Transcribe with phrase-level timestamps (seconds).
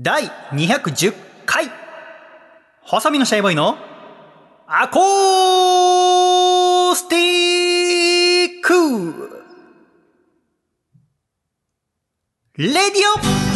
[0.00, 1.12] 第210
[1.44, 1.70] 回
[2.82, 3.76] 細身のシャイボーイの
[4.66, 7.18] アコースティ
[8.58, 9.42] ック
[12.56, 13.52] レディオ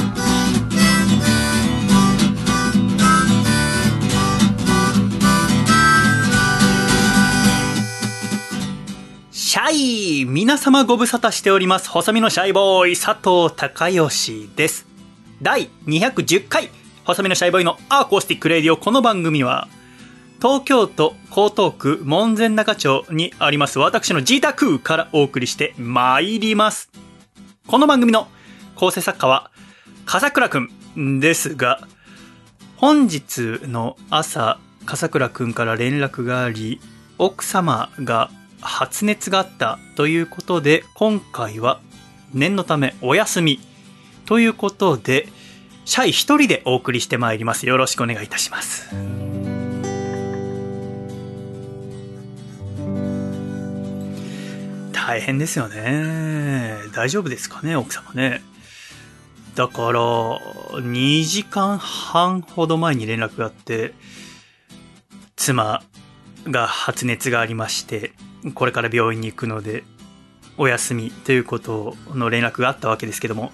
[9.30, 11.88] シャイ皆様ご無沙汰しております。
[11.88, 14.95] 細身のシャイボーイ佐藤孝義です。
[15.42, 16.70] 第210回
[17.04, 19.68] 細身のシャイボーイのアーコースティックレディオこの番組は
[20.38, 26.90] 東京都江東区門前仲町にあります私の自宅からお送りしてまいります。
[27.66, 28.28] この番組の
[28.76, 29.50] 構成作家は
[30.04, 30.60] 笠倉く
[30.98, 31.80] んですが
[32.76, 36.80] 本日の朝笠倉くんから連絡があり
[37.18, 41.80] 奥様が発熱があったということで今回は
[42.32, 43.58] 念のためお休み
[44.26, 45.28] ということで
[45.84, 47.66] シャイ一人でお送りしてまいります。
[47.66, 48.90] よろしくお願いいたします。
[54.92, 56.74] 大変ですよね。
[56.92, 58.42] 大丈夫ですかね奥様ね。
[59.54, 60.00] だから
[60.80, 63.94] 2時間半ほど前に連絡があって
[65.36, 65.82] 妻
[66.46, 68.12] が発熱がありまして
[68.54, 69.84] これから病院に行くので
[70.58, 73.50] お休みということの連絡があったわけですけども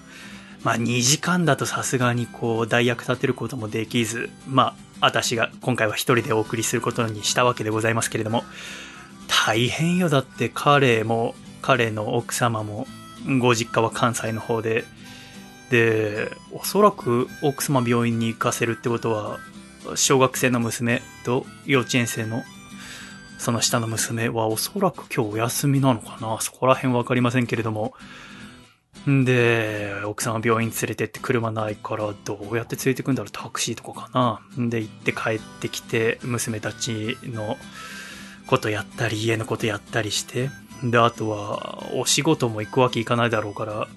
[0.63, 8.43] まあ2時間だとさすがにこう代役立てることもできずまあ私が今回は一人でお送りすることにしたわけでございますけれども
[9.27, 12.87] 大変よだって彼も彼の奥様も
[13.39, 14.85] ご実家は関西の方で
[15.69, 19.39] でおそらく奥様病院に行かせるってことは
[19.95, 22.43] 小学生の娘と幼稚園生の
[23.37, 27.93] その下の娘はおそらく今日お休みなのかなそこら辺わかりませんけれども。
[29.09, 34.63] んで、奥さんは病院連れてって車ないからどうやって連れてくんだろうタクシーとかかな。
[34.63, 37.57] んで行って帰ってきて娘たちの
[38.47, 40.49] ことやったり家のことやったりして。
[40.83, 43.87] で、あとはお仕事も行くわけいかないだろうから、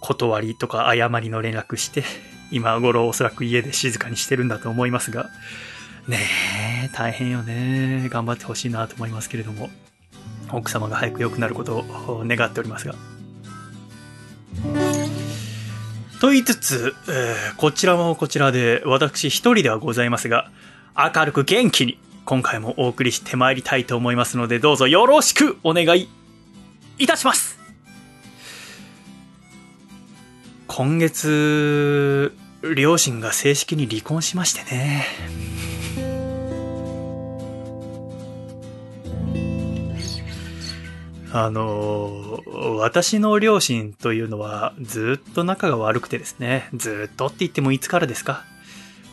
[0.00, 2.04] 断りとか誤りの連絡して
[2.50, 5.30] 今頃おそらく家で静かにしてるんだと思いますが、
[6.08, 6.18] ね
[6.84, 8.08] え、大変よね。
[8.10, 9.70] 頑張ってほしいなと思いますけれども、
[10.56, 12.94] 奥様が早く良くなることを願っておりますが。
[16.20, 20.50] と言いつつ、えーこちらもこちらで私一人ではございますが、
[20.96, 26.08] 明るく元気に今回もお送りしてまいりたいと思いますので、どうぞよろしくお願い
[26.98, 27.58] いたします
[30.66, 32.32] 今月、
[32.76, 35.06] 両親が正式に離婚しましてね。
[41.32, 42.42] あの、
[42.78, 48.44] 私の両親というのはずっと仲が悪くてですね、ずっとって言ってもいつからですか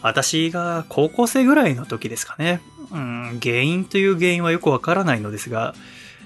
[0.02, 2.62] 私が高校生ぐらいの時ですかね。
[2.92, 5.76] うん、原因という原因はよくわからないのですが、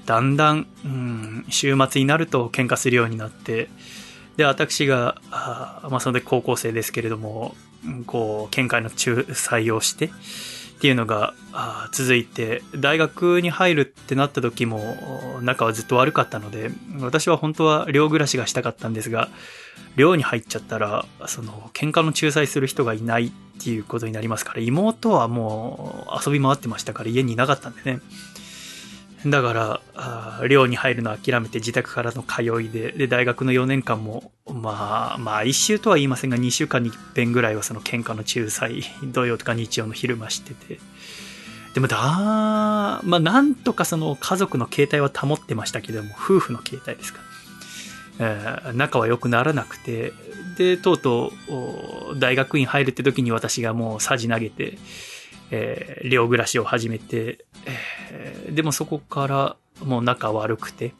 [0.06, 3.70] だんだん、うん、週末になると喧嘩するようになって、
[4.38, 7.56] で、私が、あまあ、その時高校生ですけれども、
[8.06, 10.10] こう、喧嘩の仲裁をして、
[10.82, 11.36] っていうのが
[11.92, 14.98] 続いて、大学に入るってなった時も、
[15.44, 19.30] 仲はずっと悪かったので、私は本当は寮暮らしがしたかったんですが、
[19.96, 23.32] 寮に入っちゃったら、その、喧嘩の仲裁する人がいないっ
[23.64, 28.00] ていうことになりますから、妹はもう遊び回ってましたから家にいなかったんでね。
[29.26, 38.84] だから、寮に入るのを諦めて自宅からの通いで、で、大学の4年間も、まあ、まあ、一週とは言いませんが、2週間に一遍ぐらいはその喧嘩の仲裁、
[39.14, 40.80] 土曜とか日曜の昼間してて。
[41.76, 47.20] でもだ、まあ、なんとかその家族の形態は保ってましたけども、夫婦の形態ですか。
[48.20, 50.14] えー仲は良くならなくて、
[50.58, 54.78] で、とうとう、大学院入るって時に私がもうさじ投げて、
[55.52, 59.56] えー寮暮らしを始めて、えーでもそこから
[59.86, 60.94] もう仲悪くて、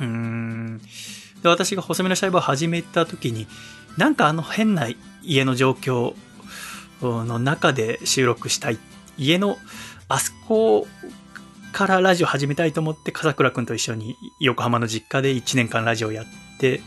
[0.00, 0.80] うーん。
[1.42, 3.46] で、私が細身のシャイバーを始めた時に、
[3.96, 4.88] なんかあの変な
[5.22, 6.14] 家の状況
[7.02, 8.78] の中で収録したい。
[9.18, 9.56] 家の
[10.08, 10.86] あそこ
[11.72, 16.26] からラジオ始めたいと思って、笠倉くんと一緒に横浜の実家で1年間ラジオやっ
[16.58, 16.80] て、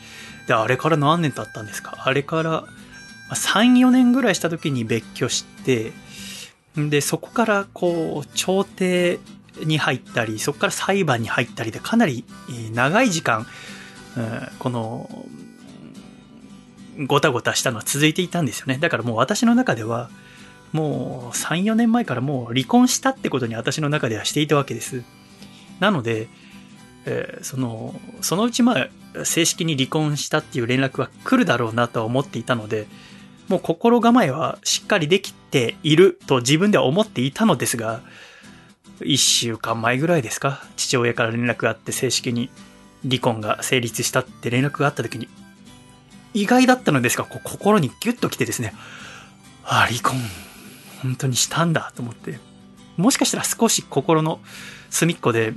[0.48, 1.96] で、あれから何年経ったんですか？
[2.04, 2.64] あれから、
[3.32, 5.92] 3、4年ぐらいした時に別居して、
[6.76, 9.20] で、そこからこう、調停
[9.66, 12.24] に入ったり、そこから裁判に入ったりで、かなり
[12.74, 13.48] 長い時間、
[14.18, 15.26] うんこの、
[17.08, 18.78] ごたごたしたのは続いていたんですよね。
[18.80, 20.10] だからもう私の中では、
[20.72, 25.04] もう3、4年前からもう離婚したってことに私の中ではしていたわけです。
[25.80, 26.28] なので、
[27.06, 32.88] えーその、そのうちまあ、正式に離婚したっていう連絡は来るだろうなとは思っていたので、
[33.50, 38.02] もう心構えはしっかりできていると自分では思っていたのですが、
[39.02, 42.50] 一週間前ぐらいですか、父親から連絡があって正式に
[43.04, 45.28] 離婚が成立したって連絡があった時に、
[46.34, 48.74] 意外だったのですが、こう心にギュッと来てですね、
[49.64, 50.16] ああ、離婚、
[51.02, 52.40] 本当にしたんだと思って、
[52.98, 54.40] もしかしたら少し心の
[54.90, 55.54] 隅っこで、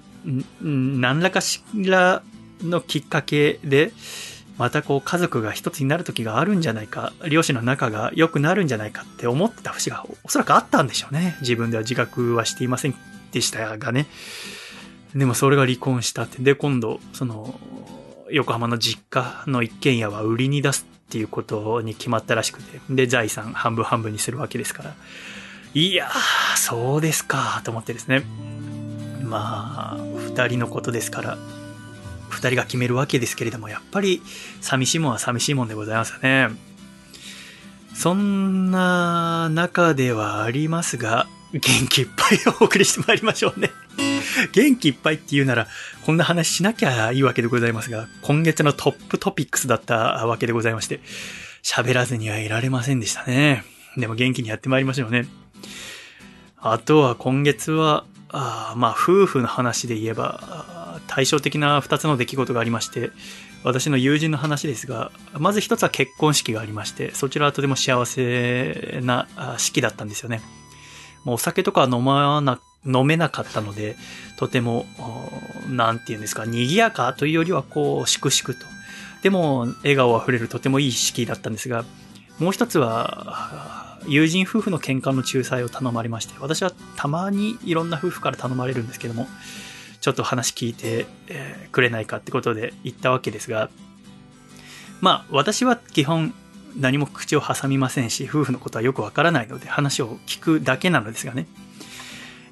[0.62, 2.22] 何らかしら
[2.62, 3.92] のきっかけで、
[4.62, 11.36] またこう家族が一つになる時があるんじゃないか、両親の仲が良くなるんじゃないかって思ってた節がおそらくあったんでしょうね。
[11.40, 12.94] 自分では自覚はしていません
[13.32, 14.06] でしたがね。
[15.16, 16.40] でもそれが離婚したって。
[16.40, 17.58] で、今度、その、
[18.30, 22.78] 横浜の実家の一軒家は売りに出すっていうことに決まったらしくて。
[22.88, 24.94] で、財産半分半分にするわけですから。
[25.74, 28.22] いやー、そうですか、と思ってですね。
[29.24, 31.38] まあ、二人のことですから、
[32.32, 34.22] 二人が決めるわけですけれども、やっぱり
[34.60, 36.48] 寂しいもんは寂しいもんでございますよね。
[37.94, 43.70] そんな中ではありますが、元気いっぱいお送りしてまいりましょうね。
[44.52, 45.68] 元気いっぱいって言うなら、
[46.06, 51.00] こんな話しなきゃいいわけでございますが、今月のトップトピックスだったわけでございまして、
[51.62, 53.64] 喋らずにはいられませんでしたね。
[53.96, 55.26] でも元気にやってまいりましょうね。
[56.58, 60.81] あとは今月は、あまあ夫婦の話で言えば、
[61.14, 63.10] 対照的な2つの出来事がありまして、
[63.64, 69.28] 私の友人の話ですが、まず一つは結婚式がありまして、そちらはとても幸せな
[69.58, 70.40] 式だったんですよね。
[71.24, 73.96] もうお酒とか飲まな、飲めなかったので、
[74.38, 74.86] とても、
[75.68, 78.66] なんて言うんですか、賑やかというよりはこう、粛々と。
[79.22, 81.84] でも、笑顔あふれるとてもいい式だったんですが、
[82.38, 89.28] もう一つは、友人夫婦の喧嘩の仲裁を頼まれまして、私はたまにいろんな夫婦から頼まれるんですけども、
[90.02, 91.06] ちょっと話聞いて、
[91.70, 93.70] くれないかってことで言ったわけですが、
[95.00, 96.34] まあ、私は基本
[96.76, 101.46] 何も口を挟みませんし、夫婦のことはよくわからないので話を聞くだけなのですがね。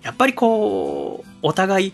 [0.03, 1.93] やっぱりこう、お互い、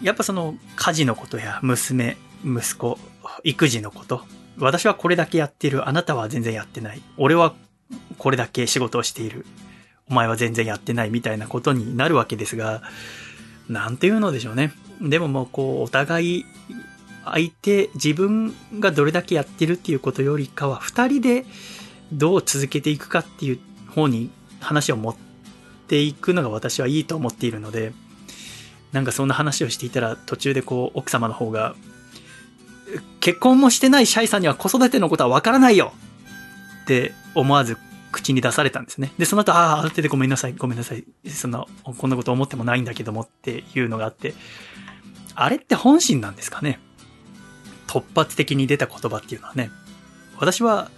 [0.00, 2.98] やっぱその家事のことや娘、息子、
[3.42, 4.24] 育児のこと、
[4.58, 7.54] 私はこれだけやってる、あなたは全然やってない、俺は
[8.18, 9.44] これだけ仕事をしている、
[10.08, 12.82] お前は全然やってないみたいなことになるわけですが、
[13.68, 14.72] なんていうのでしょうね。
[15.00, 16.44] でももうこう、お互い
[17.24, 21.44] 相手、自分がどれだけやってるっていうことよりかは、二人で
[22.12, 23.58] どう続けていくかっていう
[23.90, 24.30] 方に
[24.60, 25.16] 話を持っ
[25.88, 27.92] ていくのが私はいいと思っているので、
[28.92, 31.74] なんかそんな話をしていたら途中でこう奥様の方が、
[33.20, 35.92] 結婚もしてないシャイさんには子育てのことはわからないよ
[36.84, 37.76] って思わず
[38.16, 39.12] 口に出されたんですね。
[39.18, 41.04] で、その後、ああ、ある程度ごめんなさい、ごめんなさい。
[41.28, 44.34] そんな、こんなこと思ってもないんだけどもっていうのがあって、
[45.34, 46.80] あれって本心なんですかね？
[47.86, 49.70] 突発的に出た言葉っていうのはね、
[50.38, 50.90] 私は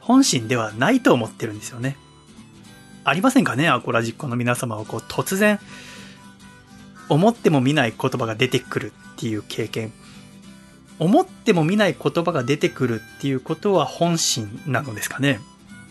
[0.00, 1.96] 本心ではないと思ってるんですよね。
[3.04, 3.68] ありませんかね？
[3.68, 5.58] アコラジッコの皆様はこう突然、
[7.08, 9.92] 思っても見ない言葉が出てくるっていう経験。
[10.98, 15.40] 思っても見ない言葉が出てくるっていうことは本心なのですかね？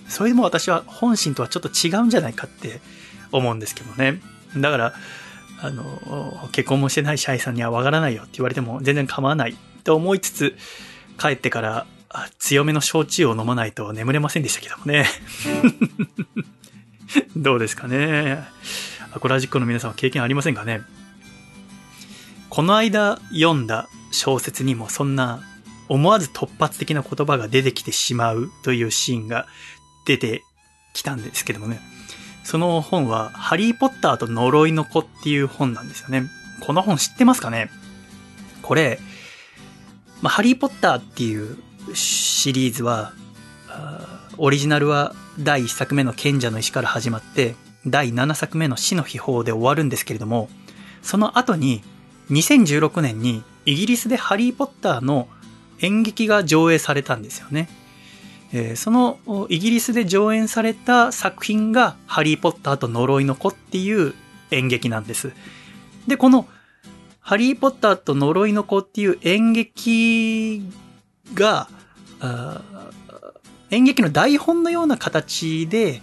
[0.07, 2.79] それでも私は本心とはちょっと違うんじゃないかって
[3.31, 4.21] 思うんですけどね。
[4.57, 4.93] だから、
[5.61, 10.55] あの、結婚もしてないシャイさんにはわからないよって言われても全然構わないと思いつつ、
[11.17, 11.87] 帰ってから
[12.39, 15.05] 強めの焼酎を飲まないと眠れませんでしたけどもね。
[17.35, 18.43] どうですかね。
[19.13, 20.81] アコラジックの皆さんは経験ありませんかね。
[22.49, 25.41] この間読んだ小説にもそんな
[25.87, 29.45] 思わず突発的な言葉が出てきてしまうというシーンが
[30.05, 30.43] 出て
[30.93, 31.79] きたんですけどもね。
[32.43, 36.23] その本は、ハリーポッターと呪いの子っていう本なんですよね。
[36.61, 37.69] この本知ってますかね？
[38.61, 38.99] これ、
[40.21, 41.57] まあ、ハリーポッターっていう
[41.93, 43.13] シリーズは、
[44.37, 50.49] オリジナルは第1作目の賢者の石から始まって、第7作目の死の秘宝で終わるんですけれども、
[51.01, 51.83] その後に
[52.29, 55.27] 2016年にイギリスでハリーポッターの
[55.79, 57.69] 演劇が上映されたんですよね。
[58.57, 59.19] えー、その
[59.49, 64.13] イギリスで上演された作品がハリーポッターと呪いの子っていう
[64.49, 65.33] 演劇なんです。
[66.07, 66.47] で、この
[67.19, 70.63] ハリーポッターと呪いの子っていう演劇
[71.33, 71.67] が、
[73.71, 76.01] 演劇の台本のような形で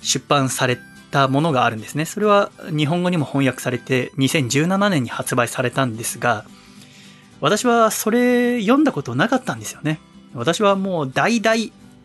[0.00, 0.78] 出版され
[1.10, 2.06] たものがあるんですね。
[2.06, 6.46] それは日本語にも翻訳されて2017年に発売されたんですが、
[7.42, 10.00] 私はそれ読んだことなかったんですよね。
[10.34, 11.56] 私はもう大々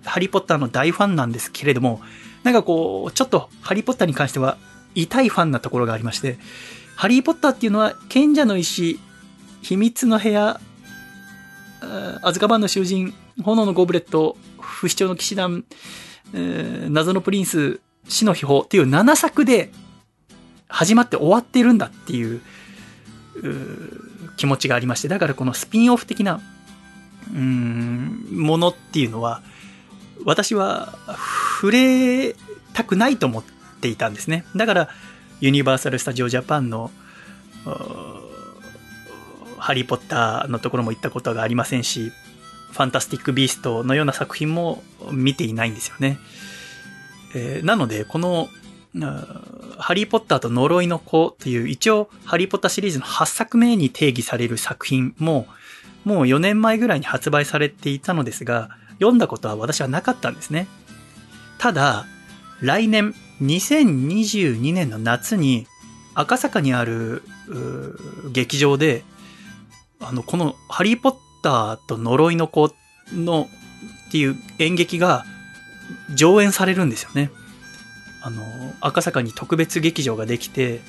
[0.05, 2.01] ハリーポッターの大ファンなんですけれども、
[2.43, 4.57] なんかこう、ちょっとハリーポッターに関しては
[4.95, 6.37] 痛いファンなところがありまして、
[6.95, 8.99] ハリー・ポッターっていうのは賢者の石、
[9.61, 10.59] 秘密の部屋
[12.21, 15.63] アズカバンの囚人、炎のゴブレット、不死鳥の騎士団、
[16.89, 19.71] 謎のプリンス、死の秘宝っていう7作で
[20.67, 22.41] 始まって終わってるんだっていう
[24.37, 26.41] 気持ちがありまして、だからこのスピンオフ的な、
[27.33, 29.41] うん、ものっていうのは、
[30.25, 30.97] 私は
[31.59, 32.35] 触れ
[32.73, 33.43] たくないと思っ
[33.81, 34.45] ていたんですね。
[34.55, 34.89] だから、
[35.39, 36.91] ユニバーサル・スタジオ・ジャパンの、
[39.57, 42.11] ハリー・ポッターのところも行ったことがありませんし、
[42.71, 46.19] ファンタスティック・ビーストのような作品も見ていないんですよね。
[47.35, 48.49] えー、なので、この、
[49.77, 55.47] ハリー・ポッターと呪いの子という一応ハリー・ポッターシリーズの8作目に定義される作品も
[56.05, 60.67] もう4年前ぐらいに発売されていたのですが読んだことは私はなかったんですね。
[61.57, 62.05] ただ
[62.61, 65.67] 来年2022年の夏に
[66.13, 67.23] 赤坂にある
[68.31, 69.03] 劇場で
[69.99, 72.71] あのこのハリー・ポッターと呪いの子
[73.13, 73.47] の
[74.07, 75.25] っていう演劇が
[76.13, 77.31] 上演されるんですよね。
[78.21, 78.43] あの、
[78.81, 80.81] 赤坂に特別劇場ができて、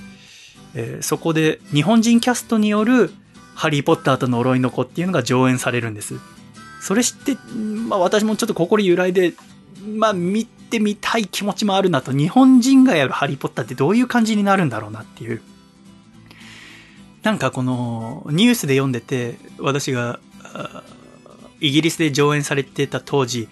[0.74, 3.10] えー、そこで日本人キャストによる
[3.60, 6.14] ハリー・ポッターと呪いの子っていうのが上演されるんです。
[6.80, 9.34] それ知って、まあ私もちょっと心揺らいで、
[9.84, 15.42] まあ見てみたい気持ちもあるなと、日本人がやるハリー・ポッターってどういう感じになるんだろうなっていう。
[17.22, 20.20] なんかこのニュースで読んでて、私が
[21.60, 23.46] イギリスで上演されてた当時、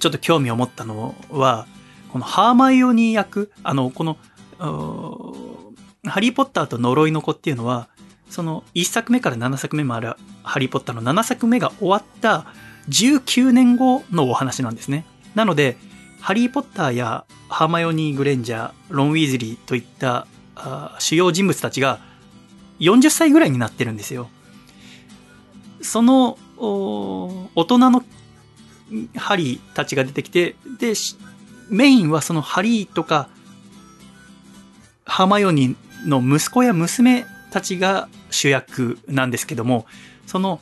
[0.00, 1.66] ちょっと興味を持ったのは、
[2.12, 4.18] このハーマイオニー役、あの、この、
[6.04, 7.88] ハリーポッターと呪いの子っていうのは、
[8.32, 12.46] その1作目から7作目もあるハリーポッターの7作目が終わった
[12.88, 15.04] 19年後のお話なんですね。
[15.34, 15.76] なので、
[16.20, 20.26] ハリーポッターやハーマイオニー・グレンジャー、ロン・ウィーズリーといった
[20.98, 22.00] 主要人物たちが
[22.80, 24.30] 40歳ぐらいになってるんですよ。
[25.82, 28.02] その大人の
[29.16, 30.94] ハリーたちが出てきて、で、
[31.68, 33.28] メインはそのハリーとか、
[35.04, 39.86] ハーマイオニーの息子や娘たちが主役なんですけども、
[40.26, 40.60] その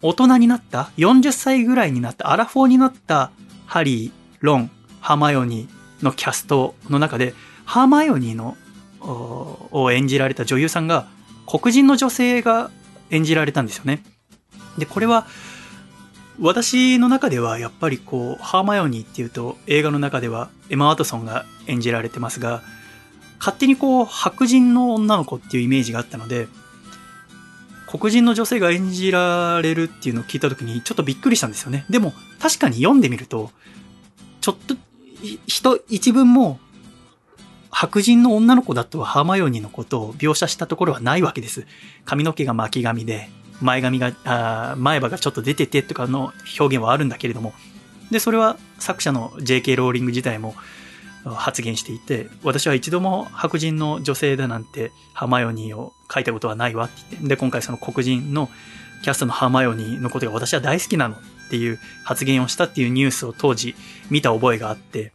[0.00, 3.30] 大人になった、40歳ぐらいになった、アラフォーになった
[3.66, 8.56] ハリー、ロン、ハーマイオニーのキャストの中で、ハーマイオニーの
[9.00, 11.06] を演じられた女優さんが
[11.46, 12.70] 黒人の女性が
[13.10, 14.02] 演じられたんですよね。
[14.78, 15.26] で、これは
[16.40, 22.62] 私の中ではやっぱりこう、ハーマイオニーっていうと映画の中ではエマ・ワトソンが演じられてますが、
[23.42, 26.46] 勝手にこう、白人の女の子っていうイメージがあったので、
[27.88, 31.84] 黒人の女性が演じられるっていうのを聞いた時にちょっとびっくりしたんですよね。
[31.90, 33.50] でも確かに読んでみると、
[34.40, 34.76] ちょっと、
[35.46, 36.60] 人一文も
[37.70, 41.66] 白人の女の子だとはハーマイオニーのことを描写したところはないわけです。
[42.04, 43.28] 髪の毛が巻き髪で、
[43.60, 47.54] 前髪が、あ前歯がちょっと出ててとかの表現はあるんだけれども、
[48.12, 50.54] で、それは作者の JK ローリング自体も
[51.24, 58.48] 発言していて、私は一度も白人の女性だなんてハマイオニーを書いたことはないわって言って、で、今回その黒人の
[59.02, 61.18] キャストのハマイオニーのことが私は大好きなのっ
[61.50, 63.74] ていう発言をしたっていうニュースを当時
[64.10, 65.12] 見た覚えがあって、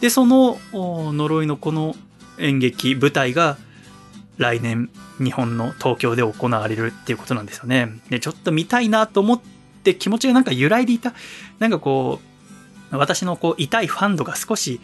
[0.00, 1.94] で、その呪いのこの
[2.38, 3.58] 演劇、舞台が
[4.38, 8.00] 来年日本の東京で行われるっていうことなんですよね。
[8.08, 9.40] で、ちょっと見たいなと思っ
[9.82, 11.12] て気持ちがなんか揺らいでいた。
[11.58, 12.20] なんかこ
[12.92, 14.80] う、私のこう痛いファンドが少し、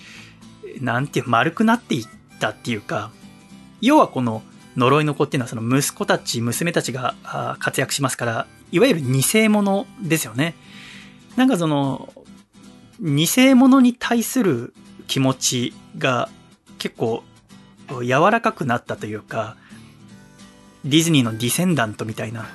[0.81, 2.07] なんていう、丸くなっていっ
[2.39, 3.11] たっていうか、
[3.81, 4.43] 要はこの
[4.77, 7.15] 呪いの子っていうのはその息子たち、娘たちが
[7.59, 10.55] 活躍しますから、いわゆる偽物ですよね。
[11.37, 12.13] なんかその、
[13.01, 14.75] 偽物に対する
[15.07, 16.29] 気持ちが
[16.79, 17.23] 結構
[17.91, 19.57] 柔らかくなったというか、
[20.85, 22.47] ディズニーのディセンダントみたいな、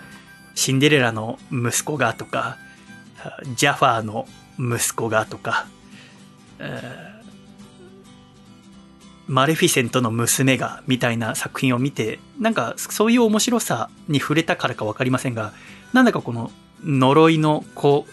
[0.55, 2.57] シンデレラの息子がとか、
[3.55, 5.67] ジャファーの息子がとか
[6.61, 7.10] え、
[9.31, 15.53] マレフィセントの娘がみたいな作品を見て、なんかそういう面白さに触れたからかわかりませんが、
[15.93, 16.51] なんだかこの
[16.83, 18.05] 呪いの子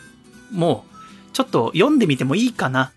[0.52, 0.84] も、
[1.32, 2.92] ちょっと読んでみてもいいかな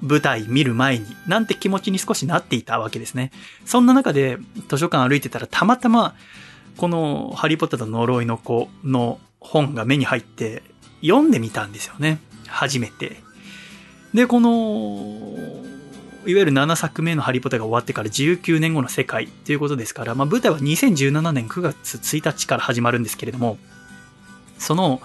[0.00, 3.32] 舞台見る前に、なんて気持ちに少しなっていたわけですね。
[3.66, 4.38] そんな中で
[4.68, 6.14] 図書館歩いてたらたまたま、
[6.78, 10.62] このハリーポッターと呪いの子の本が目に入って
[11.02, 12.18] 読んでみたんですよね。
[12.46, 13.20] 初めて。
[14.14, 15.75] で、この、
[16.26, 23.58] いわゆる7作目のハリーポッターが終わってから19年後の世界ということですから、まあ舞台は2017年9月1日から始まるんですけれども、
[24.58, 25.00] その、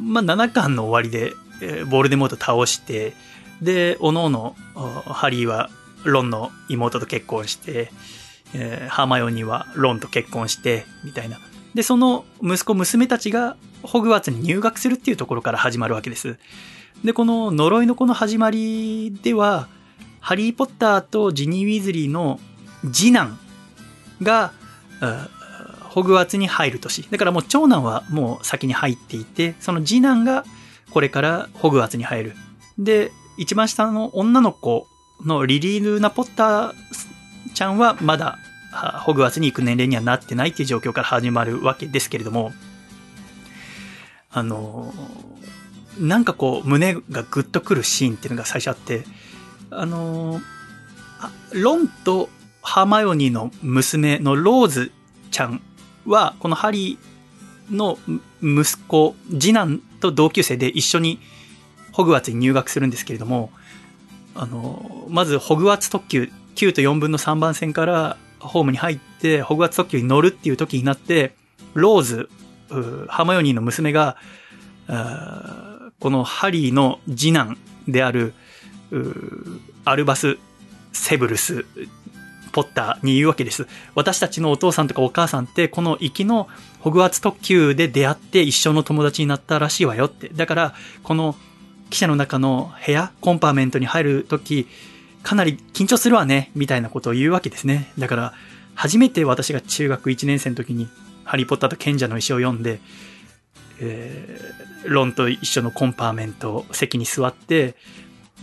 [0.00, 1.34] まあ7巻の終わりで、
[1.86, 3.14] ボールデモート倒して、
[3.60, 4.56] で、おのおの、
[5.06, 5.70] ハリーは
[6.04, 7.90] ロンの妹と結婚して、
[8.54, 11.38] えー、ハーマイオニーはロンと結婚して、みたいな。
[11.74, 16.38] で、その息子、娘たちがホグワーツに入学するっていうところから始まるわけです。
[17.04, 19.68] で、この呪いの子の始まりでは、
[20.20, 22.38] ハリー・ポッターとジニー・ウィズリーの
[22.92, 23.38] 次男
[24.22, 24.52] が、
[25.90, 27.02] ホグワーツに入る年。
[27.10, 30.44] だからもう長男はもう先に入っていて、その次男が
[30.90, 32.36] これからホグワーツに入る。
[32.78, 34.86] で、一番下の女の子
[35.24, 36.74] のリリー・ルーナ・ポッター
[37.54, 38.38] ちゃんはまだ
[39.00, 42.52] ホグワーツに行く年齢にはなってないっていう状況から始まるわけですけれども、
[44.30, 44.94] あの、
[45.98, 49.04] なんかこう胸がグッとくるシーンっていうのが最初あって、
[49.70, 50.40] あの、
[51.52, 52.28] ロンと
[52.62, 54.92] ハマヨニーの娘のローズ
[55.30, 55.62] ちゃん
[56.06, 57.98] は、このハリーの
[58.42, 61.20] 息子、次男と同級生で一緒に
[61.92, 63.50] ホグワーツに入学するんですけれども、
[64.34, 71.34] あの、まずホグワーツ特急9と4分の3番線からホームに入って、ホグワーツ特急に乗るっていう時になって、
[71.74, 72.28] ローズ、
[73.08, 74.16] ハマヨニーの娘が、
[76.00, 78.34] このハリーの次男である、
[79.84, 80.38] アルバス・
[80.92, 81.64] セブルス・
[82.52, 83.66] ポッターに言うわけです。
[83.94, 86.48] 私たちのお父さんとかお母さんって、この行きの
[86.80, 90.28] ホグワーツ特急で出会って一生の友達になったらしいわよって。
[90.28, 91.34] だから、この
[91.90, 94.66] 汽車の中の部屋、コンパーメントに入るとき、
[95.22, 97.92] かなり緊張するわね、みたいなことを言うわけですね。
[97.98, 98.34] だから、
[98.74, 100.88] 初めて私が中学1年生の時に、
[101.24, 102.80] ハリーポッターと賢者の石を読んで、
[103.80, 107.76] えー、ロンと一緒のコンパーメント席に座って、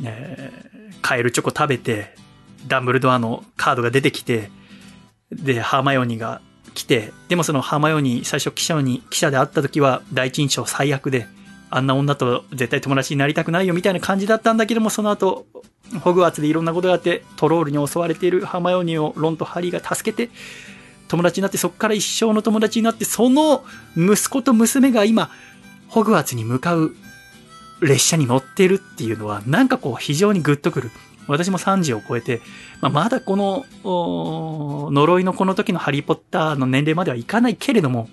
[0.03, 2.15] えー、カエルチョコ食べて、
[2.67, 4.49] ダンブルドアのカードが出てきて、
[5.31, 6.41] で、ハーマヨニーが
[6.73, 11.27] 来て、でもそのハーマヨニー最初記者に、記者で会った時は第一印象最悪で、
[11.69, 15.47] あんな女と絶対友達になりたくないよみたいな感じだったんだけども、その後、
[16.01, 20.31] ホグワーツでいろんなことがあって、トロールに襲われているハーマヨニーをロンとハリーが助けて、
[21.07, 23.63] 友達になって、そこから一生の友達になって、その
[23.95, 25.29] 息子と娘が今、
[25.87, 26.95] ホグワーツに向かう
[27.81, 30.91] 列車に乗ってるっていうのは、なんかこう非常にグッとくる。
[31.27, 32.41] 私も30を超えて、
[32.81, 38.09] まあ、まだこの、呪いのこの時のハリーポッターの年齢まではいかないけれども、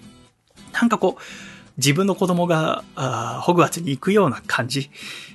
[0.73, 1.23] なんかこう、
[1.77, 2.85] 自分の子供が、
[3.43, 4.91] ホグワーツに行くような感じ、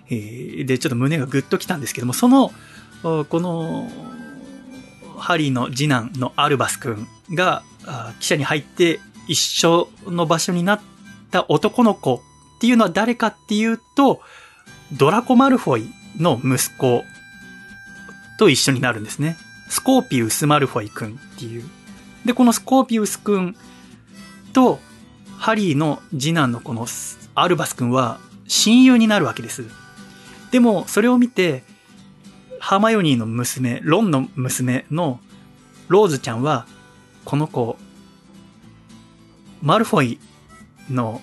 [0.09, 2.51] えー、で、ちょっと胸がグッときたんですけども、その、
[3.01, 3.89] この、
[5.17, 7.63] ハリーの次男のアルバス君が、
[8.19, 10.81] 記者に入って一緒の場所になっ
[11.31, 12.21] た男の子
[12.59, 14.19] っていうのは誰かっていうと、
[14.91, 17.05] ドラコ・マルフォイの息子
[18.37, 19.37] と一緒になるんですね。
[19.69, 21.63] スコーピウス・マルフォイ君っていう。
[22.25, 23.55] で、このスコーピウス君
[24.51, 24.81] と
[25.37, 26.85] ハリーの次男のこの
[27.33, 28.19] アルバス君は
[28.49, 29.63] 親友になるわけです。
[30.51, 31.63] でも、それを見て、
[32.59, 35.21] ハマヨニーの娘、ロンの娘の
[35.87, 36.67] ローズちゃんは、
[37.23, 37.77] この子、
[39.61, 40.19] マルフォイ
[40.89, 41.21] の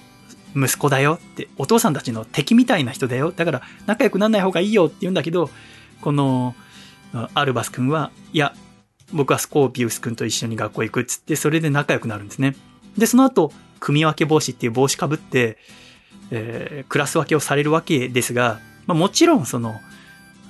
[0.57, 3.31] 息子だよって、お父さんたちの敵みたいな人だよ。
[3.31, 5.51] だから仲良くなんない方がいいよって言うんだけど、
[6.01, 6.55] この
[7.35, 8.55] アルバス君は、いや、
[9.12, 12.57] 僕はスコーピウス君と一緒に学校行くっつって、それで仲良くなるんですね。
[12.97, 15.59] で、その後、組分け帽子っていう帽子かぶって、
[16.31, 19.77] えー、クラス分けをされるわけですが、まあ、もちろんその、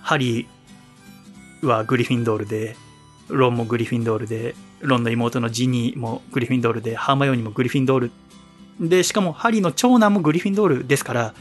[0.02, 2.76] ハリーはグリフィンドールで、
[3.28, 8.10] ロンもグリフィンドールで、ロンの妹のジニーもグリフィンドールで、ハーマヨニーもグリフィンドール。
[8.80, 11.34] で、しかもハリーの長男もグリフィンドールですから、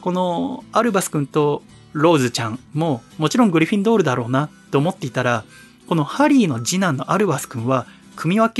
[0.00, 5.44] このアルバス君とローズちゃんももちろんグリフィンドールだろうなと思っていたら、
[5.88, 8.52] このハリーの次男のアルバス君は、組み分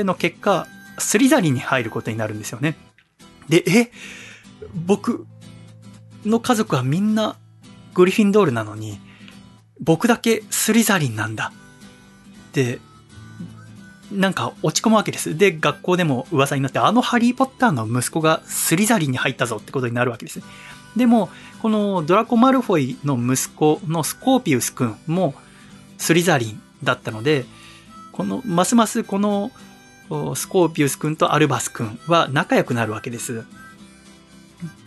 [0.00, 0.66] けの結果、
[0.98, 2.76] スリザリンに入ることになるんですよね。
[3.48, 3.90] で、え
[4.74, 5.26] 僕
[6.24, 7.36] の家族はみんな
[7.94, 8.98] グリフィンドールなのに、
[9.80, 11.52] 僕だけスリザリンなんだ。
[12.52, 12.80] で、
[14.12, 15.36] なんか落ち込むわけです。
[15.36, 20.40] で、学校でも噂になって、あのハリーポッターの息子がスリザリンに入ったぞってことになるわけです。
[20.96, 25.34] でも、このドラコ・マルフォイの息子のスコーピウス君も
[25.98, 27.46] スリザリンだったので、
[28.12, 29.50] この、ますますこの
[30.34, 33.44] スコーピウス君とアルバス君は仲良くなるわけです。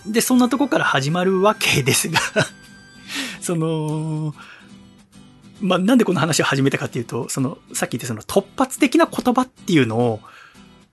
[0.05, 2.19] で、そんなとこから始まるわけですが
[3.41, 4.33] その、
[5.61, 10.19] まあ、なんでこの話を始めたかっていうと、その、さっき言ったその突発的な言葉っていうのを、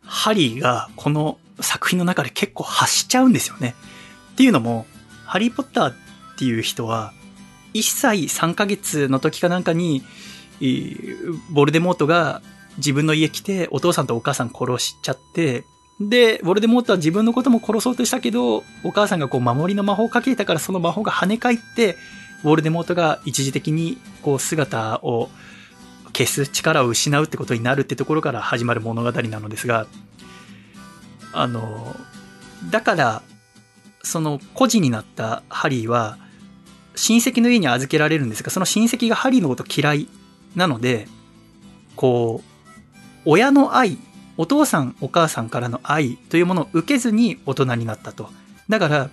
[0.03, 3.74] ハリーがこの作品の中で結構発しちゃうんですよね。
[4.33, 4.87] っていうのも、
[5.24, 5.94] ハリーポッターっ
[6.38, 7.12] ていう人は、
[7.74, 10.03] 1歳3ヶ月の時かなんかに、
[11.50, 12.42] ボルデモートが
[12.79, 15.64] 自分の家来て、お父さんとお母さん殺しちゃって、
[16.00, 21.96] で、ヴォルデモートは自分のことも殺そうとしたけど、お母さんがこう守りの魔法をかけたからその魔法が跳ね返って、
[22.44, 25.30] ヴォルデモートが一時的にこう姿を
[26.09, 29.87] 消す力を失うってことになるってところから始まる物語なのですが、
[31.33, 31.96] あの、
[32.70, 33.22] だから、
[34.02, 36.18] その孤児になったハリーは、
[36.94, 40.09] 親戚の家に預けられるんですが、その親戚がハリーのこと嫌い
[40.54, 41.09] なので、
[41.96, 42.48] こう、
[43.24, 43.98] 親の愛、
[44.37, 48.30] お父さんお母さんからの愛というものを受けずに大人になったと。
[48.68, 49.11] だから、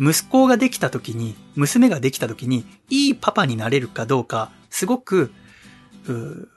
[0.00, 5.32] 息子ができた時に、娘ができた時に、いいパパになれるかどうか、すごく、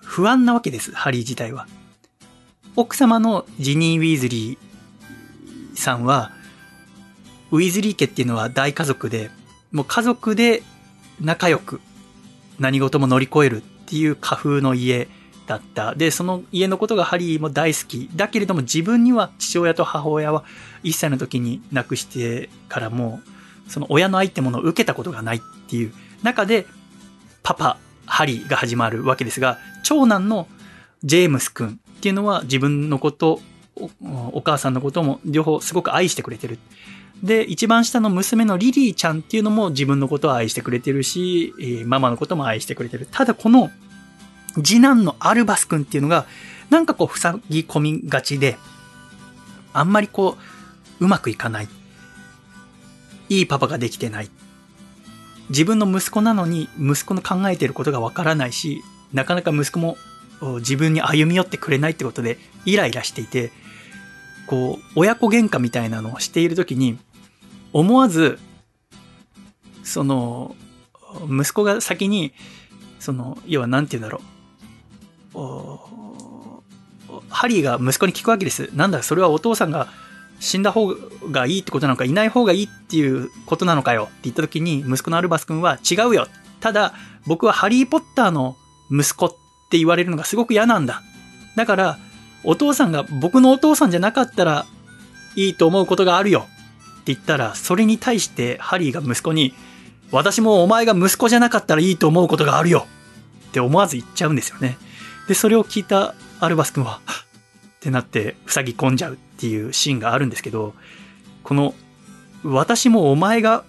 [0.01, 1.67] 不安なわけです、ハリー自体は。
[2.75, 6.31] 奥様のジニー・ウィーズリーさんは、
[7.51, 9.31] ウィーズリー家っていうのは大家族で、
[9.71, 10.63] もう家族で
[11.21, 11.81] 仲良く
[12.59, 15.07] 何事も乗り越えるっていう家風の家
[15.45, 15.95] だった。
[15.95, 18.09] で、その家のことがハリーも大好き。
[18.15, 20.43] だけれども自分には父親と母親は
[20.87, 23.19] 1歳の時に亡くしてからも、
[23.67, 26.65] その親の愛ってものを受けたことがないっていう中で、
[27.43, 30.47] パパ、ハリーが始まるわけですが、長男の
[31.03, 33.41] ジェームス君っていうのは自分のこと、
[33.75, 33.91] お
[34.33, 36.57] お母さんのことも両方すごく愛してくれてる。
[37.23, 43.07] で、一番下の娘のリリーちゃんっていうのも自分のことを愛してくれてるし、えママのことも愛してくれてる。
[43.11, 43.69] ただこの
[44.63, 46.25] 次男のアルバス君っていうのが、
[46.69, 48.57] なんかこう塞ぎ込みがちで、
[49.73, 50.56] あんまりこう、
[50.99, 51.69] うまくいかない。
[53.29, 54.29] いいパパができてない。
[55.49, 58.83] 自分の息子なのに息子の考えていることがわからないし、
[59.13, 59.97] なかなか息子も
[60.57, 63.51] 自分に歩み寄ってくれないってことでイライラしていて、
[64.47, 66.97] こう、親子喧嘩みたいなのをしているときに、
[67.73, 68.39] 思わず、
[69.83, 70.55] その、
[71.29, 72.33] 息子が先に、
[72.99, 74.21] その、要はなんて言うんだろ
[75.33, 75.37] う。
[77.29, 78.69] ハリーが息子に聞くわけです。
[78.73, 79.87] なんだ、それはお父さんが
[80.39, 80.93] 死んだ方
[81.31, 86.27] がいいってことなのか、いない方がいいっていうことなのかよって言った時に、息子のアルバス君は違うよ。
[86.59, 86.93] ただ、
[87.25, 88.55] 僕はハリーポッターの
[88.91, 89.29] 息子っ
[89.69, 91.01] て言われるのがすごく嫌なんだ。
[91.55, 91.99] だから、
[92.43, 94.65] お父さんが僕のお父さんじゃなかったら
[95.35, 96.47] いいと思うことがあるよ
[97.01, 99.53] って言ったら、それに対してハリーが息子に、
[100.11, 102.87] 私もお前が息子じゃなかったらいいと思うことがあるよ
[103.49, 104.77] って思わず言っちゃうんですよね。
[105.27, 107.01] で、それを聞いたアルバス君は、
[107.87, 110.73] ってなって塞ぎ込んじゃうっていうシーンがあるんですけど、
[111.43, 111.73] この、
[112.43, 113.63] 私もお前が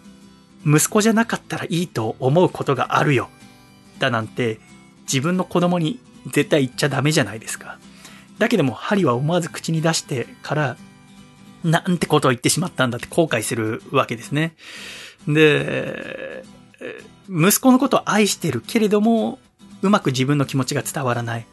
[0.66, 3.31] 息子じゃなかったらいいと思うことがあるよ。
[4.00, 4.59] だなんて、
[5.02, 7.78] 自分の子供に絶対言っちゃダメじゃないですか。
[8.38, 10.76] だけども、ハリは思わず口に出してから、
[11.62, 14.57] なんてことを言ってしまったんだって後悔するわけですね。
[15.28, 16.42] で、
[17.28, 19.38] 息子のことを愛してるけれども、
[19.83, 21.46] うまく自分の気持ちが伝わらない。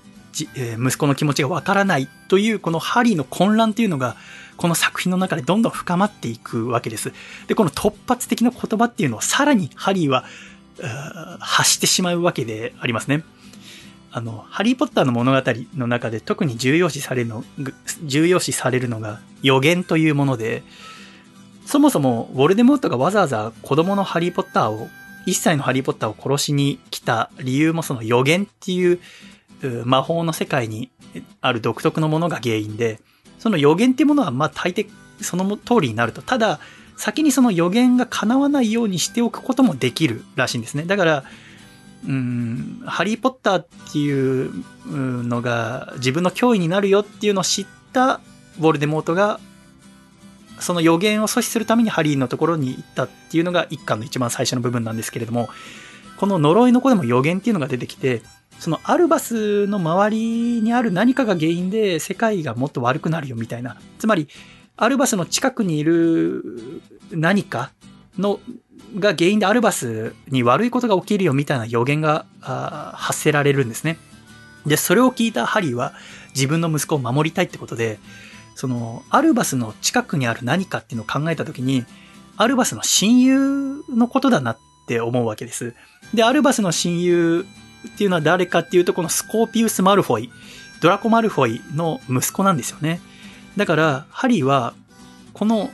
[0.56, 4.15] えー息子の気持ちがわからないというこのハリーの混乱というのが
[4.58, 7.13] この作品の中でどんどん深まっていくわけです。
[7.48, 10.26] で、この突発的な言葉っていうのをさらにハリーは
[11.39, 13.24] 発してしまうわけでありますね。
[14.12, 15.41] あの、ハリーポッターの物語
[15.76, 17.43] の中で特に重要視されるの、
[18.04, 20.63] 重要視されるのが予言というもので、
[21.65, 24.88] そもそもウォルデモートがわざわざ子供のハリーポッターを、
[25.26, 29.00] 一歳のハリーポッターを殺しに来た理由もその予言っていう
[29.86, 30.89] 魔法の世界に
[31.41, 32.99] ある独特のものが原因で、
[33.39, 34.88] その予言っていうものはまあ大抵
[35.21, 36.21] その通りになると。
[36.21, 36.60] ただ、
[36.97, 40.84] 先にその予言が叶わないようにしておくこともできるらしいんですね。
[40.84, 41.23] だから、
[42.08, 44.54] うん、ハリーポッターっていう
[44.86, 48.21] のが自分の脅威になるよっていうのを知った
[48.60, 49.39] ウォルデモートが、
[50.60, 55.49] その予言を阻止するためにハリーのところに行ったっていうのが一巻の一番最初の部分なんですけれども、
[56.17, 58.21] この呪いの子でも予言っていうのが出てきて、
[58.60, 63.78] そのアルバスの周りにある何かが原因で世界がもっと悪くなるよみたいな。
[64.00, 64.28] つまり、
[64.78, 67.72] アルバスの近くにいる何か
[68.18, 68.39] の
[69.00, 73.98] が原因でアルバスに悪いことが起きるよみたいな予言が発せられるんですね。
[74.65, 75.94] で、それを聞いたハリーは
[76.34, 78.00] 自分の息子を守りたいってことで、
[78.56, 81.86] そのアルバスの近くにある何かっていうのを考えたときに、
[82.38, 85.74] アルバスの親友のことだなって思うわけです。
[86.13, 87.46] で、アルバスの親友
[87.86, 90.32] っていうのは誰かっていうと、このスコーピウス・マルフォイ、
[90.82, 93.02] ドラコ・マルフォイの息子なんですよね。
[93.58, 94.74] だから、ハリーは、
[95.34, 95.69] この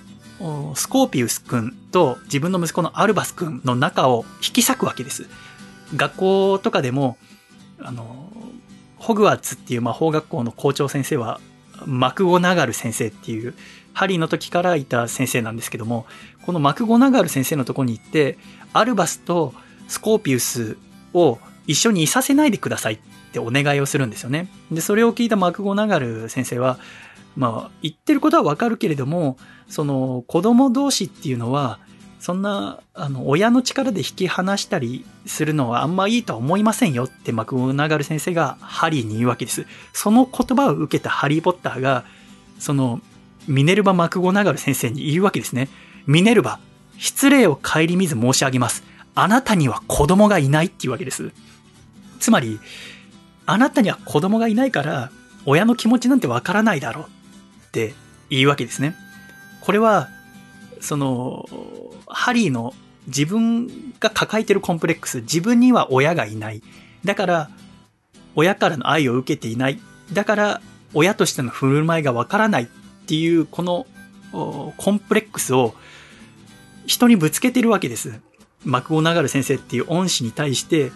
[0.76, 5.28] スコーピウス君と自分の息子のアルバス君の仲を引き裂くわけです。
[5.96, 7.18] 学校とかでも、
[7.80, 8.32] あの、
[8.98, 11.40] ホグワーツっていう魔法学校の校長先生は、
[11.86, 13.54] マクゴナガル先生っていう、
[13.94, 16.06] ハリーの時からいた先生なんですけども、
[16.46, 18.38] このマクゴナガル先生のとこに行って、
[18.74, 19.54] アルバスと
[19.88, 20.78] スコーピウス
[21.14, 21.40] を
[21.72, 23.00] 一緒にいさせないでくださいっ
[23.34, 24.48] てお願いをするんですよね。
[24.72, 26.78] で、それを聞いたマクゴナガル先生は、
[27.36, 29.38] まあ、言ってることはわかるけれども、
[29.70, 31.80] その子供同士っていうのは、
[32.20, 39.66] そんな、あの、親の力で引き離したりするのはあんまいいとは思いませんよってマクゴナガル先生がハリーに言うわけです。
[39.92, 42.06] その言葉を受けたハリーポッターが、
[42.60, 43.02] その、
[43.48, 45.68] ミネルバ・マクゴナガル先生に言うわけですね。
[46.06, 46.60] ミネルバ、
[47.00, 48.84] 失礼を顧みず申し上げます。
[49.16, 51.32] あなたには子供がいないっていうわけです。
[52.22, 52.60] つまり、
[53.46, 55.12] あなたには子供がいないから、
[55.46, 57.08] 親の気持ちなんてわからないだろうっ
[57.72, 57.94] て
[58.30, 58.96] 言うわけですね。
[59.60, 60.08] これは、
[60.80, 61.50] その、
[62.08, 62.74] ハリーの
[63.08, 63.68] 自分
[64.00, 66.62] が抱えてるコンプレックス、自分には親がいない。
[67.04, 67.50] だから、
[68.36, 69.80] 親からの愛を受けていない。
[70.14, 70.62] だから、
[70.94, 72.68] 親としての振る舞いがわからないっ
[73.08, 73.88] ていう、この
[74.32, 75.74] コンプレックスを
[76.86, 78.20] 人にぶつけてるわけです。
[78.64, 80.92] マクゴナガル先生っていう恩師に対して、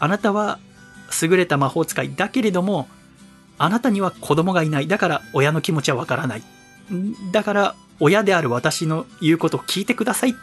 [0.00, 0.58] あなたは
[1.22, 2.88] 優れた魔法使いだけれども、
[3.58, 4.86] あなたには子供がいない。
[4.86, 6.42] だから親の気持ちはわからない。
[7.32, 10.34] だから親である私の言うことを聞いてくださいっ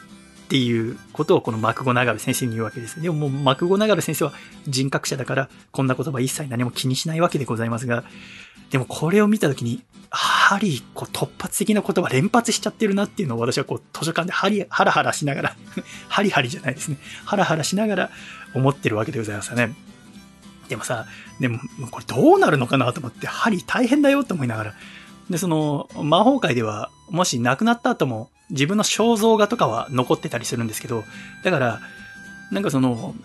[0.47, 3.01] ていうことをこのマクゴナガル先生に言うわけです。
[3.01, 4.33] でももうマクゴナガル先生は
[4.67, 8.03] 人格者だからこんな言葉一切何も気にしないわけでございますが、
[8.69, 15.55] でもこれを見たときに、ハリー、こう突発的な言葉連発しちゃってるなっていうのを私はこう図書館でハリ、ハラハラしながら
[16.09, 16.97] ハリハリじゃないですね。
[17.25, 18.09] ハラハラしながら
[18.55, 19.75] 思ってるわけでございますよね。
[20.69, 21.05] でもさ、
[21.39, 21.59] でも
[21.91, 24.73] これどうなるのかなと思って、ハリー大変だよと思いながら。
[25.29, 31.03] で、その魔法界ではもし亡くなった後も自分の肖像画とかは残ってたりするんですけど、
[31.43, 31.81] だから、
[32.51, 33.15] なんかその、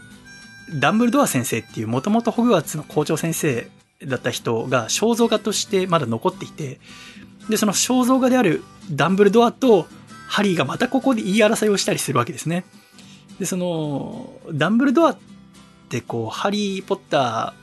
[0.75, 3.69] ダンブルドア先生っていうもともとホグワーツの校長先生
[4.07, 6.81] だった人が肖像画としてまだ残っていて、
[7.49, 9.87] で、その肖像画であるダンブルドアと
[10.29, 12.65] ハリーがまたここで言い争いをしたりするわけですね。
[13.41, 15.19] で、その、ダンブルドアっ
[15.89, 17.61] てこう、ハリー・ポッター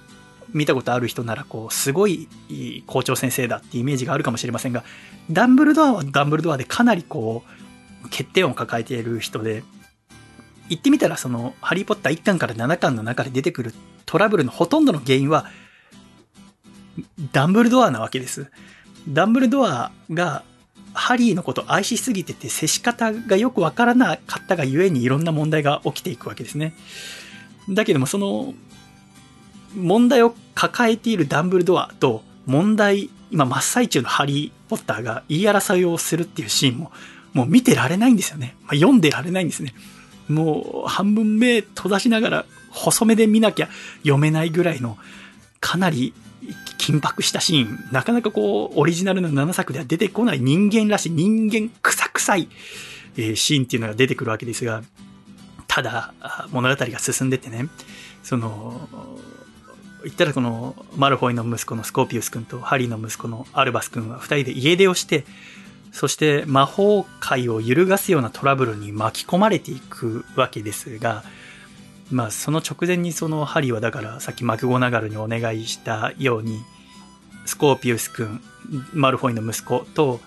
[0.51, 2.27] 見たことある人なら、こう、すごい
[2.87, 4.83] 校長先生だってイメージがあるかもしれませんが、
[5.29, 7.43] ダンブルドアはダンブルドアでかなりこ
[8.03, 9.63] う、欠点を抱えている人で、
[10.67, 13.73] 言ってみたらその、ハリーポッター1巻から7巻の中で出てくる
[14.07, 15.45] トラブルのほとんどの原因は、
[17.33, 18.49] ダンブルドアなわけです。
[19.07, 20.43] ダンブルドアが
[20.97, 26.73] ハリーのことを愛しすぎてて接し方がよくわからなかったがゆえにいろんな問題が起きていくわけですね。
[27.69, 28.53] だけどもその
[29.75, 36.91] 問題を抱えているダンブルドアと問題、今真っ最中のハリー・ポッターが言い争いをするっていうシーンも、
[37.33, 38.55] もう見てられないんですよね。
[38.61, 39.73] まあ、読んでられないんですね。
[40.29, 44.97] もう半分目閉ざしながら細めで見なきゃ読めないぐらいの
[45.59, 46.13] かなり
[46.77, 47.89] 緊迫したシーン。
[47.91, 52.49] なかなかこう、オリジナルの7作では出てこない人間らしい、人間臭臭い、
[53.17, 54.83] えー、シーンっていうのが出てくるわけですが、
[55.67, 56.13] ただ、
[56.51, 57.67] 物語が進んでってね、
[58.23, 58.89] その、
[60.03, 65.25] 言ったらこのマルフォイの息子のスコーピウス君とハリーの息子のアルバス君は二人で家出をして、
[65.91, 71.23] そして魔法界を揺るがすようなトラブルに巻き込まれていくわけですが、
[72.11, 76.61] まあその直前にそのハリーはだからさっきマクゴナガルにお願いしたように、
[77.45, 78.41] スコーピウス君、
[78.93, 80.19] マルフォイの息子と、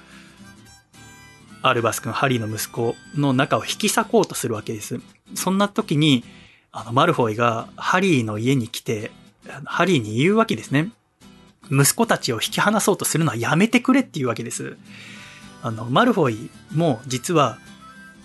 [1.62, 5.00] アルバス君、ハリーの息子の中を引き裂こうとするわけです。
[5.34, 6.24] そんな時に、
[6.72, 9.10] あの、マルフォイがハリーの家に来て、
[9.64, 10.90] ハリーに言うわけですね。
[11.70, 14.76] 息子たちを引き離そうとするのはやめてくれっていうわけです。
[15.62, 17.58] あの、マルフォイも実は、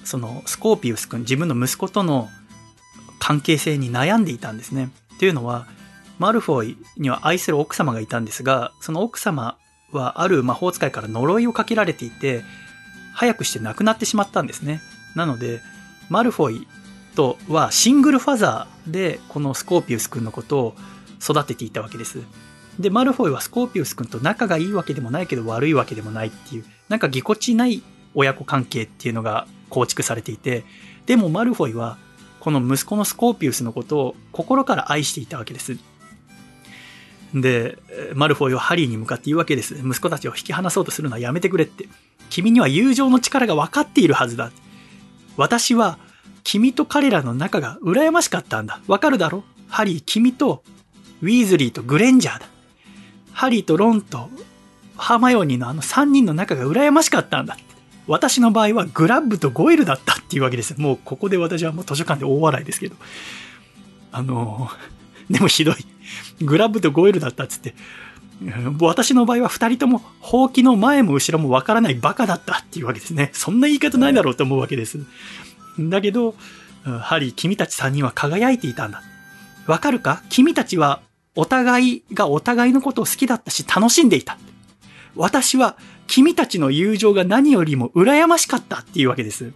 [0.05, 2.29] そのスコーピウス君、自分の息子との
[3.19, 4.89] 関係性に悩んでいたんですね。
[5.19, 5.67] というのは、
[6.19, 9.57] マルフォイには愛する奥様がいたんですが、その奥様
[9.91, 12.43] はある魔法使いから呪いをかけられていて、
[13.13, 14.81] 早くして亡くなってしまったんですね。
[15.15, 15.61] なので、
[16.09, 16.67] マルフォイ
[17.15, 20.75] とはシングルファザーでこのスコーピウス君のことを
[21.21, 22.19] 育てていたわけです。
[22.79, 27.81] で、マルフォイはスコーピウス君と仲がいいわけでもないけど悪いわけでもないっていう、なんかぎこちない
[28.13, 30.65] 親子関係っていうのが構築されていて、
[31.05, 31.97] でもマルフォイは
[32.45, 35.79] この息子のスコーピウスのことを心から愛していたわけです。
[37.33, 37.79] で、
[38.13, 39.73] マルフォイはハリーに向かって言うわけです。
[39.83, 41.89] 息子たちを引き離そうとするのはやめてくれって。
[42.29, 44.51] 君には友情の力が分かっているはずだ。
[45.37, 45.97] 私は
[46.43, 48.79] 君と彼らの仲が羨ましかったんだ。
[48.85, 49.43] わかるだろ？
[49.67, 50.63] ハリー、君と
[51.23, 52.45] ウィーズリーとグレンジャーだ。
[53.33, 54.29] ハリーとロンと
[54.97, 57.57] ハーマヨニーのあの3人の仲が羨ましかったんだ。
[58.07, 60.79] 私の場合はグラッブとゴイルだったっていうわけです。
[60.79, 62.95] もうここで私はもう図書館で大笑いですけど。
[64.11, 64.69] あの、
[65.29, 65.75] でもひどい。
[66.41, 67.73] グラッブとゴイルだったっつって、
[68.79, 73.31] 私の場合は二人ともほうきの前も後ろもわからないバカだったっていうわけですね。
[73.33, 74.99] そんな言い方ないだろうと思うわけです。
[75.79, 76.35] だけど、
[76.83, 79.01] ハリー、君たち三人は輝いていたんだ。
[79.67, 80.21] わかるか？
[80.29, 81.01] 君たちは
[81.33, 84.37] お互いがお互いのことを好きだったし楽しんでいた。
[85.15, 85.75] 私は
[86.07, 89.51] 君たちの友情が何よりも羨ましかったっていうわけです。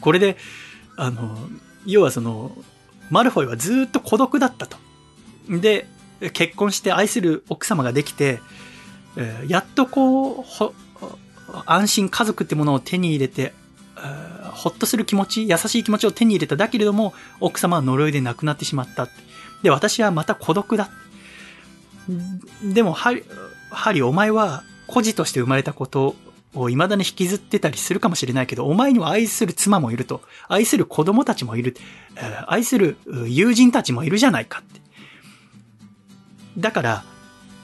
[0.00, 0.36] これで、
[0.96, 1.38] あの、
[1.86, 2.56] 要はその、
[3.10, 4.76] マルフォイはずっと孤独だったと。
[5.48, 5.86] で、
[6.32, 8.40] 結婚して愛する奥様ができて、
[9.46, 10.44] やっとこう、
[11.66, 13.52] 安心家族ってものを手に入れて、
[14.52, 16.56] ほっとする気持ち、優しい気持ちを手に入れた。
[16.56, 19.08] だけれども、奥様は呪いで亡くなってしまった。
[19.62, 20.90] で、私はまた孤独だ。
[22.64, 23.24] でも、ハリ、
[23.70, 26.16] ハリ、お前は孤児として生まれたこと
[26.54, 30.20] を未だに引きずってたりするかもしれないけど、お前には愛する妻もいると。
[30.48, 31.74] 愛する子供たちもいる。
[32.46, 34.82] 愛する友人たちもいるじゃないかって。
[36.58, 37.04] だから、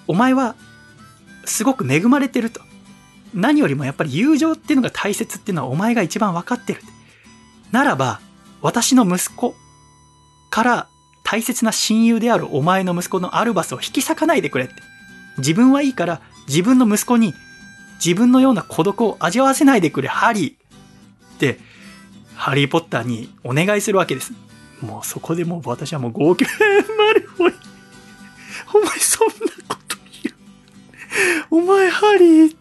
[0.07, 0.55] お前は
[1.45, 2.63] すごく恵まれてると。
[3.35, 6.81] 何よりもやっぱり友情っていうのが大切っていうのはお前が一番分かってる。
[7.73, 8.23] ならば、
[8.63, 9.55] 私の息子
[10.49, 10.89] から
[11.25, 14.77] 大切な親友であるお前の息子のアルバスを引き裂かないでくれって。
[15.37, 17.35] 自分はいいから自分の息子に
[18.05, 21.59] 自分のような孤独を味わわせないでくれ、ハリーって、
[22.35, 24.33] ハリーポッターにお願いするわけです。
[24.81, 27.55] もうそこでもう私はもう号泣、マルフォイ。
[28.75, 29.35] お前そんな
[29.69, 30.37] こと言う。
[31.51, 32.57] お前ハリー、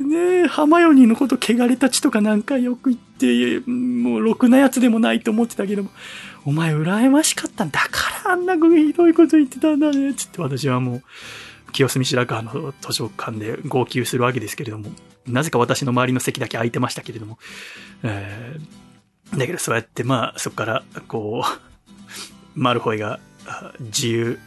[0.00, 5.90] ねえ、ハマヨニーのこと汚れたちとかなんかよく言って、もうろくなやつでもないと思ってたけども、
[6.44, 11.02] お前羨ましかったんだからあんなひどいこと言ってたんだね、つって私はもう、
[11.74, 14.90] 清澄白河の図書館で号泣するわけですけれども、
[15.26, 17.38] なぜか私の周りの席だけ空いてましたけれども、
[18.04, 23.18] えー、だけどそうやってまあそこからこう、マルフォイが
[23.80, 24.38] 自由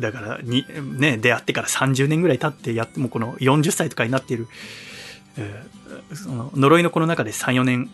[0.00, 0.66] だからに、
[0.98, 4.48] ね、出会ってから30年ぐらい経ってやってもこの40歳とかになっている、
[5.38, 7.90] えー、その呪いの子の中で3、4年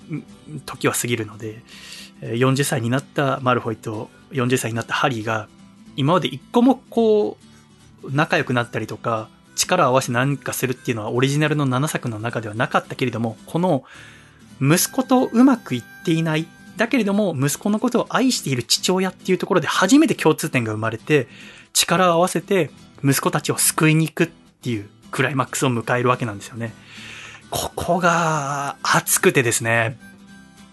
[0.65, 1.63] 時は過ぎるので、
[2.23, 5.47] 40歳になったマルフォイと40歳になったハリーが
[5.95, 7.48] 今まで一個もこう
[8.05, 13.85] 仲良くなったりとか、力を合わせ何かするっていうのはオリジナルの7作の中ではなかったけれども、この
[14.61, 21.29] 息子とうまくいっていない、だけれども息子のことを愛している父親っていうところで初めて共通点が生まれて、
[21.73, 22.71] 力を合わせて
[23.03, 26.73] 息子たちを救いに行くっていうクライマックスを迎えるわけなんですよね。
[27.51, 29.99] ここが熱くてですね。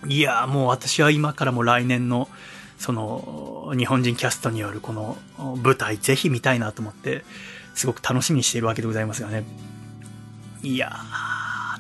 [0.07, 2.29] いや、もう私は今からも来年の
[2.77, 5.17] その、日本人キャストによるこの
[5.63, 7.23] 舞台、ぜひ見たいなと思って、
[7.73, 9.43] すごく楽しみにしているわけでございますがね。
[10.63, 10.91] いや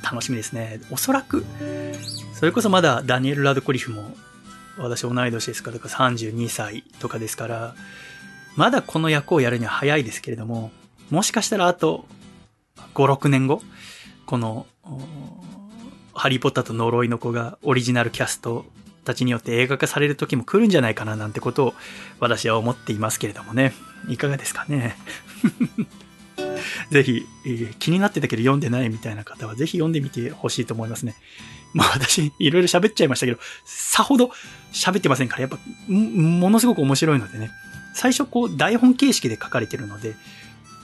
[0.01, 0.81] ー、楽しみですね。
[0.91, 1.45] おそらく、
[2.33, 4.15] それこそまだダニエル・ラドクリフも、
[4.77, 7.75] 私同い年ですから、32歳とかですから、
[8.55, 10.71] まだこの役をやるには早いですけれども、
[11.09, 12.05] もしかしたらあと
[12.93, 13.61] 5、6年後、
[14.25, 14.65] この、
[16.13, 18.65] ハリーポッターと呪いの子がオリジナルキャスト
[19.05, 21.73] たちによって映画化される時も来るんじゃないかななんてことを
[22.19, 23.73] 私は思っていますけれどもね。
[24.09, 24.97] いかがですかね。
[26.91, 31.15] ぜひ、えー、気になってたけど読んでないみたいな方はぜひ読んでみてほしいと思いますね。
[31.73, 34.31] まあ私、いろいろ喋っちゃいましたけど、さほど
[34.71, 35.57] 喋ってませんから、やっぱ、
[35.89, 37.51] ものすごく面白いのでね。
[37.93, 40.15] 最初こう台本形式で書かれてるので、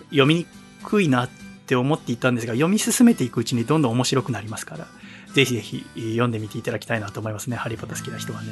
[0.09, 0.45] 読みに
[0.83, 1.29] くいなっ
[1.65, 4.87] て思っていたんですが、読み進めていくうちにどんどん面白くなりますから、
[5.33, 7.55] ぜひぜひ読んでみていただきたいなと思いますね。
[7.55, 8.49] ハリーポッター好きな人はね。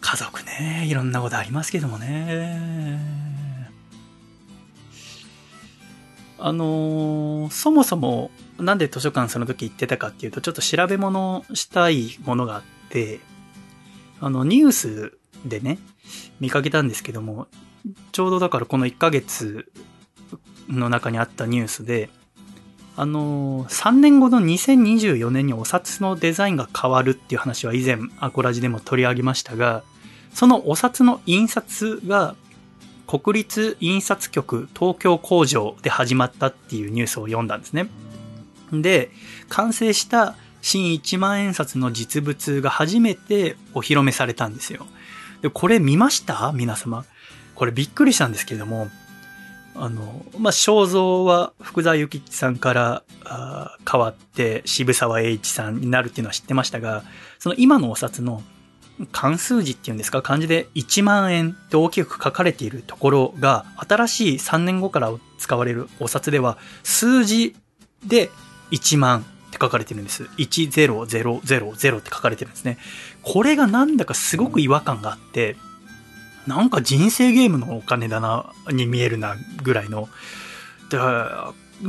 [0.00, 3.00] 家族ね、いろんなことありますけどもね。
[6.38, 13.20] あのー、そもそもなんで図書館その時行ってたかっていうと、ちょっと調べ物したいものがあって、
[14.20, 15.78] あの、ニュースでね、
[16.40, 17.48] 見かけたんですけども、
[18.12, 19.70] ちょうどだからこの1ヶ月
[20.78, 22.10] の中にあったニュースで、
[22.96, 29.82] あのー、3年後の2024年にお札のデザインが変わるっていう話は以前アコラジでも取り上げましたが、
[30.34, 32.34] そのお札の印刷が
[33.06, 37.88] 国立印刷局東京工場で始まったっていうニュースを読んだんですね。
[38.72, 39.10] で、
[39.48, 44.86] 完成した新1万円札の実物が初めてお披露目されたんですよ。
[45.42, 46.52] で、これ見ました？
[46.52, 47.04] 皆様。
[47.54, 48.88] これびっくりしたんですけども、
[49.74, 53.02] あの、まあ、肖像は福沢諭吉さんから
[53.90, 57.04] 変わって渋沢栄一さんになるっていうのは知ってましたが、
[57.38, 58.42] その今のお札の
[59.10, 67.56] 関数字っていうんですか、漢字で1万円って大きく書かれているところが、新しい3年後から使われるお札では、数字
[68.06, 68.30] で
[68.70, 70.24] 1万って書かれてるんです。
[70.36, 72.78] 10000って書かれてるんですね。
[73.22, 75.56] これがなんだかすごく違和感があって、
[76.46, 80.08] なんか人生ゲームのお金だな、に見えるな、ぐらいの。
[80.90, 80.98] で、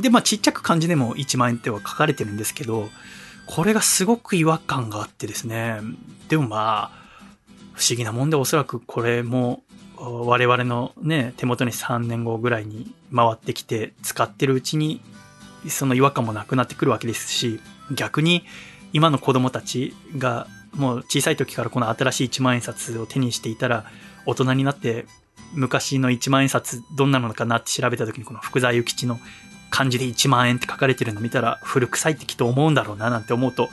[0.02, 2.90] でまあちっちゃく漢字でも1万円っては書かれてるんですけど、
[3.46, 5.80] これがすごく違和感があってですね。
[6.30, 7.04] でもまあ、
[7.74, 9.64] 不思議なもんでおそらくこれも
[9.98, 15.02] 我々のね、手元に3年後ぐらいに回ってきて使ってるうちに
[15.68, 17.60] その違和感もなくなってくるわけですし、
[17.92, 18.44] 逆に
[18.94, 23.86] 今の子供たちがもう小さい時からこの新しい1万円札を手にしていたら、
[24.26, 25.06] 大人になって
[25.54, 29.20] 昔の1万円札どんなものかなって調べた時にこの福沢諭吉の
[29.70, 33.70] 漢字で1万円って書かれてるの見たら古臭いってきっと思うんだろうななんて思うと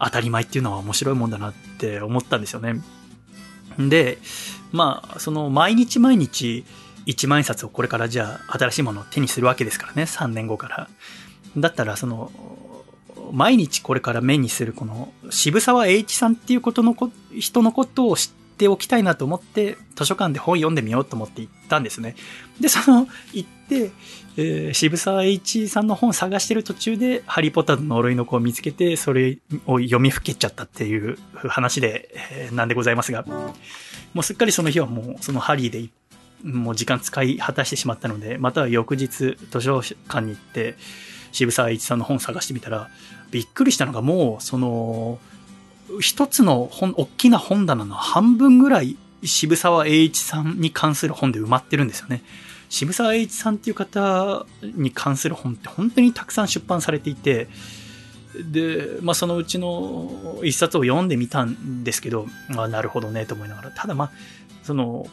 [0.00, 2.80] 当たり前っていうのは面白いもんだなって思ったんですよね。
[3.78, 4.18] で、
[4.72, 6.64] まあ、その毎日毎日
[7.06, 10.88] 1万円札をこれからじゃあ新しいものを手にするわけですからね、3年後から。
[11.56, 12.32] だったらその、
[13.32, 16.96] 毎日これから目にするこの渋沢栄一さんっていうことの、
[17.38, 22.14] 人のことを知ってておきたいなと思って、図書館で本読んでみようと思って行ったんですね。
[22.60, 23.90] で、その、行って、
[24.36, 33.24] えー、渋沢栄一さんの本探してる途中で、ハリーポッターの呪いの子を見つけて、それを読みふけちゃったっていう話で、えー、なんでございますが、
[34.12, 35.88] もうすっかりその日はもう、そのハリーで、
[36.42, 40.76] もう時間使い果たしてしまったので、また翌日、図書館に行って、
[41.32, 42.90] 渋沢栄一さんの本探してみたら、
[43.30, 45.18] びっくりしたのがもう、その、
[46.00, 52.22] 一つの本、大きな本棚の半分ぐらい渋沢栄一さんに関する本で埋まってるんですよね。
[52.68, 57.48] 渋沢栄一さんっていう方に関する本って本当にたくさん出版されていて、
[58.50, 64.10] で、まあそのうちの一冊を読んでみたんですけど、まあなるほどねと思いながら、ただまあ、
[64.62, 65.06] その、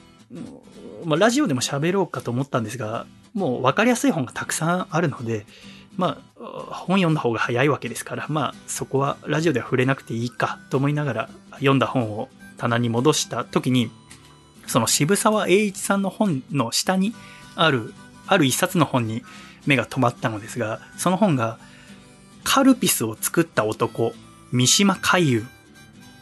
[1.06, 5.46] まあラジオでも喋ろうかと思ったんですが、もう分かりやすい本がたくさんあるので、
[5.98, 13.92] まあ、本読んだ方が早いわけですから、まあ、そこはラジオでは触れなくていいかと思いながら、読んだ本を棚に戻した時に、
[14.68, 17.14] その渋沢栄一さんの本の下に
[17.56, 17.94] ある、
[18.28, 19.24] ある一冊の本に
[19.66, 21.60] 目が止まったのですが、その本が、
[22.44, 24.14] カルピスを作った男、
[24.52, 25.44] 三島海遊っ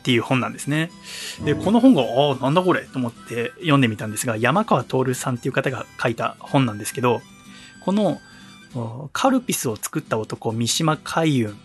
[0.04, 0.92] ていう本なんですね。
[1.46, 7.22] で、この本が、ああ、なんだこれと思って読んでみたんですが、山川徹さんっていう方が書いた本なんですけど、
[7.82, 8.20] この
[9.14, 11.56] カルピスを作った男、三島海運っ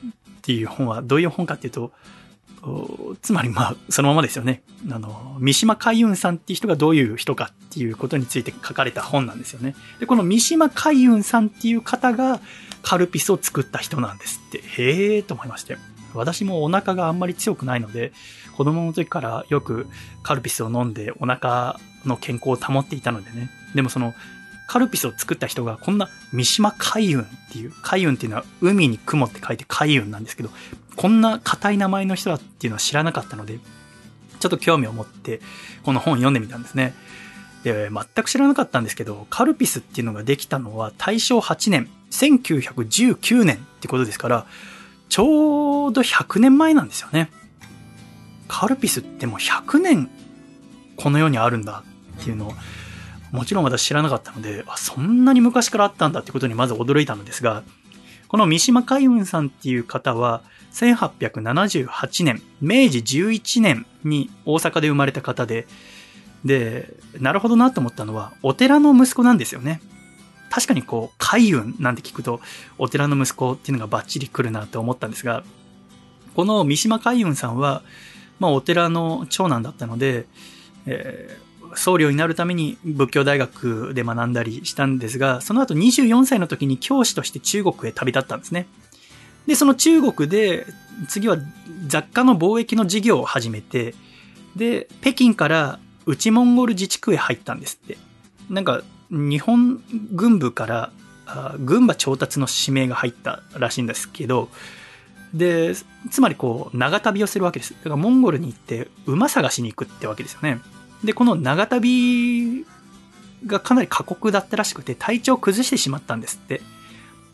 [0.42, 1.92] ていう本はどういう本かっていうと、
[3.20, 4.62] つまりまあ、そのままですよね。
[4.90, 9.74] あの、三島海運さんっていう人がどういう人かっていうことについて書かれた本なんですよね。
[10.00, 12.40] で、この三島海運さんっていう方が
[12.82, 14.58] カルピスを作った人なんですって。
[14.58, 15.76] へえーと思いまして。
[16.14, 18.12] 私もお腹があんまり強くないので、
[18.56, 19.86] 子供の時からよく
[20.22, 23.50] カルピスを飲んでお腹の健康を保っていたのでね。
[23.74, 24.14] でもその
[24.66, 30.50] カルピスを作った人がこんな三島海運っていう、海運っていうのは海に雲って書いて海運なんですけど、
[30.96, 33.58] こんな硬い名前の人だっていうのは知らなかったので、
[34.40, 35.40] ちょっと興味を持って
[35.84, 36.94] この本読んでみたんですね。
[37.62, 44.46] で、全く知らなかったんですけど、カルピスっていうのができたのは大正8年、1919年ってことですから、
[45.08, 47.30] ちょうど100年前なんですよね。
[48.48, 50.10] カルピスってもう100年
[50.96, 51.82] この世にあるんだ
[52.20, 52.54] っていうのを
[53.34, 57.64] もちろん私知らなかったので、あ、そんなに昔からあったんだってことにまず驚いたのですが、
[58.28, 65.66] この三島海運さんっていう方は、1878年、明治11年に大阪で生まれた方で、
[66.44, 69.80] で、なるほどなと思ったのは、お寺の息子なんですよね。
[70.48, 72.40] 確かにこう、海運なんて聞くと、
[72.78, 75.42] お寺の息子っていうのがバッチリ来るなと思ったんですが、
[76.36, 77.82] この三島海運さんは、
[78.38, 80.26] まあお寺の長男だったので、
[80.86, 81.36] え
[81.76, 88.66] 僧侶になるために仏教大学で学んだりしたんですが、その後24歳の時に教師として中国へ旅立ったんですね。
[89.46, 90.66] で、その中国で、
[91.08, 91.36] 次は
[91.86, 93.94] 雑貨の貿易の事業を始めて、
[94.56, 97.98] で、北京から内モンゴル自治区へ入ったんですって。
[98.48, 100.92] なんか、日本軍部から
[101.58, 104.48] 軍馬調達の指名が入ったらしいんですけど、
[105.32, 105.74] で、
[106.10, 107.74] つまりこう、長旅をするわけです。
[107.74, 110.60] だからモンゴルに行って馬探しに行くってわけですよね。
[111.02, 112.64] で、この長旅
[113.46, 116.62] がかなり過酷だったらしくて、体調を崩してしまったんですって。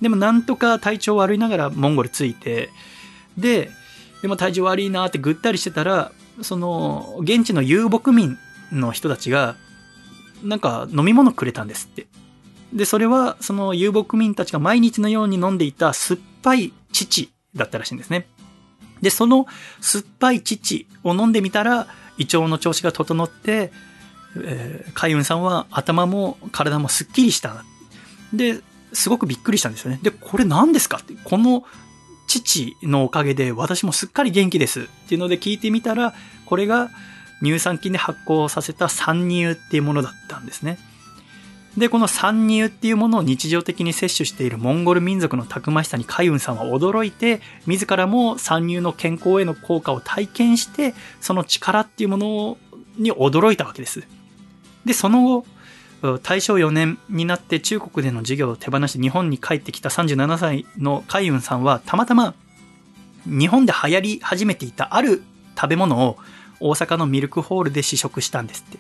[0.01, 2.71] でもなんとか体調悪いながらモンゴル着いて、
[3.37, 3.71] で、
[4.23, 8.39] でも体調悪いなってぐったりしてたら、その、現地の遊牧民
[8.73, 9.57] の人たちが、
[10.43, 12.07] なんか飲み物くれたんですって。
[12.73, 18.27] で、それは、その遊牧民たちが毎日のように飲んでいた酸っぱい乳だったらしいんですね。
[19.03, 19.47] で、その
[19.81, 21.87] 酸っぱい乳を飲んでみたら、
[22.21, 23.73] 胃腸の調子が整って、
[24.37, 27.65] えー、海運さんは頭も体もすっきりした。
[28.33, 28.61] で、
[28.93, 29.99] すごくびっくりしたんですよね。
[30.03, 31.65] で、これ何ですかって、この
[32.29, 36.15] 父のおかげで私もすっかり元気ですっていうので聞いてみたら、
[36.45, 36.91] これが
[37.43, 40.79] 乳酸菌で発酵させた酸乳っていうものだったんですね。
[41.77, 52.59] で、この参入っていうものを日常的に摂取しているモンゴル民族のたくましさに海運さんは驚いて、自らも参入の健康への効果を体験して、その力っていうもの
[52.99, 54.03] に驚いたわけです。
[54.85, 55.47] で、その後、
[56.23, 62.35] 大正4年になって中国での授業を手放して日本に帰ってきた37歳の海運さんはたまたま
[63.27, 65.23] 日本で流行り始めていたある
[65.57, 66.17] 食べ物を
[66.59, 68.79] 大阪のミルクホールで試食したんですって。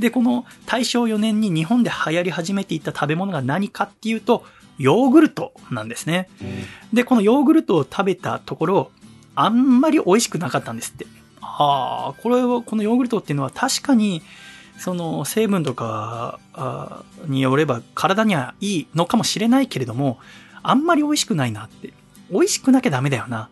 [0.00, 4.44] で、この大正4年に日本で流行り始めていった食べ物が何かっていうと、
[4.78, 6.28] ヨーグルトなんですね。
[6.92, 8.90] で、このヨーグルトを食べたところ、
[9.34, 11.06] あんまり美味しくなかったんですって。
[11.42, 14.22] ああ、これは、このヨーグルトっていうのは確かに、
[14.78, 16.38] その成分とか
[17.26, 20.18] によれば体にはいいのかもしれないけれども、
[20.62, 21.92] あんまり美味しくないなって。
[22.30, 23.50] 美味しくなきゃダメだよな。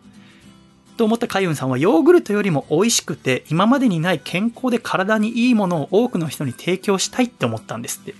[0.99, 8.15] と思った海運さんはヨーグルトよりも美味しくて今までにない健康で体にいいものを多くの人に提供したいって思ったんですって。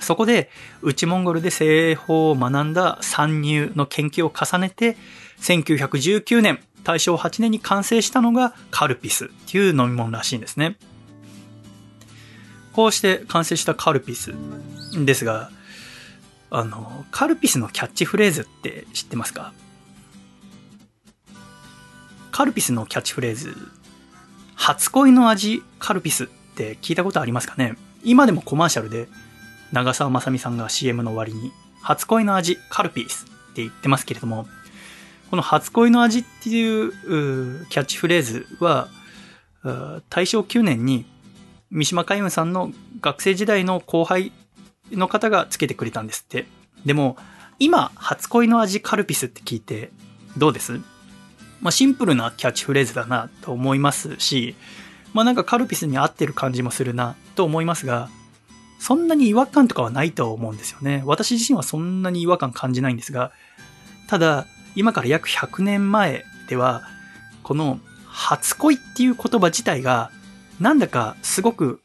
[0.00, 0.50] そこで
[0.82, 4.96] 内モンゴルで製法を学んだ参入の研究を重ねて
[5.38, 10.74] 1919年大正8年に完成したのがカルピスっていう飲み物らしいんですね。
[12.72, 14.34] こうして完成したカルピス
[15.04, 15.52] ですが、
[16.50, 19.52] あの、カルピスのキャッチフレーズって知ってますか？
[22.34, 23.54] カルピスのキャッチフレーズ、
[24.56, 27.76] 初恋の味カルピスって聞いたことありますかね？
[28.02, 29.06] 今でもコマーシャルで
[29.70, 34.48] 長澤まさみさんが CM の終わりに初恋の味カルピスって言ってますけれども、
[35.30, 36.90] この初恋の味っていう
[37.66, 38.88] キャッチフレーズは
[40.10, 41.06] 大正9年に
[41.70, 44.32] 三島海運さんの学生時代の後輩
[44.90, 46.46] の方がつけてくれたんですって。
[46.84, 47.16] でも、
[47.60, 49.92] 今、初恋の味カルピスって聞いて、
[50.36, 50.80] どうです？
[51.64, 54.54] まあ、シンプルなキャッチフレーズだなと思いますし、
[55.14, 58.10] まあなんかカルピスに合ってる感じもするなと思いますが、
[58.78, 61.02] そんなに違和感とかはないと思うんですよね。
[61.06, 63.32] 私自身はそんなに違和感感じないんですが、
[64.08, 64.46] ただ、
[64.76, 66.82] 今から約100年前では、
[67.42, 70.10] この初恋っていう言葉自体が
[70.60, 71.80] なんだかすごく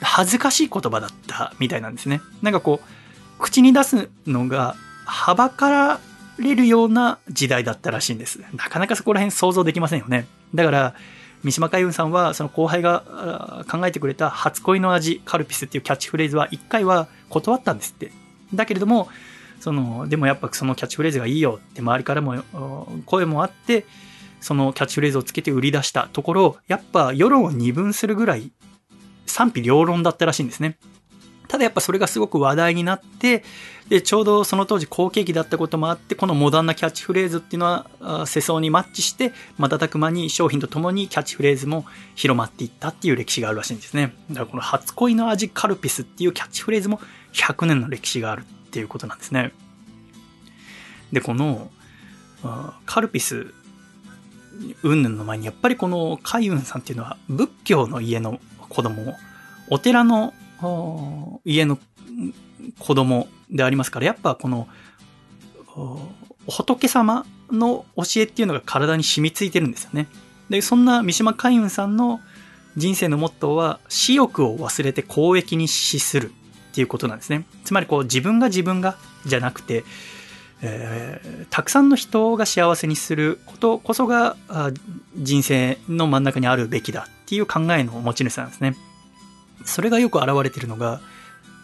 [0.00, 2.20] 恥ずかしい言葉だったみたいなんですね。
[2.42, 4.74] なんかこう、口に出すのが
[5.04, 6.00] はばから
[6.42, 8.40] れるような時代だったらしいんです。
[8.54, 10.26] なかなかそこら辺想像できませんよね。
[10.54, 10.94] だから、
[11.42, 18.12] 三島海運さんは、その後輩が考えてくれた初恋の味、カルピスっていうキャッチフレーズは一回は断ったんですって。
[18.54, 19.08] だけれども、
[19.60, 22.42] その、でもやっぱそのキャッチフレーズがいいよって周りからも
[23.06, 23.86] 声もあって、
[24.40, 28.50] そのキャッチフレーズをつけて売り出したところ、やっぱ世論を二分するぐらい
[29.26, 30.78] 賛否両論だったらしいんですね。
[31.48, 33.44] ただやっぱそれがすごく話題になって、
[33.88, 41.84] で、ちょうどその当時好景気だったこともあって、このモダンなキャッチフレーズっていうのは世相にマッチして、瞬く間に商品とともにキャッチフレーズも
[42.14, 44.14] 広まっていったっていう歴史があるらしいんですね。
[44.30, 47.00] だからこの初恋の味カルピスっていうキャッチフレーズも
[47.34, 49.52] 100年の歴史があるっていうことなんですね。
[51.12, 51.70] で、この
[52.86, 53.52] カルピス
[54.82, 59.16] 云々の前に、やっぱりこの海運さんっていうのは仏教の家の子供、
[59.68, 60.32] お寺の
[61.44, 61.78] 家の
[62.78, 64.68] 子供でありますから、やっぱこの
[66.46, 70.06] 仏様の教えっていうのが体に染みついてるんですよね。
[70.48, 72.20] で、そんな三島海運さんの
[72.76, 76.30] 人生のモットーは、私欲を忘れて公益に資する
[76.72, 77.44] っていうことなんですね。
[77.64, 78.96] つまりこう自分が自分が
[79.26, 79.84] じゃなくて、
[80.62, 84.36] えー、たくさんの人が幸せにすることこそが
[85.16, 88.76] 人生の真ん中にあるべきだっていう考えの持ち主なんですね。
[89.64, 91.00] それがよく表れてるのが、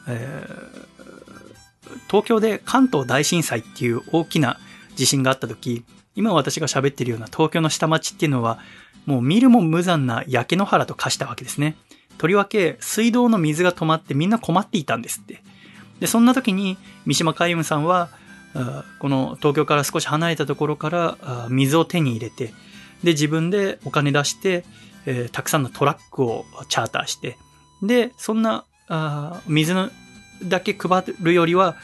[0.07, 4.59] えー、東京で関東大震災っていう大きな
[4.97, 5.85] 地震があった時、
[6.15, 8.59] 今私が喋ってるような東京の下町っていうのは、
[9.07, 11.77] もう見るも無残な焼け野原と化したわけですね。
[12.19, 15.43] とりわけ水道の水が止まってみんな困っていたんですって。
[16.01, 16.77] で、そんな時に
[17.07, 18.11] 三島海運さんは、
[18.99, 22.53] この東京から少し離れたところから水を手に入れて、
[23.05, 24.65] で、自分でお金出して、
[25.07, 27.39] えー、たくさんのトラックをチャーターして、
[27.83, 29.91] で、そんな、あ水の
[30.45, 31.76] だけ配るよりは、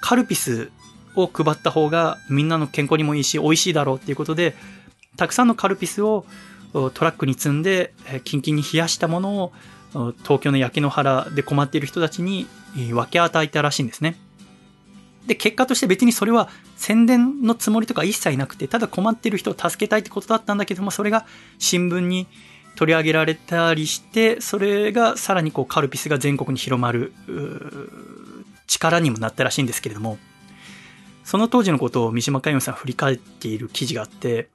[0.00, 0.70] カルピス
[1.14, 4.54] を配った方がみんなの健康にもいいし、美味しいだろうっていうことで、
[5.16, 6.26] たくさんのカルピスを
[6.72, 9.52] トラックに積んで、キンキンに冷やしたものを
[10.22, 14.16] 東京の焼け野原で困っている人たちに分け与えたらしいんですね。
[15.26, 21.26] で、結果として別にそれは宣伝のつもりとか一切なくて、ただ困っている人を助けたいってことだったんだけども、それが
[21.58, 22.26] 新聞に
[22.76, 27.12] 取り上げられたりして、それがさらにこうカルピスが全国に広まる
[28.66, 30.18] 力にもなったらしいんですけれども、
[31.24, 34.48] その当時のことを三島海運さん振り返っている記事があって、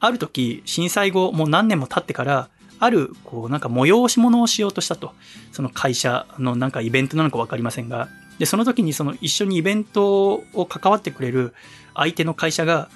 [0.00, 5.12] ある時、震災後、もう何年も経ってから、ある、こう、なんか催し物をしようとしたと。
[5.50, 8.08] その会社のなんかイベントなのかわかりませんが、
[8.38, 11.54] で、その時にその一緒にイベントを関わってくれる
[11.94, 12.88] 相手の会社が、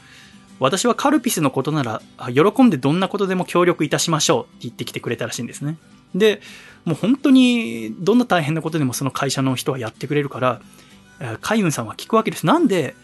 [0.63, 2.03] 私はカルピスのことなら、
[2.33, 5.77] 喜んでどんなことでも協力いたしましょうって言ってきてくれたらしいんですね。
[6.15, 6.41] で、
[6.85, 10.61] もう本当にどんな大変なことでもその会社の人はやってくれるから、
[11.41, 12.47] 海運さんは聞くわけです。
[12.47, 12.95] なんで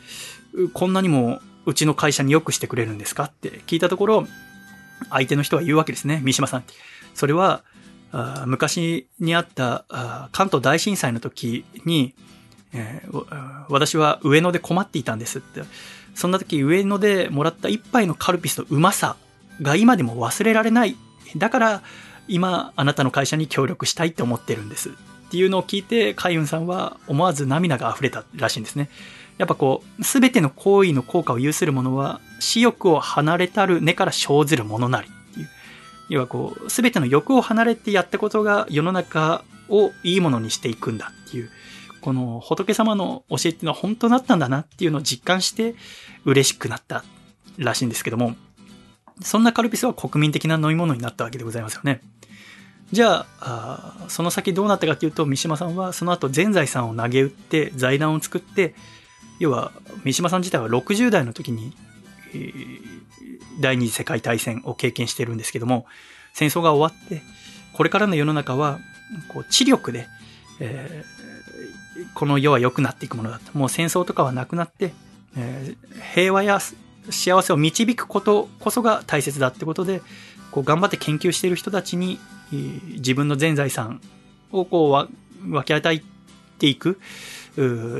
[0.73, 4.27] こんなにもうちの会社によくしてくれるんですかって聞いたところ、
[5.11, 6.21] 相手の人は言うわけですね。
[6.23, 6.65] 三島さん。
[7.15, 7.63] それは、
[8.47, 9.85] 昔にあった
[10.33, 12.15] 関東大震災の時に、
[13.69, 15.63] 私は上野で困っていたんですって。
[16.19, 19.16] そんな時上野でもらった一杯のカルピスのうまさ
[19.62, 20.97] が今でも忘れられない。
[21.37, 21.83] だから
[22.27, 24.91] 今あなたの会社に協力したいって思ってるんです。
[24.91, 24.93] っ
[25.31, 28.91] ていうのを聞いて、海運さんは思わず涙が溢れたらしいんですね。
[29.37, 35.49] やっぱこう、すべての行為の効果を有するものは、私欲を離れたる根から生ずるものなりっていう。
[36.09, 41.51] 要はこう、すべての欲を離れてやったことが世の中をいいものにしていくんだっていう。
[42.09, 45.75] この仏様の教えっていうのは本当だったんだなっていうのを実感して
[46.25, 47.05] 嬉しくなった
[47.59, 48.35] らしいんですけども、
[49.21, 52.01] そんなカルピスは国民的な飲み物になったわけでございますよね。
[52.93, 58.75] じゃあその先どうなったかというと、三島さんはその後全財産を投げ打って財団を作って、
[59.39, 61.75] 要は三島さん自体は60代の時に、
[62.33, 62.81] えー、
[63.61, 65.85] 第二次世界大戦を経験してるんですけども、
[66.33, 67.21] 戦争が終わって、
[67.75, 68.79] これからの世の中は、
[69.29, 70.07] こう、知力で、
[70.61, 71.18] えー、
[72.15, 73.57] この世は良くなっていくものだと。
[73.57, 74.93] もう戦争とかはなくなって、
[75.37, 76.59] えー、平和や
[77.11, 80.03] 幸せを導くことこそが大切だってことで、
[80.51, 82.19] こう頑張って研究している人たちに、
[82.51, 84.01] 自分の全財産
[84.53, 85.07] をこ
[85.45, 86.03] う分け与え
[86.59, 86.99] ていく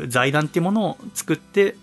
[0.09, 1.77] 財団っていうものを作って、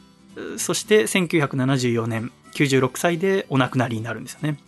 [0.57, 4.59] そして1974年、96歳でお亡くなりになるんですよね。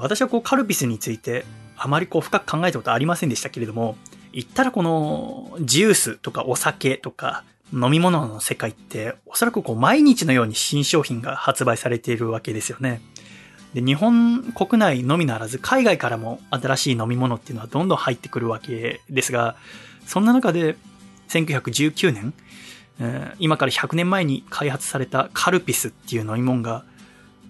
[0.00, 1.44] 私はこうカルピスについて
[1.76, 3.96] あまりこう深く考えたことありませんでしたけれども、
[4.32, 13.00] 言ったらこのジュースとかお酒とか飲み物の世界っておそらくこう毎日のように新商品が発売されているわけですよね。
[13.74, 19.56] で、日本国内のみならず海外からも新しい飲み物っていうのはどんどん入ってくるわけですが、
[20.06, 20.76] そんな中で
[21.28, 22.34] 1919年、
[23.38, 26.84] 今から100年前に開発されたカルピスっていう飲み物が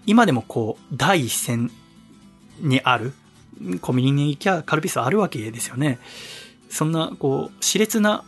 [0.06, 1.70] 今でもこう第一線
[2.60, 3.12] にある
[3.80, 5.98] コンビニに行きゃカルピスあるわけですよね。
[6.72, 8.24] そんなこう熾烈な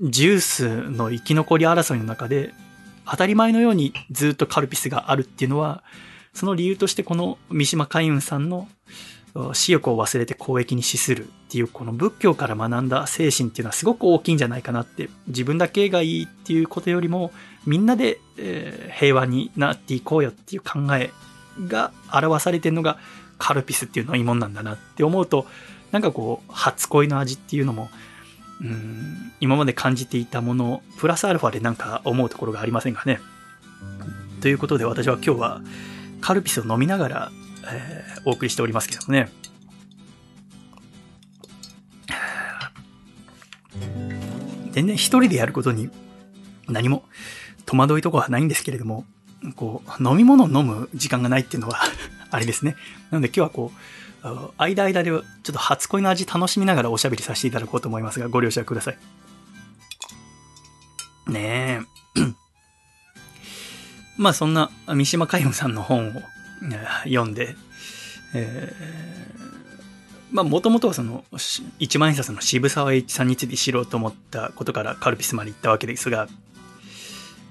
[0.00, 2.54] ジュースの生き残り争いの中で、
[3.08, 5.84] 当たり前のようにずっとカルピスがあるっていうのは、
[6.32, 8.68] その理由としてこの三島海運さんの
[9.34, 17.32] 私欲を忘れて公益に資するっていうこの仏教から学んだ精神っていうのはすごく大きいんじゃないかなって自分だけがいいっていうことよりも
[17.66, 21.10] みんなで、え平和になっていこうよっていう考え
[21.68, 22.98] が表されてるのが
[23.38, 25.46] カルピスっていう飲み物なんだなって思うと
[25.96, 27.88] なんかこう初恋の味っていうのも
[28.60, 33.18] うん今まで感じていたものプラスアルファでなんか思うところがありませんかね。
[34.42, 35.62] ということで私は今日は
[36.20, 37.32] カルピスを飲みながら、
[37.72, 39.30] えー、お送りしておりますけどもね。
[44.72, 45.88] 全然一人でやることに
[46.68, 47.04] 何も
[47.64, 49.06] 戸惑いとかはないんですけれども、
[49.54, 51.78] こう、飲み物を飲む時間がないっていうのは
[52.30, 52.76] あれですね。
[53.10, 53.78] なので今日はこう、
[54.56, 58.98] 間間でちょっと初恋の味楽しみながらおしゃべりさせていただこうと思いますが、ご了承ください。
[61.28, 61.80] ね
[62.16, 62.20] え。
[64.16, 66.12] まあそんな三島海運さんの本を
[67.04, 67.54] 読んで、
[68.34, 69.46] えー、
[70.30, 71.24] まあもともとはその
[71.78, 76.28] 一万円札の渋沢栄一さんについて知ろうと思ったことからカルピスまで行ったわけですが、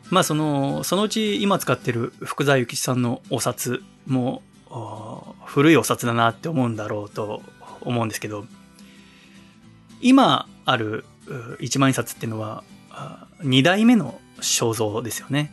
[0.10, 4.42] まあその、そのうち今使ってる福沢諭吉さんのお札も
[5.46, 7.42] 古いお札だなって思うんだろうと
[7.82, 8.46] 思うんですけど、
[10.02, 11.06] 今ある
[11.60, 12.64] 一万円札っていうのは、
[13.42, 15.52] 二代目の肖像ですよね。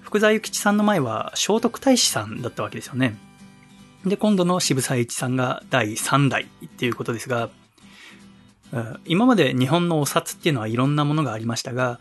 [0.00, 3.16] 福沢諭吉さんの前は聖徳太子さんだったわけですよね。
[4.04, 7.50] で、今度の渋沢栄一さんが第三代っていうことですが、
[9.04, 12.00] 今まで日本のお札っていうのはいろんなものがありましたが、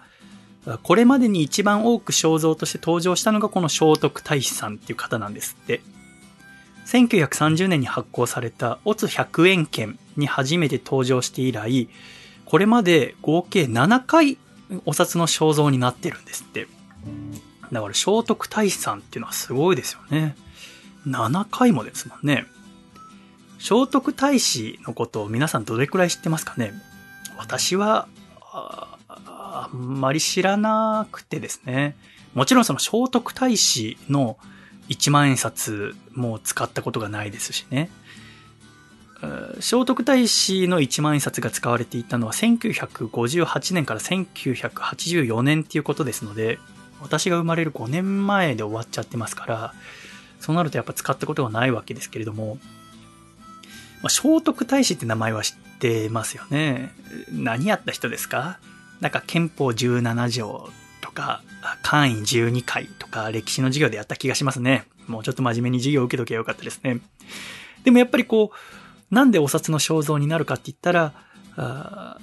[0.84, 5.82] これまでに一番多く肖像として登場したのがこの聖徳太子さんっていう方なんですって。
[6.86, 11.90] 1930年に発行されたオツ100円券に初めて登場して以来、
[12.46, 14.38] これまで合計7回
[14.86, 16.68] お札の肖像になってるんですって。
[17.72, 20.36] だから聖徳太子さんっていうのはすごいですよね。
[21.08, 22.46] 7回もですもんね。
[23.60, 26.74] 聖徳太子のことを皆さんどれくらい知ってますかね？
[27.38, 28.08] 私は
[28.52, 31.96] あ、あんまり知らなくてですね。
[32.34, 34.38] もちろんその聖徳太子の
[34.92, 37.90] 1万円札も使ったことがないですしね。
[39.60, 46.60] 聖徳太子の1万円札が使われていたのは1958年から1984年っていうことですので、
[47.02, 49.74] 私が生まれる5年前で終わっちゃってますから、
[50.40, 52.58] そうなるとやっぱ使ったことがないわけですけれども、
[54.02, 56.94] まあ、聖徳太子って名前は知ってますよね。
[57.32, 58.60] 何やった人ですか？
[59.00, 60.70] なんか憲法17条
[61.12, 61.44] とか、
[61.84, 64.86] 簡易12回とか歴史の授業でやった気がしますね。
[65.08, 67.02] もうちょっと真面目に授業を受けとけばよかったですね。
[67.84, 68.52] でもやっぱりこ
[69.12, 72.18] う、なんでお札の肖像になるかって言ったら、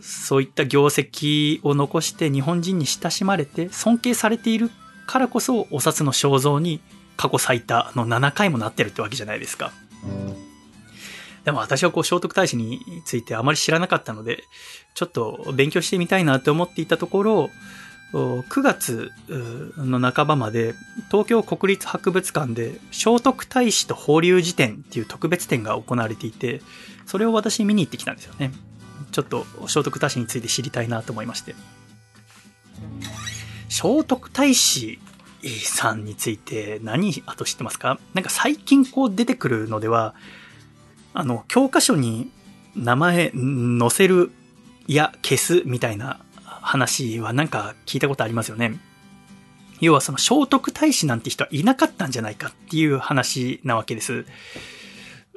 [0.00, 4.70] そういった業績を残して日本人に親しまれて尊敬されている
[5.06, 6.80] からこそお札の肖像に
[7.16, 9.72] 過去最多の7回もなってるってわけじゃないですか。
[11.44, 14.44] でも私はこう聖徳太子についてあまり知らなかったので、
[14.94, 17.50] ちょっと勉強してみたいなって思っていたところ、
[18.12, 19.12] 9月
[19.76, 20.74] の半ばまで
[21.10, 26.62] 東京国立博物館で聖徳太子と法隆寺展っていう特別展が行われていて、
[27.06, 28.52] それを私見に行ってきたんですよね。
[29.12, 31.54] ちょっと聖徳太子について知りたいなと思いまして。
[33.68, 34.98] 聖徳太子
[35.64, 38.00] さんについて何あと知ってますか？
[38.14, 40.14] なんか最近こう出てくるのでは、
[41.12, 42.30] あの、教科書に
[42.74, 44.32] 名前載せる
[44.86, 46.20] や消すみたいな
[46.68, 48.78] 話はなんか聞いたことありますよね。
[49.80, 54.26] 要はその聖徳太子なんて人はいなかったんじゃないかっていう話なわけです。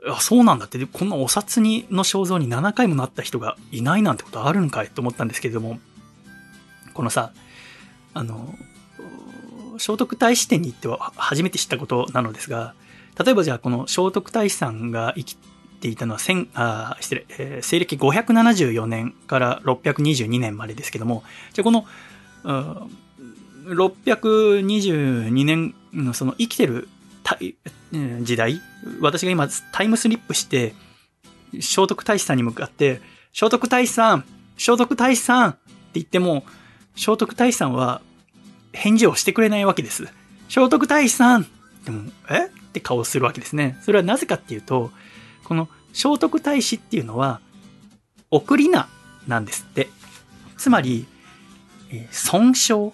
[0.06, 5.80] あ、そうなんだって、こんなお札にの肖像に7回もなった人がいないなんてことあるんかいと思ったんですけれども、
[6.94, 7.32] このさ、
[8.14, 8.54] あの、
[9.78, 12.74] 聖徳太子展に行っては初めて知ったことなのですが、
[13.24, 15.38] 例えばじゃあこの聖徳太子さんが生き
[15.82, 21.24] ていたのは、千、あ、失礼、えー、西暦574年から622年までですけども、
[21.54, 21.86] じゃあこの、
[23.66, 26.88] 622年のその生きてる
[28.22, 28.62] 時代、
[29.02, 30.74] 私が今タイムスリップして、
[31.60, 33.02] 聖徳太子さんに向かって、
[33.34, 34.24] 聖徳太子さん
[34.58, 35.60] 聖徳太子さんって
[35.96, 36.46] 言っても、
[36.96, 38.02] 聖徳太子さんは
[38.74, 40.08] 返事をしてくれないわけです。
[40.50, 41.48] 聖徳太子さん
[41.86, 42.46] でも、え？
[42.46, 43.78] って顔をするわけですね。
[43.82, 44.92] それはなぜかっていうと、
[45.52, 47.42] この聖徳太子っていうのは、
[48.30, 48.88] 送り名
[49.28, 49.90] なんですって。
[50.56, 51.06] つまり、
[51.92, 52.94] え尊称、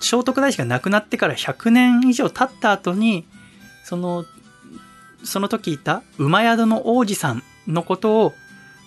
[0.00, 3.24] 聖徳太子が亡くなってから100年以上経った後に、
[3.84, 4.24] その、
[5.22, 8.32] その時いた馬宿の王子さんのことを、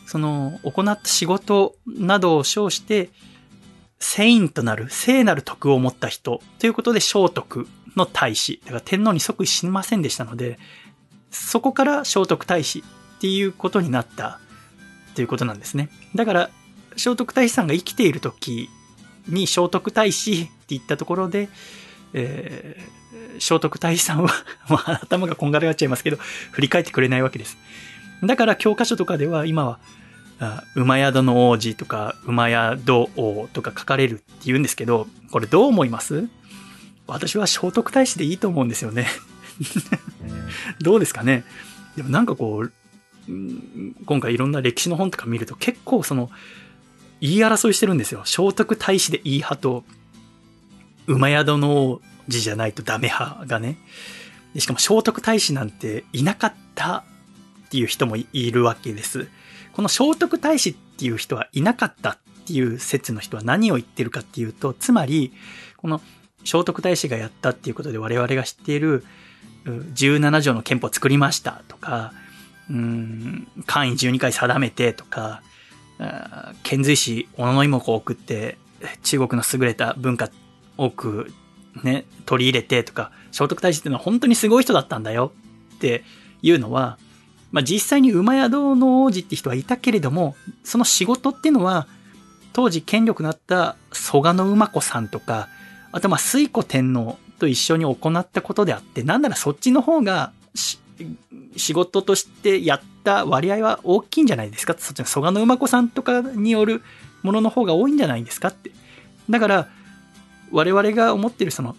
[0.05, 3.09] その、行った仕事などを称して、
[3.99, 7.69] 聖インとなる、聖なる徳を持った人ということで聖徳。
[7.97, 8.61] の大使。
[8.63, 10.59] だから天皇に即位しませんでしたので、
[11.31, 12.83] そこから聖徳太子っ
[13.19, 14.39] ていうことになった
[15.15, 15.89] ということなんですね。
[16.15, 16.49] だから、
[16.95, 18.69] 聖徳太子さんが生きている時
[19.27, 21.49] に聖徳太子って言ったところで、
[22.13, 24.29] えー、聖徳太子さんは、
[25.01, 26.17] 頭がこんがらがっちゃいますけど、
[26.51, 27.57] 振り返ってくれないわけです。
[28.23, 29.79] だから教科書とかでは今は、
[30.39, 36.27] あ馬宿の王子とか、馬宿王とか書かれるって言うんですけど、これどう思います？
[37.07, 39.07] 私は聖徳太子でいいと思うんですよね
[40.81, 41.43] どうですかね
[41.95, 42.71] でもなんかこう、
[44.05, 46.29] 今回いろんな歴史の本とか見ると結構その、
[47.19, 48.21] 言い争いしてるんですよ。
[48.25, 49.83] 聖徳太子でいい派と、
[51.07, 53.77] 馬宿の王子じゃないとダメ派がね。
[54.57, 57.03] しかも聖徳太子なんていなかった
[57.65, 59.27] っていう人もいるわけです。
[59.73, 65.33] この聖徳太子っていう人はいなかったっていう説の人は何を言ってるかっていうと、つまり、
[65.77, 66.01] この
[66.47, 69.03] 聖徳太子がやったっていうことで我々が知っている
[69.65, 72.13] 17条の憲法を作りましたとか、
[72.69, 75.41] うん、簡位12回定めてとか、
[76.63, 78.57] 遣隋使、小野妹子を送って、
[79.03, 80.29] 中国の優れた文化
[80.77, 81.33] 多く
[81.83, 85.33] ね、取り入れてとか、聖徳太子っていうのは本当にすごい人だったんだよ
[85.75, 86.05] って
[86.41, 86.97] いうのは、
[87.51, 91.87] まあ実際に馬宿の王子って人はいたけれども、その仕事っていうのは、
[92.53, 95.49] 当時権力のあった蘇我馬子さんとか、
[95.97, 100.31] あとまあ水古天皇と一緒に行ったことであって、なんならそっちの方が
[101.55, 104.75] 仕事としてやった割合は大きいんじゃないですか？
[104.77, 106.83] そっちの蘇我馬子さんとかによる
[107.23, 108.71] ものの方が多いんじゃないですかって。
[109.29, 109.67] だから、
[110.51, 111.75] 我々が思ってるその、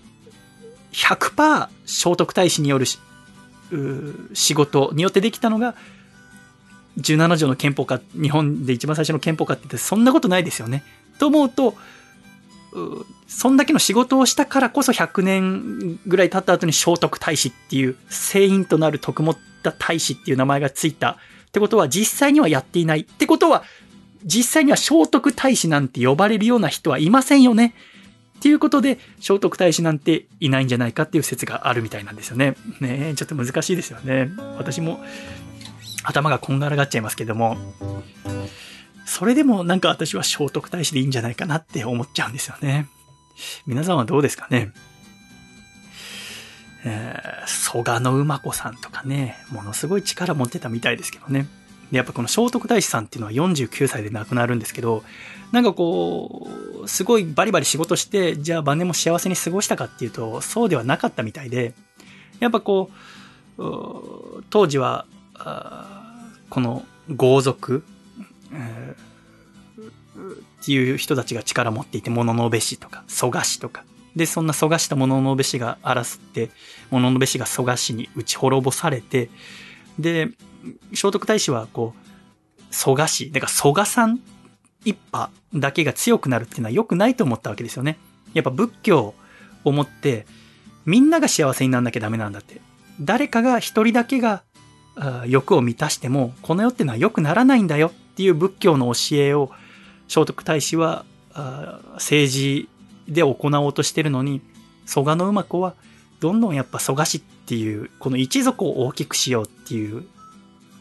[0.92, 2.86] 100%聖徳太子による
[4.34, 5.74] 仕事によってできたのが、
[6.98, 10.82] 17条の憲法か、日本で一番最初の憲法かって言って、そんなことないですよね。
[11.18, 11.74] と思うと、
[13.26, 23.64] そんだけの仕事をしたからこそ100年ぐらい経った後に聖徳太子っていう聖員となる徳持った太子っていう名前がついたってことは実際にはやっていないってことは
[24.24, 27.74] 実際には聖徳太子なんて呼ばれるような人はいませんよね
[28.38, 32.54] っていうことで聖徳太子なんていないんじゃないかっていう説があるみたいなんですよね。
[32.80, 34.30] ねちょっと難しいですよね。
[34.56, 35.00] 私も
[36.04, 37.56] 頭がこんがらがっちゃいますけども。
[39.08, 42.88] それでもなんか私は聖徳太子でいいんじゃないかなって思っちゃうんですよね。
[43.66, 44.70] 皆さんはどうですかね？
[46.84, 51.48] えー、蘇我の馬子さんとかね、ものすごい力持ってたみたいですけどね。
[51.90, 55.02] で、やっぱこの聖徳太子さんっていうのは49歳で亡くなるんですけど、
[55.52, 56.46] なんかこ
[56.84, 61.72] う、すごいバリバリ仕事して、じゃあ晩年も幸せに過ごしたかっていうと、そうではなかったみたいで、
[62.40, 62.90] やっぱこ
[63.56, 65.06] う、当時は、
[66.50, 66.84] この
[67.16, 67.84] 豪族、
[70.68, 73.84] っていう人たちが力持っていて、物のべしとか、蘇我氏とか。
[74.14, 76.50] で、そんな蘇我氏と物のべしが争って、
[76.90, 79.30] 物のべしが蘇我氏に打ち滅ぼされて、
[79.98, 80.28] で、
[80.92, 84.20] 聖徳太子はこう、蘇我氏、だから蘇我さん
[84.84, 87.96] 一派だけが強くなるっていうのは良くないと思ったわけですよね。
[88.34, 89.14] やっぱ仏教
[89.64, 90.26] をもって、
[90.84, 92.60] みんなが幸せにならなきゃダメなんだって。
[93.00, 94.42] 誰かが一人だけが
[95.26, 99.50] 欲を満たしても、この世ってのは良くならないんだよっていう仏教の教えを、
[100.08, 101.04] 聖徳太子は
[101.94, 102.68] 政治
[103.06, 104.40] で行おうとしてるのに、
[104.86, 105.74] 蘇我の馬子は、
[106.20, 110.04] どんどんやっぱ蘇我氏っていう、この一族を大きくしようっていう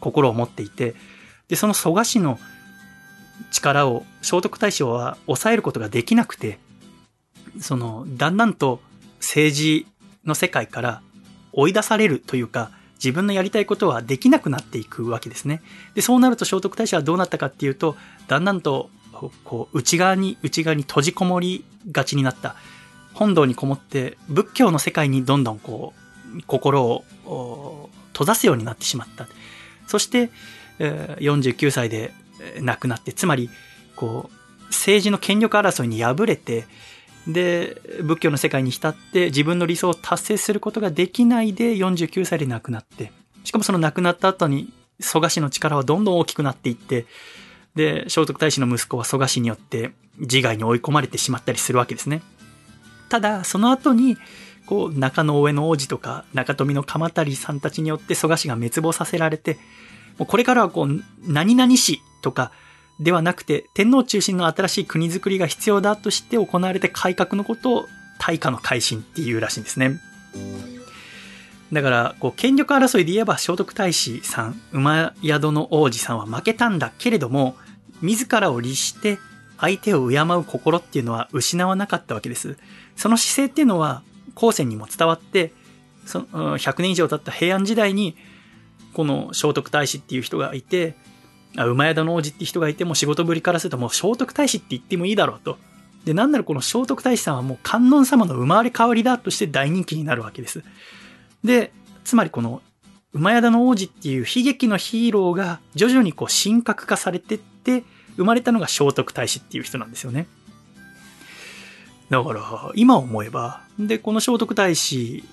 [0.00, 0.94] 心を持っていて、
[1.48, 2.38] で、その蘇我氏の
[3.50, 6.58] 力を聖徳太子は抑えることができなくて、
[7.60, 8.80] その、だんだんと
[9.20, 9.86] 政治
[10.24, 11.02] の世界から
[11.52, 15.62] 追い出されるというか、自分のやりたいことはできなくなっていくわけですね。
[15.94, 18.90] で、そうなると聖徳太子はどうなったかっていうと、だんだんと、
[19.44, 22.56] こう、内側に、内側に閉じこもりがちになった。
[23.14, 25.92] 本堂にこもって仏教の世界にどんどんこ
[26.36, 29.26] う、心を閉ざすようになってしまった。
[29.86, 30.30] そして、
[30.78, 32.12] 49歳で
[32.60, 33.50] 亡くなって、つまり、
[33.96, 36.66] こう、政治の権力争いに敗れて、
[37.26, 43.12] で、仏教の世界に浸って自分の理想を達成することができないで49歳で亡くなって、
[43.44, 47.06] しかもその亡くなった後に蘇我氏の力はどんどん大きくなっていって、
[47.78, 52.22] で、聖徳太子の息子は蘇我氏によって自害に追い込まれてしまったりするわけですね。
[53.08, 54.18] ただ、その後に、
[54.66, 59.58] こう、中野上の王子とか、中富の鎌足さんたちによって蘇我氏が滅亡させられて、
[60.18, 62.50] もうこれからはこう、何々氏とか、
[62.98, 67.86] ではなくて、天皇中心の新しい国づくりが必要だとして行われて改革のことを
[68.18, 70.00] 大化の改新っていうらしいんですね。
[71.72, 77.56] だから、こう、権力争いで言えば聖徳太子さん、馬宿の王子さんは負けたんだけれども、
[78.02, 79.18] 自らを律して
[79.58, 82.56] 相手を敬う心っていうのは失わなかったわけです。
[82.96, 84.02] その姿勢っていうのは
[84.34, 85.52] 後世にも伝わって、
[86.06, 88.16] その100年以上経った平安時代に、
[88.94, 90.96] この聖徳太子っていう人がいて、
[91.56, 95.58] 馬宿の王子って人がいても仕事ぶりからするともう聖徳太子って言ってもいいだろうと。
[96.04, 100.62] で、なんならこの聖徳太子さんはもう観音様の生まれ変わりだとして大人気になるわけです。
[101.42, 101.72] で、
[102.04, 102.62] つまりこの
[103.12, 107.57] 馬宿の王子っていう悲劇のヒーローが徐々にこう神格化されてって、
[108.16, 110.26] 生まれたのが聖徳太子っていう人なんですよね。
[112.10, 115.24] だから、今思えば、で、この聖徳太子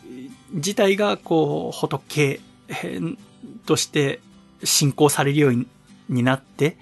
[0.51, 2.41] 自体がこう、仏
[3.65, 4.19] として
[4.63, 5.65] 信仰されるよう
[6.09, 6.77] になって、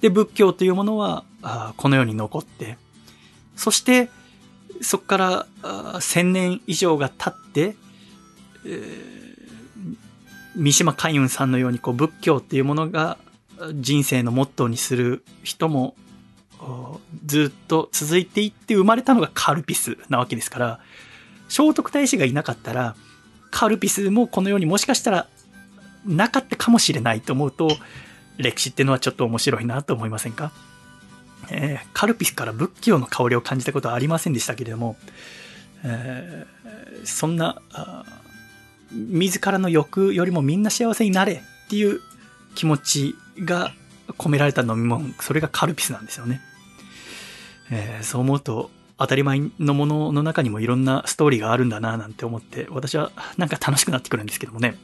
[0.00, 1.24] で、仏教というものは、
[1.76, 2.76] この世に残って、
[3.56, 4.10] そして、
[4.80, 5.16] そこか
[5.62, 7.76] ら千年以上が経って、
[8.64, 9.96] えー、
[10.56, 13.18] 三島海運さんのようにこう仏教っていうものが
[13.74, 15.94] 人生のモットーにする人も
[17.26, 20.80] ずっと続いていって生まれたのがカルピスなわけですから、
[21.48, 22.96] 聖徳太子がいなかったら、
[23.50, 25.28] カルピスもこの世にもしかしたら
[26.06, 27.76] なかったかもしれないと思うと、
[28.36, 30.52] 歴史ってのはちょっと面白いなと思いませんか？
[31.50, 34.96] えー、カルピスから仏教の香りを感じたことはありませんでしたけれども、
[35.84, 37.62] えー、そんな、
[38.92, 42.00] 自らの欲よりもみんな幸せになれっていう
[42.58, 43.72] 気持ちが
[44.18, 46.40] 込められた飲み物、それがカルピスなんですよね。
[47.70, 54.76] えー、そう思うと、当たり前のものの中にもいろんなストーリーがあるんだななんて思って、私はなんか楽しくなってくるんですけどもね。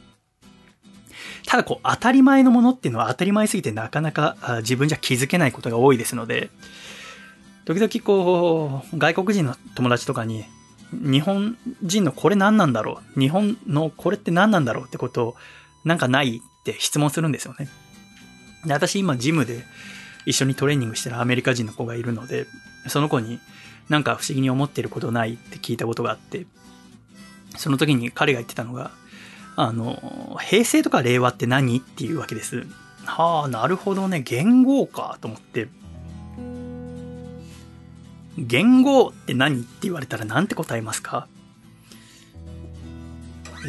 [1.48, 6.50] ただこう、当たり前のものっていうのは当たり前すぎてなかなか自分じゃ気づけないことが多いですので、
[7.64, 10.44] 時々こう、外国人の友達とかに、
[10.92, 15.36] 日本人のこれ何なんだろう日本のこれって何なんだろうってことを、
[15.85, 17.68] なんかないって質問するんですよね。
[18.64, 19.64] で、私今ジムで
[20.26, 22.47] 一緒にトレーニングしてるアメリカ人の子がいるので、
[22.89, 23.41] その子に
[23.89, 26.47] なんか不思議に思ってることないって聞いたことがあって、
[27.57, 28.91] その時に彼が言ってたのが、
[29.57, 32.66] あの、平成とか令和って何っていうわけです。
[33.05, 34.22] はあ、なるほどね。
[34.22, 35.68] 言語かと思って。
[38.37, 41.28] 言語って何って言われたら何て答えますか？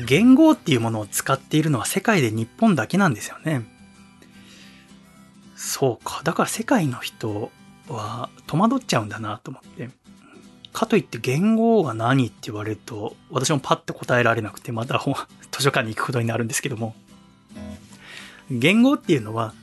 [0.05, 3.65] 言語っていうものを使っているのは世界で日本だけなんですよね。
[5.55, 6.21] そうか。
[6.23, 7.51] だから世界の人
[7.87, 9.89] は戸惑っちゃうんだなと思って。
[10.73, 15.01] かといって言語が何って言われると、私もパッと答えられなくて、また
[15.51, 16.95] 図書館に行くことになるんですけども、
[18.51, 19.53] 言語っていうのは、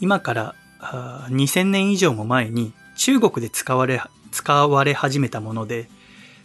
[0.00, 5.88] 今から2000年以上も前に中国で使われ、使われ始めたもので、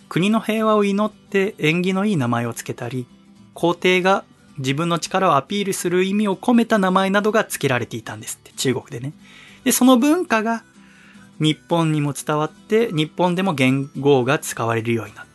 [0.07, 3.07] 国の平和を祈って縁起のいい名前を付けたり、
[3.53, 4.23] 皇帝が
[4.57, 9.13] 自分の力をアピールする意味を込めた名前などが付けられていたんですって、中国でね。
[9.63, 10.63] で、その文化が
[11.39, 15.31] 日本にも伝わって、日本でも元号が使われるようになった。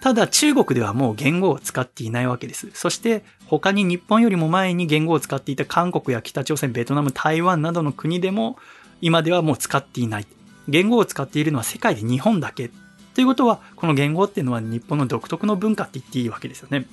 [0.00, 2.68] ただ中国ではもう元号を使っていないわけです。
[2.74, 8.58] そして他に日本よりも前に元号を使っていた韓国や北朝鮮、ベトナム、台湾などの国でも
[9.00, 10.26] 今ではもう使っていない。
[10.68, 12.70] 言語を使っているのは世界で日本だけっ。
[13.14, 16.86] ということは、この言語っていうのは日本の独特の文化って言っていいわけですよね。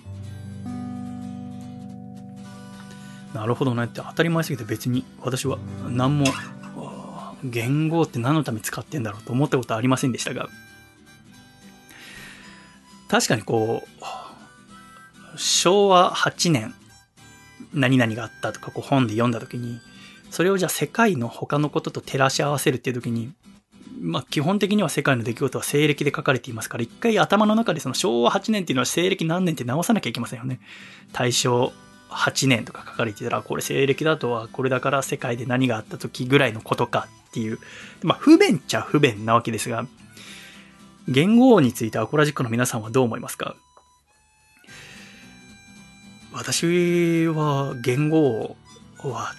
[3.33, 5.57] なるほどねって当たり前すぎて別に私は
[5.87, 6.25] 何も
[7.43, 10.49] 言語って何のために使ってんだろうと思ったことはありませんでしたが
[13.07, 16.73] 確かにこう昭和8年
[17.73, 19.79] 何々があったとかこう本で読んだ時に
[20.29, 23.31] それをじゃあ世界の他のことと照らし合わせるっていう時に
[24.03, 30.59] まあ基本的には世界の出来事は西暦で書かれていますから一回頭の中でその昭和8年っていうのは西暦何年って直さなきゃいけませんよね。
[31.13, 31.71] 大正
[32.09, 37.59] 8年とか書かれてたら、これ西暦だとはこれだから世界で何があった時ぐらいのことかっていう、
[38.03, 39.87] まあ不便っちゃ不便なわけですが、
[41.07, 43.55] 言語についてアコラジックの皆さんはどう思いますか？
[46.33, 48.57] 私は言語
[49.03, 49.31] は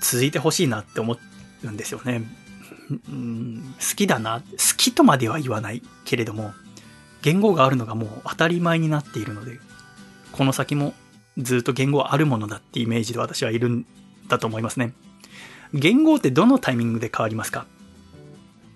[0.00, 1.16] 続いてほしいなって思
[1.64, 2.22] うんですよね。
[2.90, 6.52] うん、好きだな、好きとまでは言わないけれども、
[7.22, 9.60] 言語があるのがもう当たり前になっているので、
[10.32, 10.94] この先も
[11.38, 13.86] ずっと言語あるものだってイメージで私はいるん
[14.28, 14.92] だと思いますね。
[15.72, 17.66] 言語ってどのタイミングで変わりますか？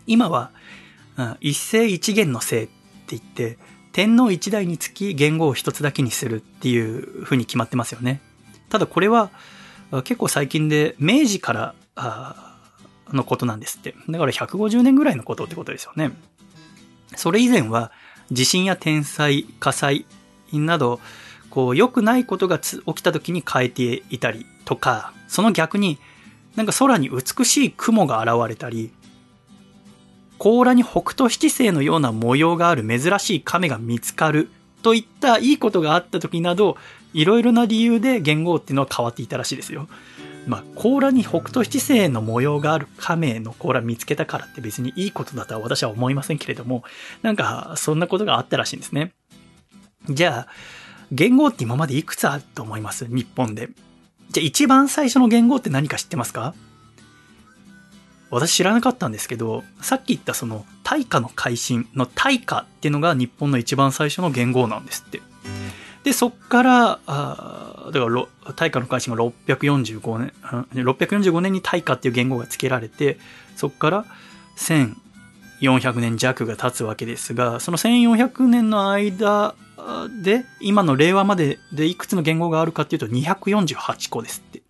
[0.06, 0.52] 今は、
[1.16, 2.72] うん、一世一元のせいって
[3.16, 3.58] 言って、
[3.92, 8.20] 天皇一代につき言語を一つだけにするっていう風に決まってますよね。
[8.68, 9.30] ただこれは
[10.02, 11.74] 結構最近で明治から
[13.12, 13.94] のことなんですって。
[14.08, 16.12] だから150年ぐらいのことってことですよね。
[17.16, 17.92] それ以前は
[18.30, 20.06] 地震や天災、火災
[20.52, 21.00] など
[21.54, 25.98] こう、良くないことが起きた時に変えていたりとか、その逆に、
[26.56, 28.90] なんか空に美しい雲が現れたり、
[30.38, 34.50] 甲羅に北斗七星のような模様がある珍しい亀が見つかる
[34.82, 36.76] といったいいことがあった時など、
[37.12, 39.86] いろいろな理由で言語っていうのは変わっていたらしいですよ。
[40.46, 46.84] まあ、甲羅に北斗七星の模様がある亀の甲羅見つけたからって別にいいことだとは私は思いませんけれども、
[47.22, 49.12] なんかそんなことがあったらしいんですね。
[50.10, 50.48] じゃあ、
[51.10, 53.06] 言語って今までいくつあると思います？
[53.06, 53.70] 日本で。
[54.30, 56.54] じゃあ一番最初の言語って何か知ってますか？
[58.30, 65.22] 私知らなかったんですけど、さっき言ったその大化の改新の大化っていうのが日本の一番最初の言語なんですって。
[66.04, 70.32] で、そっから、あだから大化の改新が645年、
[70.72, 73.18] 645年に大化っていう言語が付けられて、
[73.56, 74.04] そっから
[75.60, 79.54] 1400年弱が経つわけですが、その1400年の間
[80.22, 84.62] で、今の令和まででいくつの言語があるかっていうと248個ですって。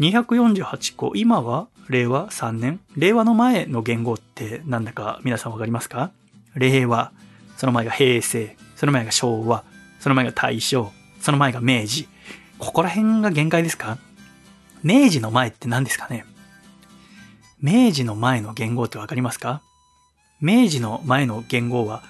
[0.00, 1.12] 248個。
[1.14, 6.10] 今は令和3年令和の前の言語ってなんだか皆さんわかりますか？
[6.54, 7.12] 令和。
[7.56, 8.56] その前が平成。
[8.76, 9.64] その前が昭和。
[10.00, 10.92] その前が大正。
[11.20, 12.08] その前が明治。
[12.58, 13.98] ここら辺が限界ですか？
[14.82, 16.24] 明治の前って何ですかね？
[17.60, 19.62] 明治の前の言語ってわかりますか？
[20.40, 22.02] 明治の前の言語は、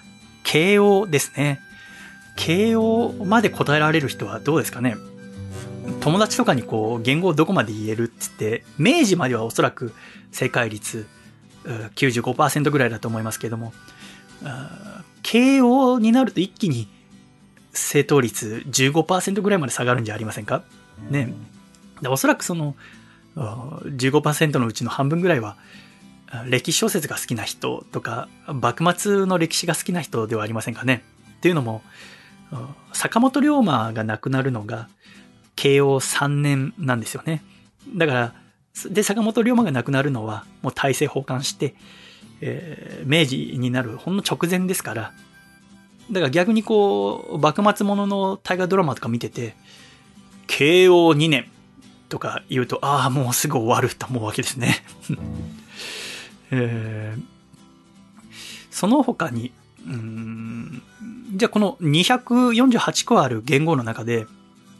[0.44, 1.60] 慶応ですね。
[2.36, 4.96] 慶応まで答えられる人はどうですかね？
[6.00, 9.94] 友達とかにこう、言語をどこまで言えるって言って、明治まではおそらく
[10.30, 11.06] 正解率
[11.64, 13.72] 95%ぐらいだと思いますけども、
[15.22, 16.86] 慶応になると一気に
[17.78, 20.62] 正答率15%ぐらいまで下がるんじゃありませんか？
[21.10, 21.32] ね。
[22.06, 22.74] おそらくその
[23.36, 25.56] 15%のうちの半分ぐらいは
[26.46, 31.02] 歴史小説が好きな人とか幕末の歴史が好きな人ではありませんかね？
[31.38, 31.82] っていうのも
[32.92, 34.88] 坂本龍馬が亡くなるのが
[35.56, 37.42] 慶応3年なんですよね。
[37.96, 38.34] だから、
[38.90, 41.74] で、坂本龍馬が亡くなるのはもう大政奉還して、
[42.40, 45.12] えー、明治になるほんの直前ですから、
[46.10, 49.54] だから逆にこう、幕末ものの大河ドラマとか見てて、
[50.46, 51.46] 慶応2年
[52.08, 54.76] とか言うと、ああ、もうすぐ終わると思うわけですね。
[56.50, 57.22] えー、
[58.70, 59.52] その他に、
[59.86, 60.82] うん
[61.36, 64.26] じゃあこの248個ある言語の中で、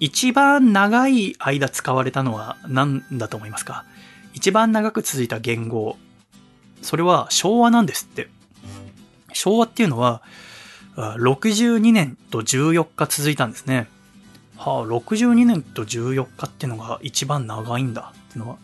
[0.00, 3.84] 一番長い間使われたのは何だと思いますか？
[4.32, 5.98] 一番長く続いた言語。
[6.80, 8.28] それは昭和なんですって。
[9.32, 10.22] 昭和っていうのは、
[10.98, 13.86] 62年と14日続いたんですね。
[14.56, 18.56] はあ、62年と14日ってのが一番長いんだってのは。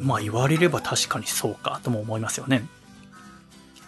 [0.00, 2.64] まあ言われれば確かにそうかとも思いますよね。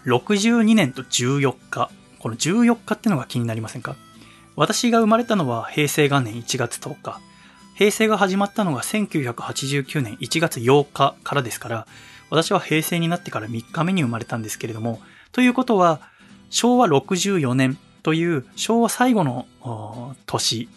[0.06, 1.90] 62年と14日。
[2.20, 3.96] この14日ってのが気になりませんか？
[4.54, 7.20] 私が生まれたのは平成元年1月10日。
[7.74, 11.86] 平成が始まったのが1989年1月8日からですから、
[12.30, 15.00] 私は平成になってから3日目に生まれたんですけれども、
[15.32, 16.00] ということは、
[16.50, 19.46] 昭和64年という昭和最後の
[20.26, 20.68] 年、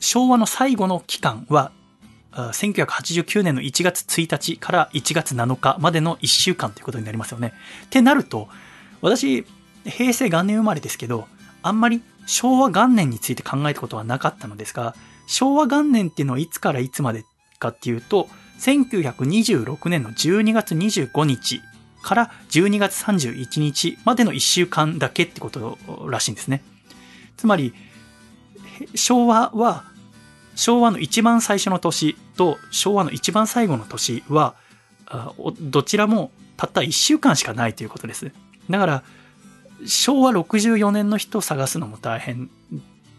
[0.00, 1.70] 昭和の最後の期間は、
[2.32, 7.52] 1989年の1月1日から1月7日までの1週間ということになりますよね。
[7.86, 8.48] ってなると、
[9.00, 9.46] 私、
[9.84, 11.28] 平成元年生まれですけど、
[11.62, 17.24] あんまり昭和元年について考えたことはなかったのですが、昭和元年っていうのはいつからいつまで
[17.60, 18.28] かっていうと、
[18.58, 21.60] 1926年の12月25日
[22.04, 25.78] から12月31日までの1週間だけってこと
[26.08, 26.62] らしいんですね。
[27.36, 27.72] つまり、
[28.94, 29.84] 昭和は、
[30.54, 34.54] 昭和の一番最初の年と昭和の一番最後の年は、
[35.60, 38.30] どちらもたった1週間しかないということです。
[38.68, 39.02] だから、
[39.86, 42.50] 昭和64年の人を探すのも大変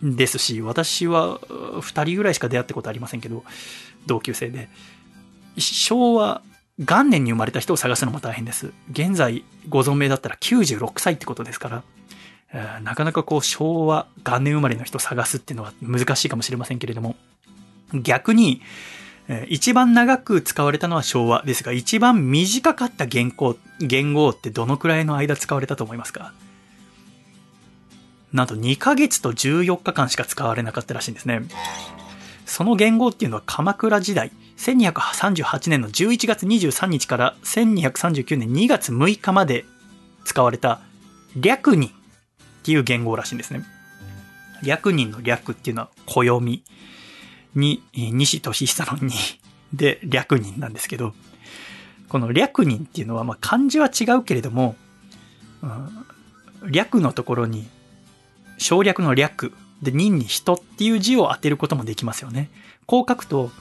[0.04, 3.44] ですし、私は2人ぐらいしか出会ったことありませんけど、
[4.06, 4.70] 同級生で。
[5.58, 6.42] 昭和
[6.78, 8.74] 元年に生まれた人を探すのも大変です。
[8.92, 11.84] 現在ご存命だったら96歳ってことですか
[12.54, 17.16] ら、なかなかこう昭和元年生まれの人を探すっていうのは難しいかもしれませんけれども、
[17.94, 18.62] 逆に、
[19.48, 26.34] 一番長く使われたのは昭和ですが、一番短かった言語、言語ってどのくらいの間使われたと思いますか？
[28.34, 31.42] なんと2ヶ月と14日間しか使われなかったらしいんですね。
[32.46, 39.66] その元号っていうのは鎌倉時代、1238年の11月23日から1239年2月6日まで
[40.24, 40.82] 使われた
[41.36, 41.92] 略人っ
[42.64, 43.64] ていう元号らしいんですね。
[44.64, 46.64] 略人の略っていうのは暦
[47.54, 49.12] に西俊久の2
[49.74, 51.14] で略人なんですけど、
[52.10, 54.76] この略人っていうのはまあ漢字は違うけれども、
[55.62, 57.68] うん、略のところに
[58.58, 62.50] 省略の略で人に人っていう字を当てることもできますよね。
[62.86, 63.52] こう書くと、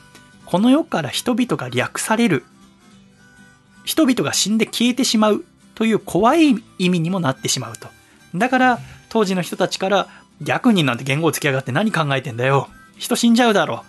[0.47, 2.45] この世から人々が略される。
[3.85, 7.89] 人々が死んで消えてしまうという怖い意味にもなってしまうと。
[8.35, 8.79] だから、
[9.09, 10.09] 当時の人たちから、
[10.41, 12.69] 略人なんて言語をつきやがって何考えてんだよ。
[12.97, 13.85] 人死んじゃうだろ。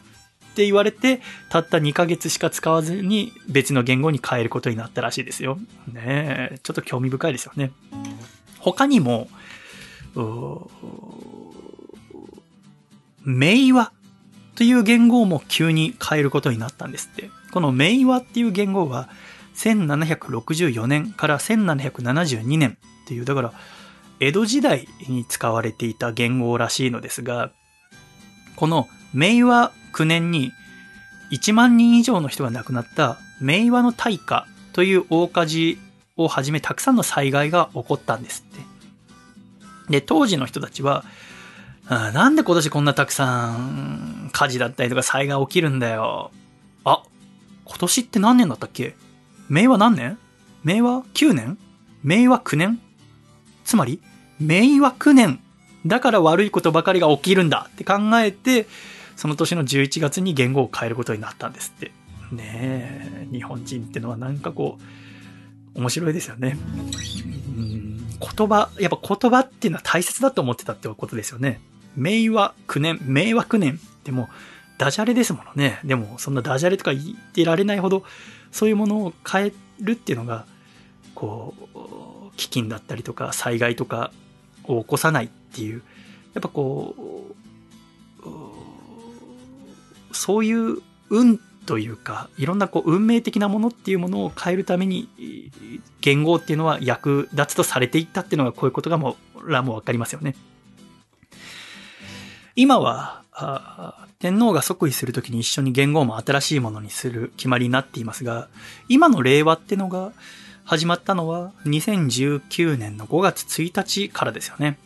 [0.51, 5.59] って言われて、たった2ヶ月しか使わずに別の言語に変えることになったらしいですよ。
[5.91, 7.71] ねえ、ちょっと興味深いですよね。
[8.59, 9.27] 他にも、
[13.25, 13.91] 名和
[14.55, 17.29] という言語も急に変えることになったんですって。
[17.51, 19.09] この名和っていう言語は
[19.55, 23.53] 1764年から1772年っていう、だから
[24.19, 27.51] 江戸時代に使われていた言語らしいのですが、
[28.55, 30.51] この明和9年に
[31.31, 35.79] 1万人以上の人が亡くなった明和の大火という大火事
[36.17, 38.65] をはじめたくさんの災害が起こったんですって。
[39.91, 41.03] で、当時の人たちは、
[41.89, 46.31] なんで今年こんなたくさん火事だったりとか災害起きるんだよ。
[46.83, 47.03] あ、
[47.65, 48.95] 今年って何年だったっけ？
[49.49, 50.17] 明和何年？
[50.63, 51.57] 明和9年？
[52.03, 52.81] 明和9年？
[53.63, 54.01] つまり、
[54.39, 55.39] 明和9年
[55.85, 58.65] だから悪いことばかりが起きるんだって考えて、
[59.15, 61.91] その年の11月に言語を変えることになったんですって。
[62.31, 64.79] ねえ、日本人ってのはなんかこ
[65.75, 66.57] う、面白いですよね。
[68.19, 71.61] 言葉、やっぱ言葉っていうのは大切だと思ってたってことですよね。
[71.95, 74.29] 明和9年、明和9年っても
[74.77, 75.79] ダジャレですものね。
[75.83, 78.03] でもそんなダジャレとか言ってられないほど、
[78.51, 80.45] そういうものを変えるっていうのが、
[81.13, 81.77] こう、
[82.37, 84.11] 飢饉だったりとか災害とか
[84.65, 85.81] を起こさないっていう、
[86.33, 86.95] やっぱこ
[88.21, 88.25] う、
[90.11, 90.77] そういう
[91.09, 95.09] 運というか、いろんなこう運命的なものっていうものを変えるために、
[96.01, 100.35] 言語っていうのは役立つとされていったっていうのがこういうことがもう、らもわかりますよね。
[102.57, 103.21] 今は、
[104.19, 108.47] 天皇が即位するときに一緒に元号も新しいものにする決まりになっていますが、
[108.87, 110.13] 今の令和ってのが
[110.63, 114.77] 始まったのは2019年の5月1日からですよね。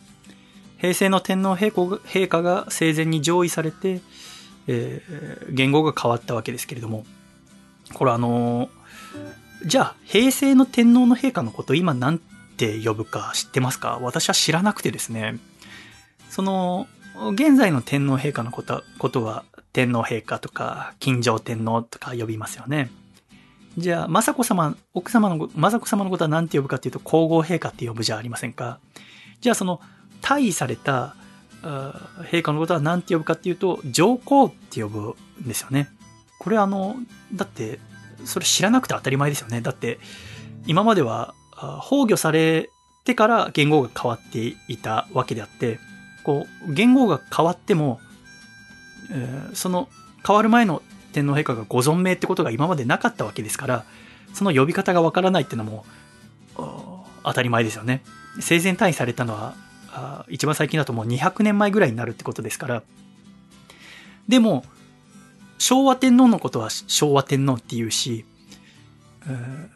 [0.78, 4.00] 平成の天皇陛下が生前に上位されて、
[4.66, 7.06] えー、言語が変わったわけですけれども、
[7.94, 14.00] これあのー、じゃあ、平成の天皇の陛下のこと今なんて呼ぶか知ってますか？
[14.02, 15.38] 私は知らなくてですね、
[16.30, 16.88] その、
[17.32, 22.90] 現在の天皇陛下のことことは、天皇陛下とか、金城天皇とか呼びますよね。
[23.78, 28.80] じゃあ、雅子様、奥様の、雅子様のことは何て呼ぶかっていうと、皇后陛下って呼ぶじゃありませんか。
[29.40, 29.80] じゃあ、その、
[30.22, 31.14] 退位された
[31.62, 35.88] 陛下のことは何て呼ぶかっていうと、上皇って呼ぶんですよね。
[36.38, 36.96] これあの、
[37.32, 37.78] だって、
[38.24, 39.60] それ知らなくて当たり前ですよね。
[39.60, 39.98] だって、
[40.66, 41.34] 今までは、
[41.88, 42.70] 崩御され
[43.04, 45.78] てから言語が変わっていたわけであって、
[46.22, 48.00] こう、言語が変わっても、
[49.10, 49.88] えー、その
[50.26, 50.82] 変わる前の
[51.12, 53.84] 天皇陛下がご存命ってことが今までなかったわけですから、
[54.32, 55.84] その呼び方がわからないってのも、
[56.56, 58.02] 当たり前ですよね。
[58.40, 59.54] 生前退位されたのは、
[59.92, 62.82] あ一番最近だともう200年前ぐらいになるってことですから。
[64.28, 64.64] でも、
[65.58, 68.24] 昭和天皇のことは昭和天皇って言うし、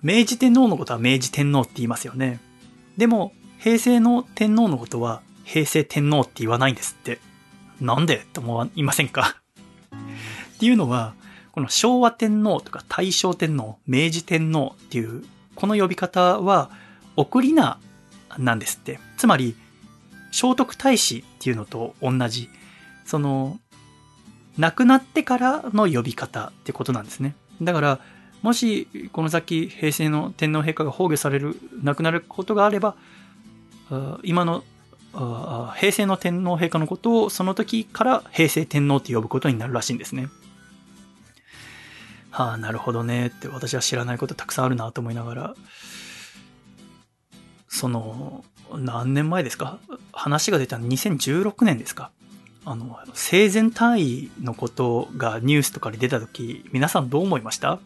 [0.02, 2.40] 明治天皇のことは明治天皇って言いますよね。
[2.96, 7.20] でも、平成の天皇のことは平成天皇って言わないんですって。
[7.80, 8.26] なんで？
[8.32, 9.36] と思いませんか？
[9.92, 11.14] っていうのは、
[11.52, 16.70] この昭和天皇とか大正天皇、明治天皇っていう、この呼び方は、
[17.16, 17.78] 送り名
[18.38, 18.98] なんですって。
[19.16, 19.54] つまり、
[20.32, 22.48] 聖徳太子っていうのと同じ、
[23.04, 23.58] その、
[24.58, 27.36] 亡くなってからの呼び方ってことなんですね。
[27.62, 28.00] だから、
[28.42, 32.96] もし、この先、平成の天皇陛下が崩御される、亡くなることがあれば、
[34.22, 34.64] 今の
[35.76, 40.28] 平成の天皇陛下のことをその時から平成天皇って呼ぶことになるらしいんですね。
[42.30, 45.54] はあ、なるほどねって私は知らないことたくさんあるなと思いながら、
[47.68, 48.44] その、
[48.76, 49.78] 何年前ですか？
[50.12, 52.10] 話が出たの2016年ですか？
[52.64, 57.78] あの、生前単位のことがニュースとかに出た時、皆さんどう思いました？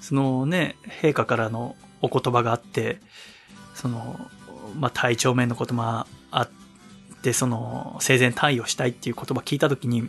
[0.00, 3.00] そのね、陛下からのお言葉があって、
[3.74, 4.20] その、
[4.76, 6.06] まあ、体調面のこともあ
[7.18, 10.08] って、その、生前退位をしたいっていう言葉聞いたときに、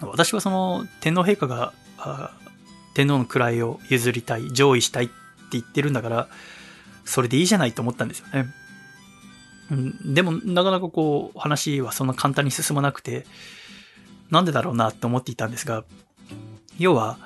[0.00, 1.72] 私はその、天皇陛下が、
[2.94, 5.14] 天皇の位を譲りたい、上位したいって
[5.52, 6.28] 言ってるんだから、
[7.04, 8.46] それでいいじゃないと思ったんですよね。
[9.70, 13.26] うん、でも、なかなかこう、話はそんな簡単に進まなくて、
[14.30, 15.84] なんでだろうなって思っていたんですが、
[16.78, 17.18] 要は、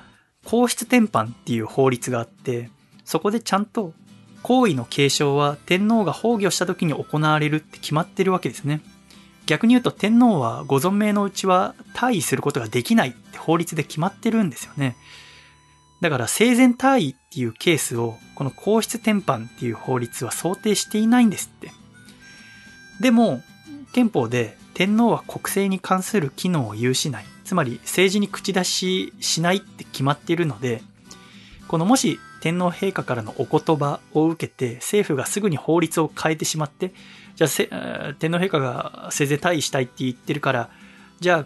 [0.43, 2.69] 皇室典範っていう法律があって、
[3.03, 3.93] そこでちゃんと
[4.45, 8.81] 皇位の継承は天皇が崩御した時に行われるって決まってるわけですね。
[9.45, 14.95] 逆に言うと天皇はご存命のうちは退位することができないって法律で決まってるんですよね。
[16.01, 21.71] だから生前退位っていうケースをこの皇室典範っていう法律は想定していないんですって。
[22.99, 23.41] でも
[23.93, 27.25] 憲法で天皇は国政に関する機能を有しない。
[27.45, 30.81] つまり政治に口出ししないって決まっているので、
[31.67, 36.93] このもし天皇陛下からのお言葉を受けて政府がすぐに法律を変えてしまって、
[37.35, 40.69] じゃあ天皇陛下が生前退位したいって言ってるから、
[41.19, 41.45] じゃ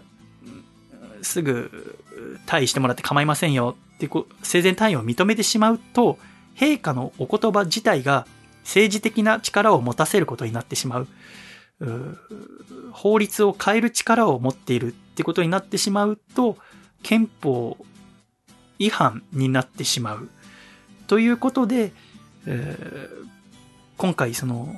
[1.22, 1.98] すぐ
[2.46, 6.18] 退位してもらって構いませんよってこ生前退位を認めてしまうと、
[6.56, 8.26] 陛下のお言葉自体が
[8.62, 11.08] 政治的な力を持たせることになってしまう。
[11.80, 12.18] う
[12.92, 16.58] 法律を変える力を持っているってことになってしまうと、
[17.02, 17.76] 憲法
[18.78, 20.28] 違反になってしまう。
[21.06, 21.92] ということで、
[23.96, 24.74] 今回その、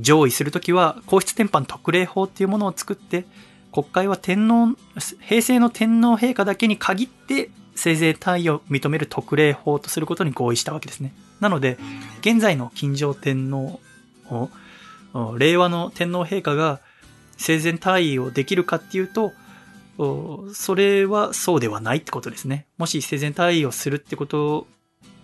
[0.00, 3.24] 上位するときは皇室典範特例法っていうものを作って、
[3.72, 4.76] 国会は天皇、
[5.20, 11.14] 平成の天皇陛下だけに限って生前退位を認める特例法とすることに合意したわけですね。
[11.40, 11.78] なので、
[12.20, 13.80] 現在の金城天皇
[14.30, 14.50] を、
[15.36, 16.80] 令和の天皇陛下が
[17.36, 19.32] 生前退位をできるかっていうと、
[20.54, 22.66] それはそうではないってことですね。
[22.78, 24.66] もし生前退位をするってこと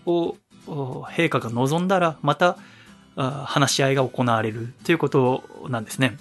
[0.06, 0.36] を
[0.66, 2.56] 陛下が望んだら、また
[3.16, 6.16] 話し合いが行われるということなんですね。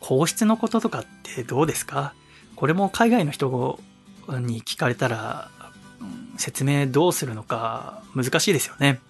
[0.00, 2.14] 皇室のこととかってどうですか？
[2.54, 3.80] これも海外の人
[4.28, 5.50] に聞かれたら
[6.36, 9.00] 説明どうするのか難しいですよね。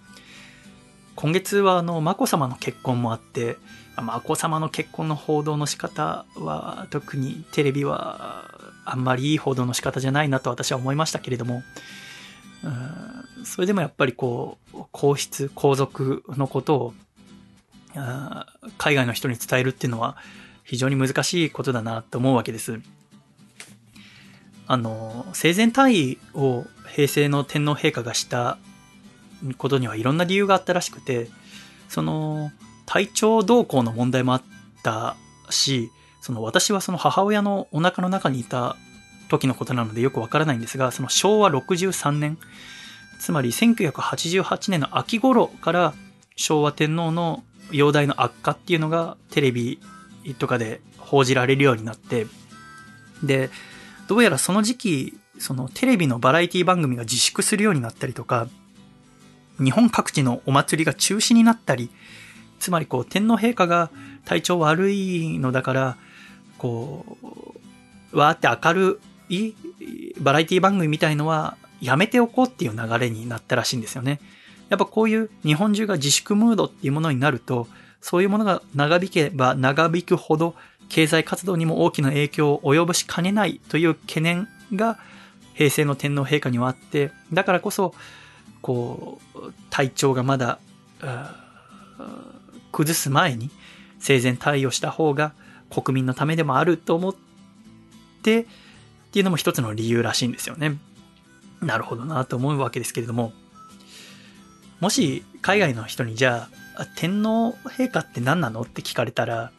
[1.15, 3.57] 今月はあの、眞子さまの結婚もあって、
[3.97, 8.51] 眞子さまの結婚の報道の仕方は、特にテレビは
[8.85, 11.63] あんまりいい報道の仕方じゃないなと私は思いましたけれども、
[12.63, 16.95] うんそれでもやっぱりこう、皇室、皇族のことを、
[18.79, 20.19] 海外の人に伝えるっていうのは
[20.65, 22.81] 非常に難しいことだなと思うわけです。
[24.67, 28.59] あの、生前退位を平成の天皇陛下がした
[29.59, 31.29] ことにはいろんな理由があったらしくて、
[31.89, 32.51] その、
[32.85, 34.43] 体調動向の問題もあっ
[34.83, 35.17] た
[35.51, 35.91] し、
[36.21, 38.77] その私はその母親のお腹の中にいた
[39.29, 42.39] 時のことなのでよくわからないんですが、その昭和63年、
[43.19, 45.95] つまり1988年の秋頃から
[46.37, 49.81] 昭和天皇の容体の悪化っていうのがテレビ
[50.39, 52.27] とかで報じられるようになって、
[53.23, 53.51] で、
[54.09, 58.49] どうやらその時期、そのテレビのバラエティ番組が自粛するようになったりとか、
[59.59, 61.91] 日本各地のお祭りが中止になったり、
[62.59, 63.91] つまりこう天皇陛下が
[64.25, 65.97] 体調悪いのだから、
[66.59, 67.19] こ
[68.13, 69.53] う、わーって明るい
[70.21, 74.21] バラエティ番組みたいのはやめておこうっていう流れになったらしいんですよね。
[74.69, 77.69] やっぱこういう日本中が自粛ムードっていうものになると、
[78.01, 80.55] そういうものが長引けば長引くほど
[80.89, 84.99] 経済活動にも大きな影響を及ぼしかねないという懸念が
[85.55, 87.95] 平成の天皇陛下にはあって、だからこそ、
[88.61, 90.59] こう、体調がまだ、
[92.73, 93.51] 崩す前に
[93.99, 95.33] 生前退位をした方が
[95.71, 97.15] 国民のためでもあると思っ
[98.23, 98.47] てっ
[99.13, 100.77] ていうのも一つの理由らしいんですよね。
[101.61, 103.33] なるほどなと思うわけですけれども、
[104.81, 109.51] もし海外の人にじゃあ天皇陛下って何なのって聞かれたら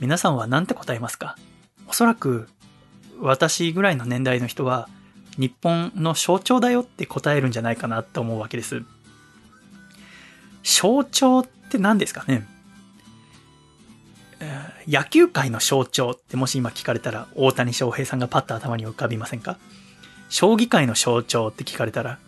[0.00, 1.36] 皆さんは何て答えますか？
[1.88, 2.48] おそらく
[3.20, 4.88] 私ぐらいの年代の人は
[5.38, 8.82] 日本の象徴だよって答えるんじゃないかなと思うわけです。
[10.62, 12.46] 象徴って何ですかね？
[14.86, 19.58] 野球界の象徴ってもし今聞かれたら大谷翔平さんがパッと頭に浮かびませんか？
[20.30, 22.18] 将棋界の象徴って聞かれたら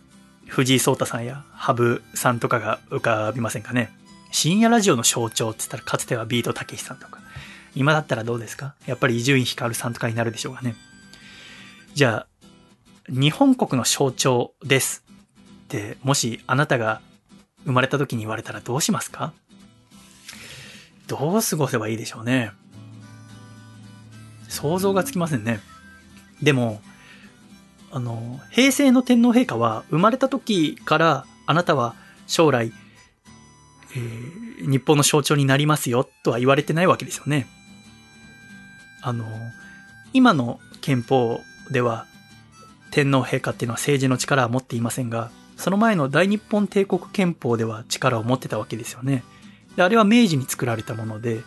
[0.48, 3.90] 藤井聡太さんや羽生さんとかが浮かびませんかね。
[4.32, 7.20] 深夜ラジオの象徴って言ったらかつてはビートたけしさんとか。
[7.74, 8.74] 今だったらどうですか？
[8.86, 10.74] やっぱり伊集院光さんとかになるでしょうかね。
[11.94, 12.26] じゃあ
[13.08, 15.04] 日本国の象徴です
[15.64, 17.00] ってもしあなたが
[17.64, 19.32] 生まれた時に言われたらどうしますか？
[21.06, 22.50] どう過ごせばいいでしょうね。
[24.48, 25.60] 想像がつきませんね。
[26.42, 26.82] でも、
[27.92, 31.94] あの、平成の天皇陛下は生まれた時からあなたは
[32.26, 32.72] 将来、
[33.94, 37.46] えー、日本の象徴になりますよとは言われてないわけですよね。
[39.02, 39.26] あの、
[40.14, 41.40] 今の憲法
[41.70, 42.06] では
[42.90, 49.22] 天皇陛下っていうのは政治の力は持っていませんが、その前の大日本帝国憲法では力を持ってたわけですよね。
[49.76, 51.42] で、あれは明治に作られたもので、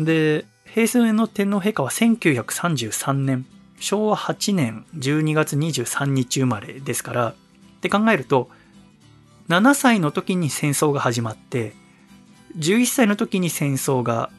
[0.00, 3.46] で、平成の天皇陛下は1933年、
[3.80, 7.34] 昭和8年12月23日生まれですから、っ
[7.80, 8.50] て考えると、
[9.48, 11.74] 7歳の時に戦争が始まって、
[12.56, 14.30] 11歳の時に戦争が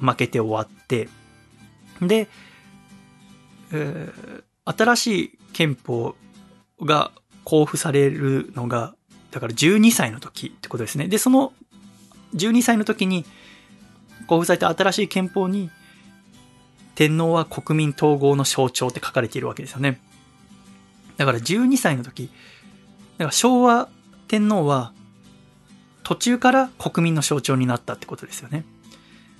[0.00, 1.08] 負けて終わって、
[2.00, 2.28] で、
[3.72, 6.14] えー、新しい憲法
[6.80, 7.12] が
[7.44, 8.94] 交付されるのが、
[9.30, 11.08] だから12歳の時ってことですね。
[11.08, 11.52] で、その
[12.34, 13.24] 12歳の時に
[14.22, 15.70] 交付された新しい憲法に
[16.94, 20.00] 天皇は国民統合の象徴って書かれているわけですよね。
[21.16, 22.30] だから12歳の時、
[23.18, 23.88] だから昭和
[24.28, 24.92] 天皇は
[26.02, 28.64] 途中から国民の象徴になったってことですよね。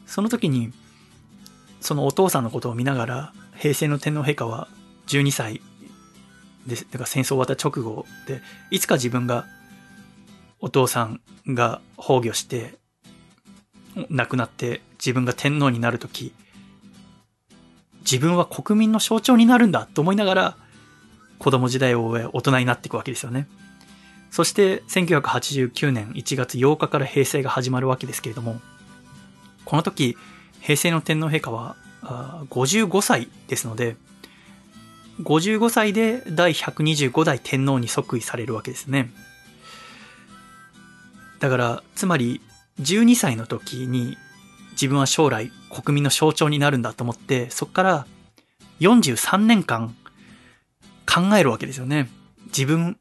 [0.06, 0.72] その時に、
[1.80, 4.68] そのお父さんのことを見ながら、平成の天皇陛下は
[5.06, 5.60] 12歳
[6.66, 8.40] で、だから戦争終わった直後で、
[8.70, 9.46] いつか自分が
[10.60, 12.78] お父さんが崩御して
[14.08, 16.32] 亡くなって自分が天皇になるとき、
[18.04, 20.56] 自分は国民の象徴になるんだと思いながら、
[21.38, 23.48] 子供時代を終え大人になっていくわけですよね。
[24.30, 28.60] そして1989年1月8日から平成が始まるわけですけれども、
[29.64, 30.16] この時、
[30.60, 31.76] 平成の天皇陛下は
[32.50, 33.96] 55歳ですので、
[35.20, 39.12] 55歳で第125代天皇に即位されるわけですね。
[41.40, 42.40] だから、つまり
[42.80, 44.18] 12歳の時に
[44.74, 48.06] 自分は将来国民の象徴になるんだと思って、そこから
[48.80, 49.94] 43年間
[51.06, 52.08] 考えるわけですよね。
[52.46, 52.98] 自分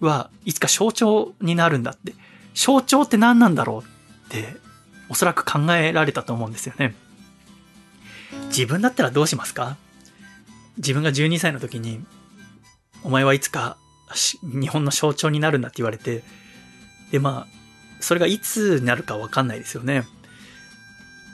[0.00, 2.14] はいつか象徴になるんだって。
[2.54, 4.56] 象徴って何なんだろうって
[5.08, 6.94] おそらく考えられたと思うんですよね。
[8.48, 9.76] 自分だったらどうしますか？
[10.78, 12.04] 自分が12歳の時に、
[13.02, 13.76] お前はいつか
[14.42, 16.22] 日本の象徴になるんだって言われて、
[17.10, 17.52] で、まあ、
[18.00, 20.06] それがいつになるかわかんないですよね。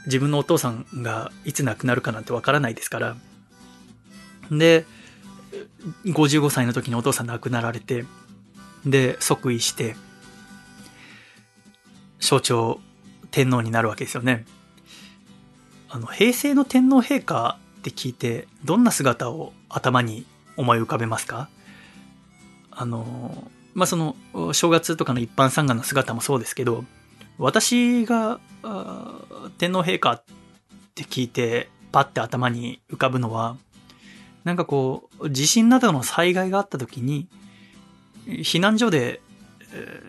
[0.07, 3.17] 自分のお父さんがいつ亡くなるかなんてわからないですから。
[4.51, 4.85] で、
[6.05, 8.05] 55歳の時にお父さん亡くなられて、
[8.85, 9.97] で、即位して、
[12.21, 12.81] 象徴
[13.31, 14.45] 天皇になるわけですよね。
[15.89, 20.25] あの、平成の天皇陛下って聞いて、どんな姿を頭に
[20.57, 21.49] 思い浮かべますか？
[22.71, 24.17] あの、まあ、その、
[24.53, 26.85] 正月とかの一般参賀の姿もそうですけど、
[27.43, 28.39] 私が、
[29.59, 30.25] 天皇陛下っ
[30.95, 33.57] て聞いて、パッて頭に浮かぶのは、
[34.45, 37.27] なんかこう、地震などの災害があった時に、
[38.27, 39.21] 避難所で、
[39.73, 40.03] え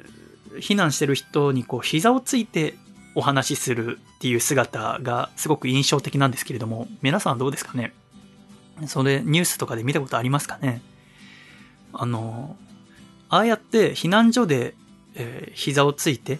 [0.52, 2.76] ー、避難してる人にこう、膝をついて
[3.16, 7.94] お話しするっていう姿がすごく印象的なんですけれども、皆さんどうですかね？
[8.86, 10.82] それ、ニュースとかで見たことありますかね？
[11.94, 12.56] あの、
[13.30, 14.76] ああやって避難所で、
[15.16, 16.38] えー、膝をついて、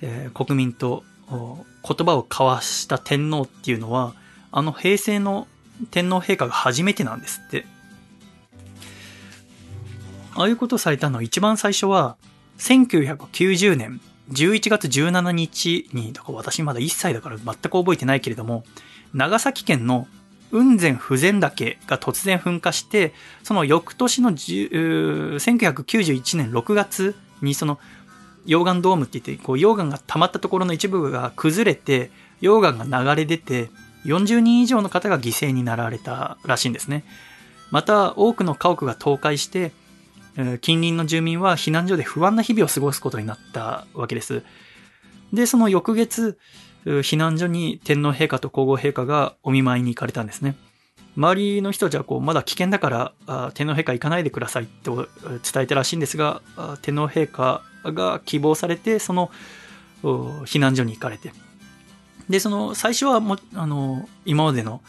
[0.00, 4.14] えー、国民と言葉を交わした天皇っていうのは、
[4.52, 5.46] あの平成の
[5.90, 7.66] 天皇陛下が初めてなんですって。
[10.34, 12.16] ああいうことをされたの一番最初は、
[12.58, 14.00] 1990年
[14.30, 18.64] 11月17日に、だから私まだ1歳だから全く覚えてないけれども、
[19.14, 20.08] 長崎県の
[20.50, 23.12] 雲仙不全岳が突然噴火して、
[23.42, 27.78] その翌年の1991年6月にその
[28.46, 32.10] 溶岩ドームって言って、こう溶岩が溜まったところの一部が崩れて、
[32.40, 33.70] 溶岩が流れ出て、
[34.04, 37.04] 40人以上の方が犠牲になられたらしいんですね。
[37.70, 39.72] また、多くの家屋が倒壊して、
[40.60, 44.42] 近隣の住民は避難所で不安な日々を過ごすことになったわけです。
[45.32, 46.38] で、その翌月、
[46.84, 50.56] 避難所に天皇陛下と皇后陛下がお見舞いに行かれたんですね。
[51.16, 52.90] 周りの人たちはこう、まだ危険だか
[53.26, 55.06] ら、天皇陛下行かないでくださいって伝
[55.62, 56.42] えたらしいんですが、
[56.82, 59.30] 天皇陛下が希望されて、その
[60.02, 61.32] 避難所に行かれて。
[62.28, 64.82] で、その最初はも、あの、今までの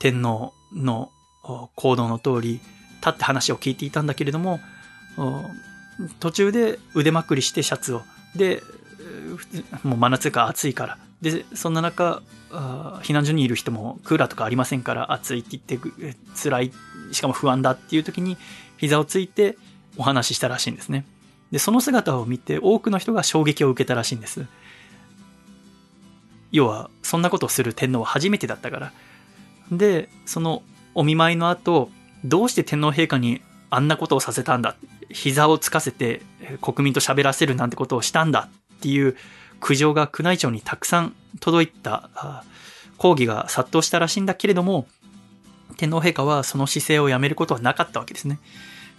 [0.00, 1.10] 天皇の
[1.76, 2.60] 行動の通り、
[2.98, 4.60] 立って話を聞いていたんだけれども、
[6.18, 8.02] 途中で腕まくりしてシャツを。
[8.34, 8.62] で、
[9.82, 10.98] もう真夏が暑いから。
[11.20, 15.82] で、そんな中、避難所にいる人もクーラーとかありませんから暑いって言っ
[16.12, 16.72] て辛い、
[17.12, 18.36] しかも不安だっていう時に
[18.78, 19.56] 膝をついて
[19.96, 21.04] お話ししたらしいんですね。
[21.50, 24.46] で、その姿を見て多くの人が衝撃を受けたらしいんです。
[26.52, 28.92] 要は、そんなことをする天皇は初めてだったから。
[29.70, 30.62] で、その
[30.94, 31.90] お見舞いの後、
[32.24, 33.40] どうして天皇陛下に
[33.70, 34.74] あんなことをさせたんだ？
[35.10, 36.22] 膝をつかせて
[36.60, 38.48] 国民と喋らせるなんてことをしたんだ？
[38.80, 39.14] っていう
[39.60, 42.08] 苦情が宮内庁にたくさん届いた
[42.96, 44.86] 抗議が殺到したらしいんだけれども、
[45.76, 48.38] 天皇陛下はその姿勢をやめることはなかったわけですね。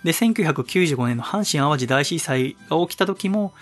[0.03, 3.53] で、1995年の阪神淡路大震災が起きた時も、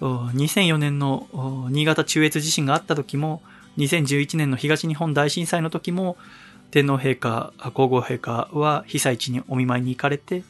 [0.00, 3.42] 2004年の新潟中越地震があった時も、
[3.78, 6.16] 2011年の東日本大震災の時も、
[6.70, 10.44] 天皇陛下、皇后陛下は被災地にお見舞いに行かれて、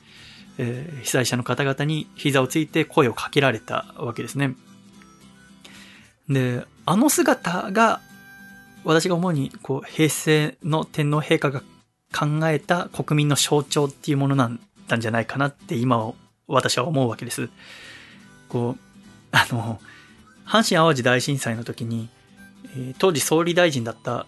[0.58, 4.54] え、被災者の方々に膝をついて声をかけられたわけですね。
[6.28, 8.00] で、あの姿が、
[8.84, 11.60] 私が思うに、こう、平成の天皇陛下が
[12.14, 16.12] 考えた国民の象徴っていうものなんだんじゃないかなって今
[16.46, 17.48] 私は思うわけです。
[18.48, 18.80] こう、
[19.32, 19.80] あの、
[20.46, 22.08] 阪神淡路大震災の時に、
[22.98, 24.26] 当時総理大臣だった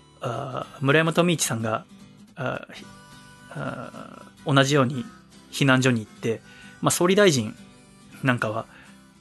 [0.81, 1.85] 村山富一さんが
[4.45, 5.05] 同じように
[5.53, 6.41] 避難所に行って、
[6.81, 7.55] まあ、総理大臣
[8.23, 8.66] なんかは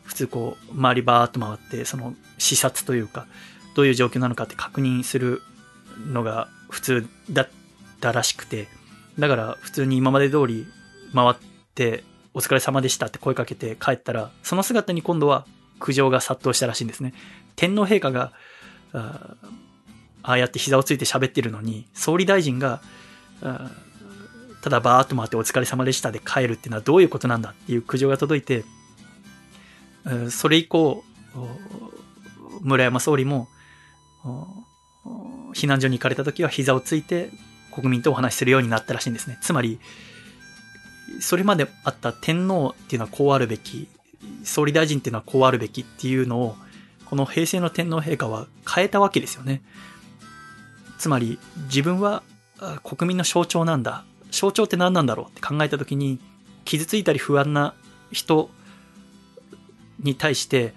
[0.08, 3.28] 普通こう周りバーッと回ってその視察というか
[3.76, 5.44] どういう状況なのかって確認する
[6.08, 7.50] のが普通だっ
[8.02, 8.68] たらしくて
[9.20, 10.66] だから普通に今まで通り
[11.14, 11.36] 回っ
[11.76, 12.04] て
[12.34, 15.46] お疲れ様でしたって声かけて帰ったらその姿に今度は
[15.80, 17.14] 苦情が殺到したらしいんですね。
[17.56, 18.34] 天皇陛下が
[18.94, 19.38] あ
[20.34, 22.82] あやって膝をついて喋ってるのに、総理大臣が、
[24.62, 28.66] ただバーッと回ってお疲れ様でしたで帰るっていうのはどういうことなんだっていう苦情が届いて、
[30.30, 31.04] それ以降、
[32.62, 33.48] 村山総理も、
[35.54, 37.32] 避難所に行かれた時は膝をついて
[37.74, 39.38] 国民とお話しするようになったらしいんですね。
[39.42, 39.80] つまり、
[41.20, 43.88] それまであった天皇っていうのはこうあるべき、
[44.44, 46.56] 総理大臣っていうのはこうあるべきっていうのを、
[47.06, 49.62] この平成の天皇陛下は変えたわけですよね。
[50.98, 52.24] つまり自分は
[52.84, 54.04] 国民の象徴なんだ。
[54.32, 56.20] 象徴って何なんだろうって考えた時に
[56.66, 57.74] 傷ついたり不安な
[58.12, 58.50] 人
[60.00, 60.74] に対して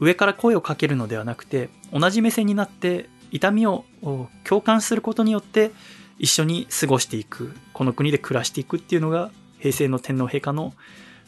[0.00, 3.84] 上から声をかけるのではなくて同じ目線になって痛みを
[4.44, 5.72] 共感することによって
[6.18, 10.74] 一緒に過ごしていくこの国で暮らしていくっていうのが平成の天皇陛下の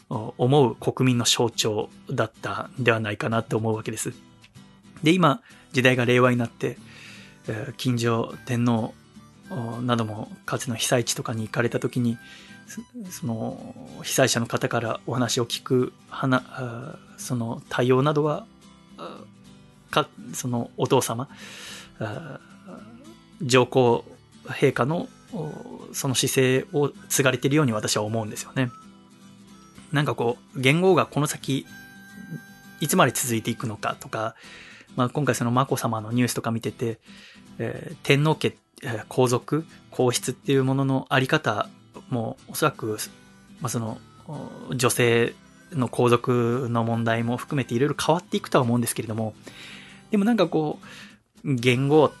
[0.09, 4.13] 思う国民の象徴だったんではないかなって思うわけです。
[5.03, 5.41] で今
[5.71, 6.77] 時代が令和になって
[7.77, 8.93] 近所天皇
[9.81, 12.17] などもかつての被災地とかに行かれた時に
[13.09, 15.93] その被災者の方からお話を聞く
[17.19, 18.47] その対応などは
[19.91, 21.29] かそのお父様
[23.41, 24.03] 上皇
[24.45, 25.07] 陛下の
[25.93, 28.71] その姿勢を継がれているように私は思うんですよね。
[29.91, 31.65] なんかこう言語がこの先
[32.79, 34.35] いつまで続いていくのかとか
[34.95, 36.99] まあ、今回その眞子さまのニュースとか見てて、
[37.57, 41.69] えー、天皇家、えー、皇族、皇室っていうもののあり方
[42.09, 42.97] もおそらく、
[43.61, 43.97] まあ、その
[44.75, 45.33] 女性
[45.71, 49.33] の皇族の問題も含めていろいろ変わっていくとは思うんですけれども、
[50.11, 50.79] でもなんかこ
[51.43, 52.11] う、言語っ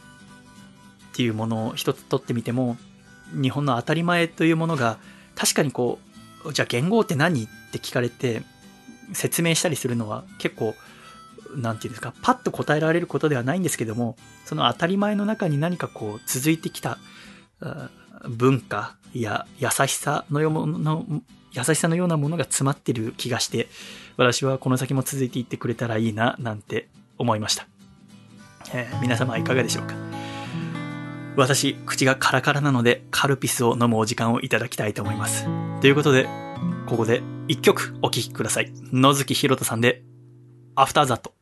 [1.13, 2.77] ていうものを一つ取ってみても、
[3.31, 4.97] 日本の当たり前というものが、
[5.35, 5.99] 確かにこ
[6.45, 8.43] う、じゃあ言語って何って聞かれて、
[9.13, 10.75] 説明したりするのは結構
[11.55, 14.15] なんていうんですか、パッと答えられることではないんですけども、
[14.45, 16.99] その当たり前の中に何かこう続いてきた
[18.27, 21.01] 文化や優しさのような
[21.51, 23.67] 優しさのようなものが詰まってる気がして、
[24.17, 27.67] 私はこの先も続いていってくれたらいいな、なんて思いました。
[28.73, 29.95] えー、皆様いかがでしょうか？
[31.35, 35.45] 私、口がカラカラなので、カルピスを飲むお時間をいただきたいと思います。
[35.79, 36.27] ということで、
[36.85, 38.73] ここで一曲お聴きください。
[38.91, 40.03] 野月ひろとさんで、
[40.75, 41.33] アフターザット。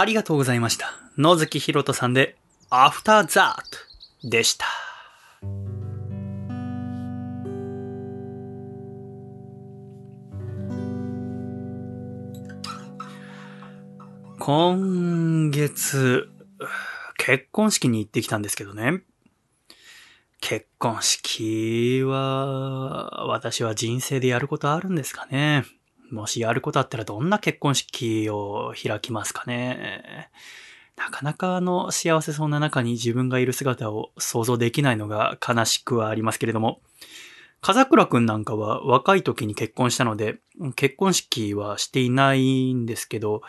[0.00, 0.94] ありがとうございました。
[1.16, 2.36] 野月ひろとさんで、
[2.70, 3.62] アフターザー
[4.22, 4.66] トでした。
[14.38, 16.28] 今月、
[17.16, 19.02] 結婚式に行ってきたんですけどね。
[20.40, 25.64] 結婚式は、私は人生でやることあるんですかね。
[26.10, 30.30] もしやることあったらどんな結婚式を開きますかね。
[30.96, 36.80] なかなかあの幸せそうな中に自分がいる姿を想像できないのが悲しくはありますけれども、
[37.60, 40.38] 風倉くんなんかは若い時に結婚したので、
[40.76, 43.42] 結婚式はしていないんですけど、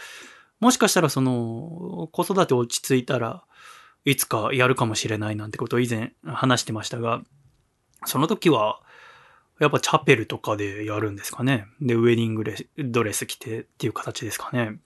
[0.59, 3.43] もしかしたらその、子育て落ち着いたら
[4.05, 7.21] いつかやるかもしれないなんてことを以前話してましたが、
[8.05, 8.81] その時は、
[9.59, 11.67] やっぱチャペルとかでやるんですかね。
[11.81, 12.43] で、ウェディング
[12.77, 14.79] ドレス着てっていう形ですかね。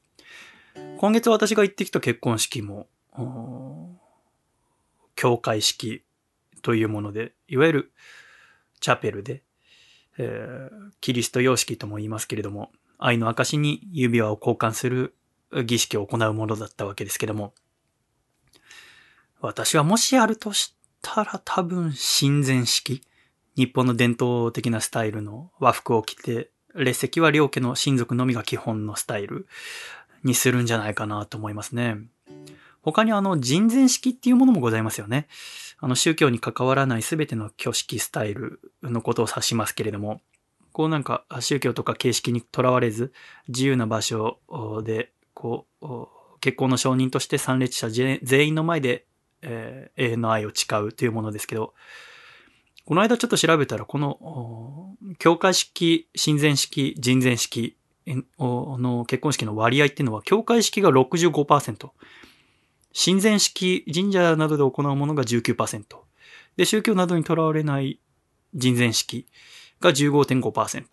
[0.97, 2.87] 今月私が行ってきた結婚式も、
[5.15, 6.03] 教会式
[6.63, 7.93] というもので、いわゆる
[8.79, 9.43] チャペルで、
[10.17, 15.15] えー、キリスト様式とも言いますけれども、愛の証に指輪を交換する
[15.65, 17.53] 儀式を行うものだったわけですけども、
[19.39, 23.03] 私はもしあるとしたら多分親善式。
[23.55, 29.47] 日本の伝統的なスタイルの和服を着て、列席は両家の親族のみが基本のスタイル
[30.23, 31.97] にするんじゃないかなと思いますね。
[32.81, 35.27] 他にあの人前式っていうものもございますよね。
[35.79, 40.21] あの宗教に関わらないすべての挙式スタイルのことを指しますけれども、
[40.71, 43.13] こうなんか宗教とか形式にとらわれず
[43.47, 44.39] 自由な場所
[44.83, 45.87] でこう
[46.39, 49.05] 結婚の承認として参列者全員の前で
[49.43, 51.73] えー、永遠の愛を誓うというものですけど、
[52.85, 57.77] この間ちょっと調べたら、この、教会式、親善式、人前式
[58.37, 61.91] の結婚式の割合っていうのは、教会式が65%、
[62.91, 65.83] 親善式、神社などで行うものが19%、
[66.57, 67.99] で、宗教などにとらわれない
[68.53, 69.27] 人前式
[69.79, 70.85] が15.5%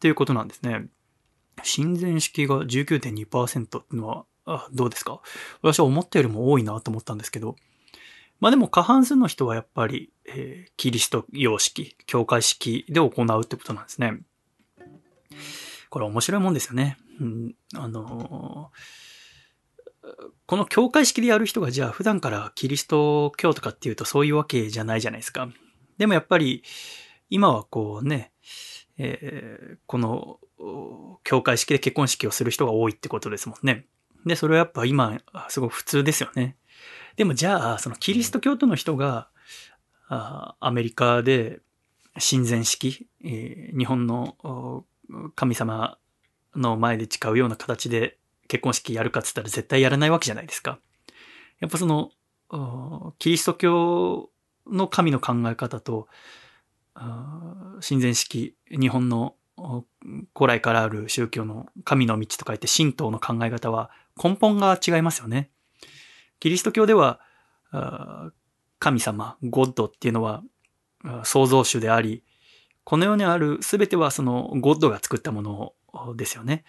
[0.00, 0.86] ということなんですね。
[1.62, 5.20] 親善式が19.2%っていうのは、あどうですか？
[5.62, 7.54] 私は思ったよりも多いなと思ったんですけど、
[8.42, 14.18] まあでも過半数の人はやっぱり、えー、キリスト様式、教会式で行うってことなんですね。
[15.90, 16.96] これ面白いもんですよね。
[17.20, 20.08] うん、あのー、
[20.46, 25.48] この教会式でやる人がじゃあ普段からキリスト教とかっていうとそういうわけじゃないじゃないですか。
[25.98, 26.64] でもやっぱり
[27.30, 28.32] 今はこうね、
[28.98, 30.40] えー、この
[31.22, 33.86] 教会式で結婚式をする人が多いってことですもんね。
[34.26, 36.56] で、それはやっぱ今すごく普通ですよね。
[37.16, 39.28] でもじゃあ、そのキリスト教徒の人が、
[40.08, 41.60] あアメリカで
[42.18, 44.84] 親善式、えー、日本の
[45.34, 45.98] 神様
[46.54, 48.18] の前で誓うような形で
[48.48, 50.78] 結婚式やるかっつったら絶対やらないわけじゃないですか。
[51.60, 52.10] やっぱその、
[53.18, 54.30] キリスト教
[54.66, 56.08] の神の考え方と、
[57.80, 59.36] 親善式、日本の
[60.36, 63.90] 古来からある宗教の神の道と書いて神道の考え方は
[64.22, 65.50] 根本が違いますよね。
[66.42, 67.20] キリスト教では、
[68.80, 70.42] 神様、ゴッドっていうのは
[71.22, 72.24] 創造主であり、
[72.82, 75.42] この世にある全てはそのゴッドが作ったも
[75.94, 76.64] のですよね。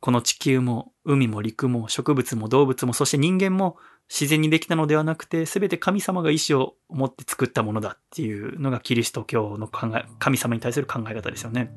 [0.00, 3.76] この地球も海も陸も植物も動物もそして人間も
[4.08, 11.70] 自然にできたのではなくて全て神様が意志を持って作ったものだっていうのがキリスト教の考え、神様に対する考え方ですよね。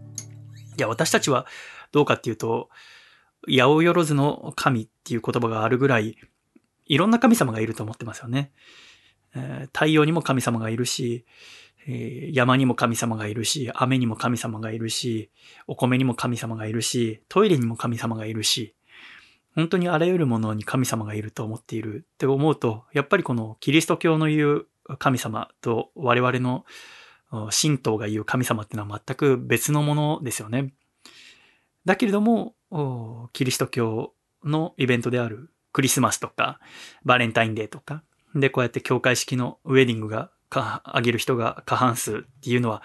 [0.78, 1.46] いや、私たちは
[1.92, 2.70] どうかっていうと、
[3.50, 6.16] 八百万の神っていう言葉があるぐらい
[6.94, 8.52] いろんな神様がいると思ってますよね。
[9.36, 11.26] えー、太陽にも神様がいるし、
[11.88, 15.32] え、山にも神様がいるし、雨にも神様がいるし、
[15.66, 18.76] お米にも神様がいるし、トイレにも神様がいるし、
[19.56, 24.68] 本当にあらゆるものに神様がいると思っているって思うと、やっぱりこのキリスト教の言う
[25.00, 26.66] 神様と我々の
[27.52, 30.74] 神道が言う神様っていうのは全く別のものですよね。
[31.86, 32.56] だけれども、
[33.34, 34.14] キリスト教
[34.44, 36.60] のイベントであるクリスマスとか、
[37.04, 38.04] バレンタインデーとか、
[38.36, 42.84] で、こうやって教会式のウェディングが、あげる人が過半数っていうのは、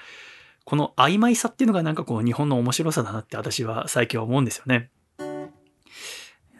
[0.64, 4.90] この曖昧さっていうのがなんかこう日本の面白さだなって私は最近は思うんですよね。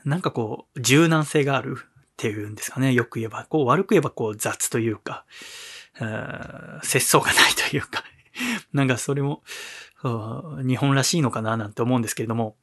[0.05, 1.85] なんかこう柔軟性があるっ
[2.17, 2.93] ていうんですかね。
[2.93, 3.47] よく言えば。
[3.49, 5.25] こう悪く言えばこう雑というか、
[6.83, 8.03] 節操がないというか、
[8.73, 9.43] なんかそれも
[10.67, 12.57] 日本らしいのかななんて思うんですけれども、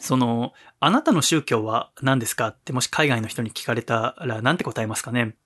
[0.00, 5.36] その、あなたの宗教は何ですかってもし海外の人に聞かれたら何て答えますかね？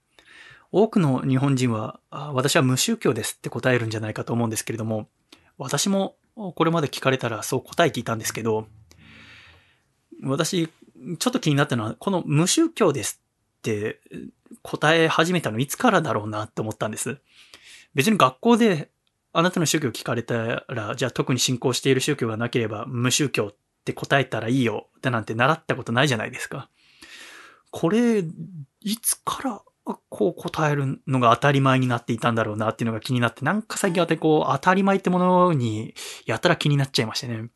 [0.73, 5.09] 多くの日本人は、私は無宗教ですって答えるんじゃないかと思うんですけれども、
[5.59, 8.67] 私もこれまで聞かれたらそう答えていたんですけど、
[10.23, 10.69] 私、
[11.19, 13.21] ちょっと気になったのは、この無宗教です
[13.59, 14.01] って
[14.63, 17.19] 答え始めたのいつからだろうなって思ったんです。
[17.95, 18.91] 別に学校で
[19.33, 26.71] あなたの宗教聞かれたら、じゃあ特に信仰している宗教がなければ無宗教っって答えたらいいよってなんて習ったことないじゃないですか。
[27.71, 28.25] これ、
[28.81, 29.63] いつから
[30.09, 35.93] こう答えるのが当たり前になっていたんだろうなっていうのが気になって、なんか最近はこう当たり前ってものに
[36.25, 37.51] やたら気になっちゃいましてね。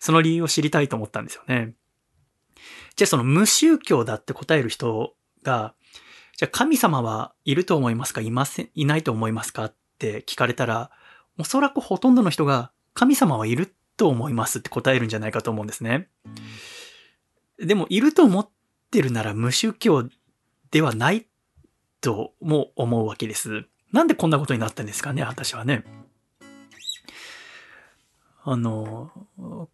[0.00, 1.74] その理由を知りたいと思ったんですよね。
[2.96, 5.74] じゃあその無宗教だって答える人が、
[6.36, 8.20] じゃあ神様はいると思いますか？
[8.20, 9.64] いません、いないと思いますか？
[9.66, 10.90] って聞かれたら、
[11.38, 16.08] おそらくほとんどの人が神様はいると思いますって答えるんじゃないかと思うんですね。
[17.58, 18.48] でも、いると思っ
[18.90, 20.08] てるなら無宗教
[20.70, 21.26] ではない
[22.00, 23.66] とも思うわけです。
[23.92, 25.84] なんでこんなことになったんですかね、私はね。
[28.42, 29.10] あの、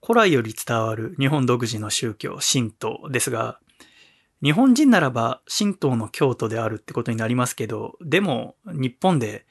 [0.04, 3.60] 古来より伝わる日本独自の宗教、神道ですが、
[4.42, 9.46] 日本人ならば神道の教徒であるってことになりますけど、でも日本で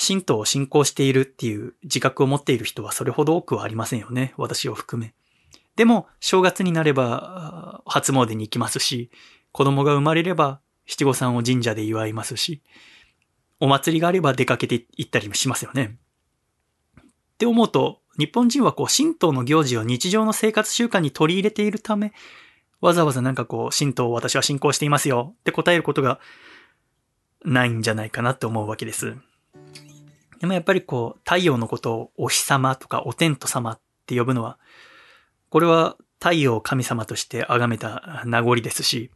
[0.00, 4.32] 神道を信仰しているっていう自覚を持っている人はそれほど多くはありませんよね。
[4.38, 5.12] 私を含め。
[5.76, 9.10] でも、正月になれば初詣に行きますし、
[9.52, 12.62] 子供が生まれれば七五三を神社で祝いますし、
[13.60, 15.98] お祭りがあれば出かけて行ったりもしますよね。
[16.98, 17.04] っ
[17.38, 22.12] て思うと、日本人はこう、神道の行事を日常の生活習慣に取り入れているため、
[22.80, 26.20] わざわざなんかこう、神道を私は信仰していますよって答えることが
[27.44, 29.16] ないんじゃないかなって思うわけです。
[30.40, 34.58] でもやっぱりこう、太陽のことをお日様とかお天道様って呼ぶのは、
[35.50, 39.10] これは太陽神様として崇めた名残ですし、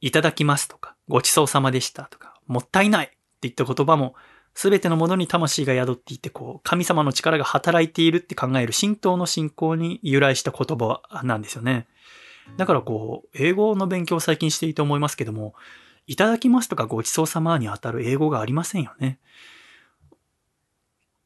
[0.00, 4.14] いただきますとか、ごちそうさまでしたとか、もったいないって言った言葉も、
[4.54, 11.86] すべてのものに魂が宿っていて、こう、神様の力が働いているって考える神道の信仰に由来した言葉なんですよね。
[12.56, 15.54] だからこう、英語の勉強を最近していいと思いますけども、
[16.06, 19.18] いただきますとかごちそうさまにあたる英語がありませんよね。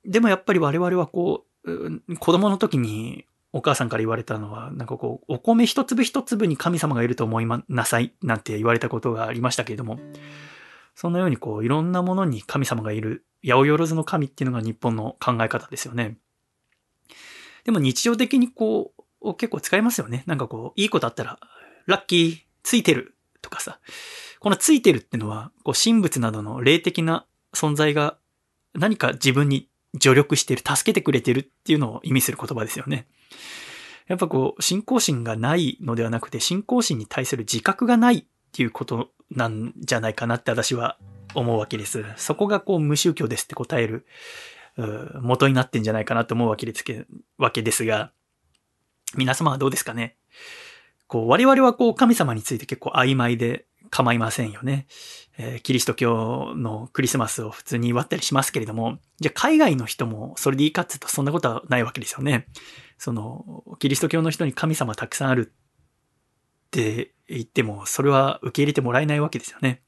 [0.04, 10.00] でもやっぱり我々はこう、子供の時にお母さんから言われたのは、なんかこう、お米一粒一粒に神様がいると思いなさいなんて言われたことがありましたけれども、
[10.94, 16.16] そのようにこう、いろんなものに神様がいる、八百万の神っていうのが日本の考え方ですよね。
[17.64, 20.24] でも日常的にこう、結構使いますよね。
[20.26, 21.38] なんかこう、いいことあったら、
[21.86, 23.78] ラッキー、ついてるとかさ。
[24.40, 28.18] このついてるってのは、こう、神仏などの霊的な存在が
[28.74, 29.68] 何か自分に
[30.00, 33.06] 助力してる、助けてくれてるっていうのを意味する言葉ですよね。
[34.06, 40.98] やっぱこう、信仰心がないのではなくて、信仰心に対する自覚がないっていうことなんじゃないかなって私は
[41.34, 42.04] 思うわけです。
[42.16, 44.06] そこがこう、無宗教ですって答える、
[45.20, 47.06] 元になってんじゃないかなと思うわけですけ
[47.38, 48.12] わけですが、
[49.16, 50.16] 皆様はどうですかね
[51.06, 54.86] こう、我々はこう、神様について結構曖昧で構いませんよね。
[55.38, 62.48] えー、キリスト教のクリスマスを普通に祝ったりしますけれども、じゃあ海外の人もそれでいいかって言うとそんなことはないわけですよね。
[62.98, 69.82] その、キリスト教の人に神様たくさんあるって言っても、それは受け入れてもらえないわけですよね。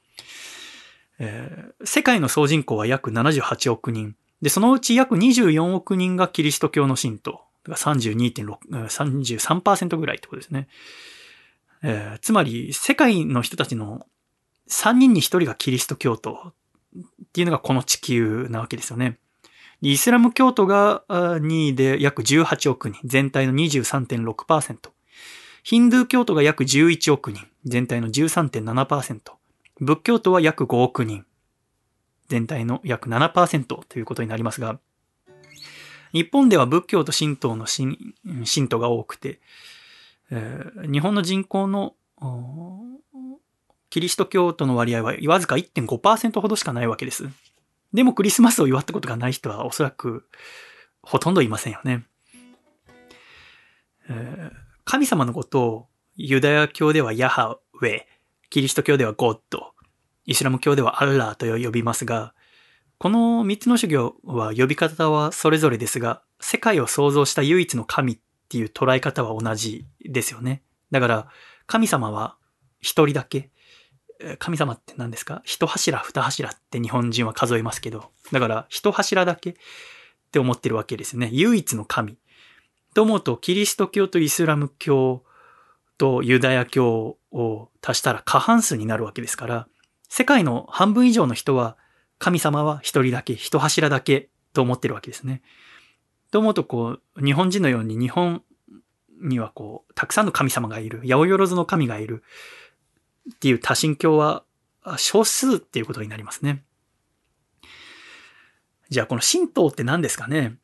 [1.19, 4.15] えー、世界の総人口は約78億人。
[4.41, 7.41] で、そのうち約24億人がキリスト教の信徒。
[7.75, 10.69] 32.6、33%ぐらいってことですね。
[11.83, 14.07] えー、つまり、世界の人たちの
[14.69, 16.53] 3人に1人がキリスト教徒
[16.99, 19.19] っていうのがこの地球なわけですよね。
[19.83, 24.91] イスラム教徒が2位で約18億人、全体の23.6%。
[25.63, 29.21] ヒンドゥー教徒が約11億人、全体の13.7%。
[29.81, 31.27] 仏教徒は約5億人、
[32.29, 34.79] 全体の約7%ということになりますが、
[36.13, 38.15] 日本では仏教と神道の信
[38.69, 39.41] 徒が多くて、
[40.31, 41.95] えー、日本の人口の
[43.91, 47.29] キリスト教徒の割合はわずか1.5%ほどしかないわけです。
[47.93, 50.29] でもクリスマスを祝ったことがない人はおそらく
[51.03, 52.05] ほとんどいませんよね。
[54.09, 54.53] えー、
[54.85, 55.87] 神様のことを
[56.17, 58.03] ユダヤ教ではヤハウェ、
[58.51, 59.73] キリスト教ではゴッド、
[60.25, 62.35] イスラム教ではアッラーと呼びますが、
[62.99, 70.63] この三つの修行は呼び方はそれぞれですが、世界を創造した唯一の神っていう捉え方は同じですよね。
[70.93, 71.29] だから、
[71.67, 72.37] 神様は
[72.81, 73.51] 一人だけ。
[74.39, 75.43] 神様って何ですか？
[75.45, 78.13] 一柱二柱って日本人は数えますけど。
[78.31, 79.55] だから、一柱だけっ
[80.31, 81.29] て思ってるわけですね。
[81.33, 82.17] 唯一の神。
[82.95, 85.25] と思うと、キリスト教とイスラム教
[85.99, 89.69] とユダヤ教を足したら過半数になるわけですから、
[90.09, 91.77] 世界の半分以上の人は
[92.19, 95.43] 神様は一人だけ、一柱だけと思ってるわけですね。
[96.37, 98.43] と思うと、こう、日本人のように日本
[99.23, 102.23] にはこう、たくさんの神様がいる、八百万の神がいる
[103.35, 104.45] っていう多神教は
[104.99, 106.63] 少数っていうことになりますね。
[108.91, 110.59] じゃあこの神道って何ですかね？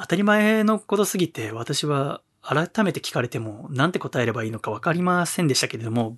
[0.00, 6.16] 当たり前のことすぎて私は改めて聞かれても何て答えればいいのか分かりませんでしたけれども、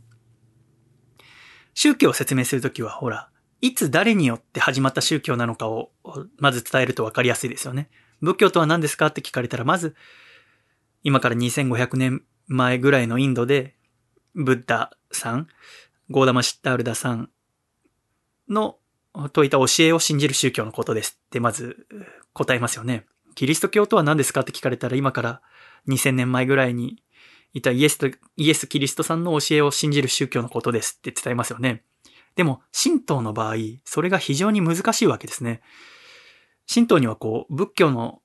[1.73, 3.31] 宗教を説明するときはほら、
[3.63, 5.91] いつ誰によって始まった宗教なのかを
[6.37, 7.89] まず伝えると分かりやすいですよね。
[8.21, 9.95] 仏教とは何ですかって聞かれたら、まず、
[11.03, 13.75] 今から2500年前ぐらいのインドで、
[14.35, 15.49] ブッダさん、
[16.11, 17.31] ゴーダマシッタールダさん
[18.49, 18.79] の
[19.33, 21.87] といた教えを信じる宗教のことですってまず
[22.33, 23.07] 答えますよね。
[23.35, 25.43] キリスト教とは何ですかって聞かれたら今から
[25.89, 27.03] 2000年前ぐらいに
[27.53, 31.83] いたイエスと、イエス・キリストさんの教えを信じる宗教のことですって伝えますよね。
[32.35, 35.63] でも、神道の場合、それが非常に難しいわけですね。
[36.73, 38.23] 神道にはこう、仏教の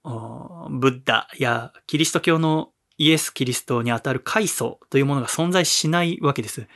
[0.72, 6.68] ブッダやキリスト教のイエス・キリストにあたる階層というものが存在しないわけです。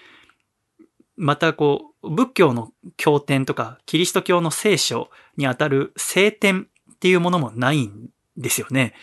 [1.18, 8.94] また、こう、仏教の経典とか、キリスト教の聖書にあたる聖典っていうものもないんですよね。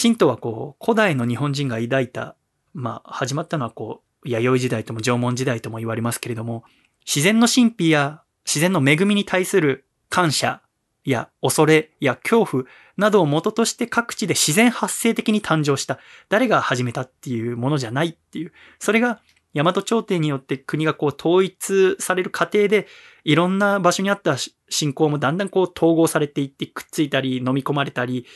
[0.00, 2.36] 神道はこう、古代の日本人が抱いた、
[2.74, 6.64] まあ、始まったのはこう、弥生時代とも縄文時代とも言われますけれども、
[7.04, 10.62] 自然の神秘や自然の恵みに対する感謝
[11.04, 12.64] や恐れや恐怖
[12.96, 15.98] などを元として各地で自然発生的に誕生した。
[16.28, 18.52] 誰が始めたっていうものじゃないっていう。
[18.78, 19.20] それが
[19.54, 22.86] 大和朝廷によって国がこう統一される過程で、
[23.24, 24.36] いろんな場所にあった
[24.68, 28.26] 信仰もだんだんこう統合されていってくっついたり飲み込まれたり、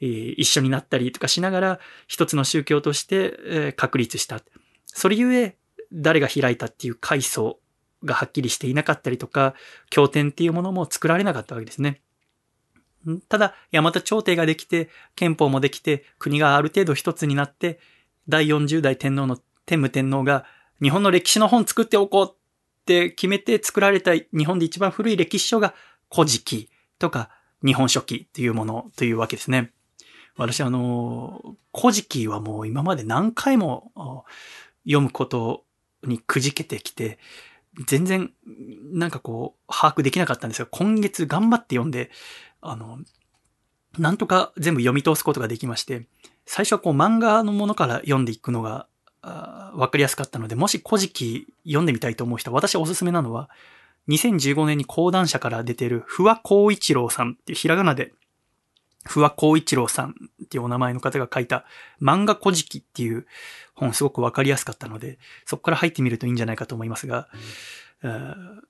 [0.00, 4.40] 一緒になったりとかしながら一つの宗教として、確立した。
[4.86, 5.56] それゆえ
[5.92, 7.58] 誰が開いたっていう階層
[8.04, 9.54] がはっきりしていなかったりとか、
[9.90, 12.02] 経典っていうものも作られなかったわけですね。
[13.28, 17.80] ただ、大和朝廷ができて、憲法もできて、国がある程度一つになって、
[18.28, 20.44] 第40代天皇の天武天皇が
[20.82, 22.34] 日本の歴史の本作っておこうっ
[22.84, 25.74] て決めて作られた日本で一番古い歴史書が
[26.12, 27.30] 古事記とか
[27.64, 29.72] 日本書紀というものというわけですね。
[30.36, 34.24] 私あの、古事記はもう今まで何回も
[34.84, 35.64] 読むこと
[36.04, 37.18] にくじけてきて、
[37.86, 38.32] 全然
[38.92, 42.10] なんかこう把握できなかったんですが、今月頑張って読んで、
[42.60, 42.98] あの、
[43.98, 46.06] なんとか全部読み通すことができまして、
[46.46, 48.86] 最初はこう漫画のものから読んでいくのが
[49.22, 53.50] わかりやすかったので、もし古事記読んでみたいと思う人は、私おすすめなのは、
[54.08, 58.12] 2015年に講談社から出てる、不破光一郎さんっていうひらがなで、
[59.04, 60.14] 不破光一郎さん
[60.44, 61.64] っていうお名前の方が書いた
[62.00, 63.26] 漫画古事記っていう
[63.74, 67.28] 本すごくわかりやすかったので、そこから入ってみるといいんじゃないかと思いますが、
[68.02, 68.62] うん、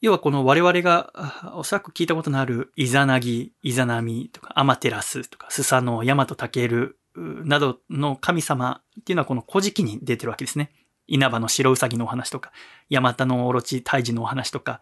[0.00, 1.12] 要はこの我々が
[1.54, 10.70] おそらく聞いたことのあるイザナギ、イザナミとかアマテラスとかスサノオ、ヤマトタケルなどの神様っていうのはこの古事記に出てるわけですね。
[11.08, 12.52] 稲葉の白兎のお話とか、
[12.88, 14.80] ヤマタのオロチ退治のお話とか、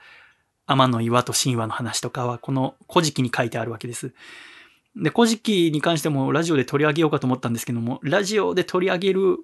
[0.66, 4.12] 天の岩と神話の話とかはこの古事記に書いてあるわけです。
[4.96, 9.38] で、古事記に関してもラジオで取り上げようかと思ったんですけども、ラジオで取り上げる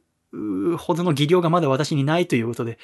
[0.79, 2.79] ほどの技量がまだ私にないということで、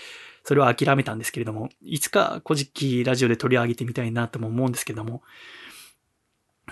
[0.44, 5.22] それは諦めたんですけれども、いつか古事記ラジオで取り上げてみたいなとも思うんですけども、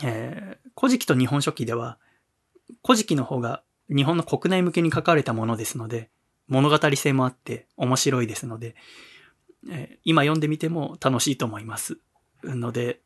[0.02, 1.98] えー、古事記と日本書紀では、
[2.84, 6.10] 古事記の方が日本の国内向けに書かれたものですので、
[6.48, 8.76] 物語性もあって面白いですので、
[9.70, 11.98] えー、今読んでみても楽しいと思います。
[12.44, 13.00] ので、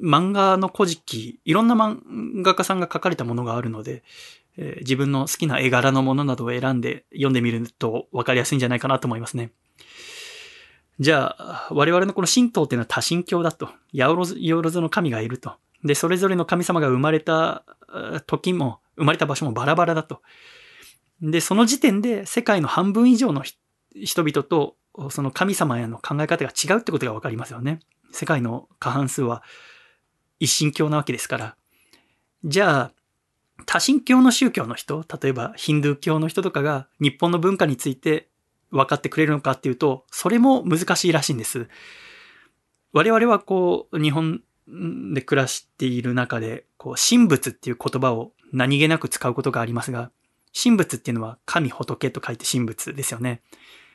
[0.00, 4.02] 漫画の古事記、いろんな漫画家さんが書かれたものがあるので、
[4.56, 9.52] えー、自分の好きな絵柄のものなどを選んで読んでみると分かりやすいんじゃないかなと思いますね。
[11.00, 13.70] じゃあ、我々のこの神道っていうのは多神教だと。
[13.92, 15.54] ヤオロズ、ヨロズの神がいると。
[15.82, 17.64] で、それぞれの神様が生まれた
[18.26, 20.22] 時も、生まれた場所もバラバラだと。
[21.22, 23.42] で、その時点で世界の半分以上の
[23.94, 24.76] 人々と
[25.10, 27.80] その神様への考え方が違うってことがわかりますよね。
[28.12, 29.42] 世界の過半数は
[30.38, 31.56] 一神教なわけですから。
[32.44, 32.92] じゃあ、
[33.66, 38.28] 多神教の宗教の人、例えばヒンドゥー教の人とかが日本の文化について
[38.70, 41.68] 分かってくれるのかっていうと、それも難しいらしいんです。
[42.92, 44.42] 我々はこう、日本
[45.14, 50.10] で暮らしている中で、こう、神仏っていう言葉を何気なく使うことがありますが、
[50.54, 53.42] 神仏っていうのは神仏と書いて神仏ですよね。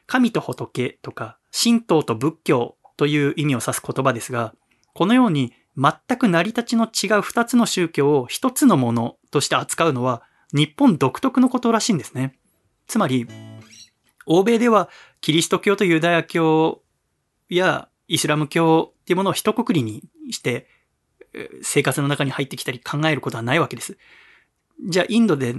[0.08, 4.56] 神と仏とか、神道と仏教という意味を指す言葉ですが、
[4.94, 12.36] このように全く成り立ちの違う二つの宗教を一つのものとして扱うのは日本独特のことらしいんですね。
[12.88, 13.28] つまり、
[14.26, 14.90] 欧米では
[15.22, 16.82] キリスト教とユダヤ教
[17.50, 20.68] やイスラム教っていうものを一括りにして
[21.62, 23.98] 生活の中に入ってきたり考えることはないわけです。
[24.86, 25.56] じゃあインドで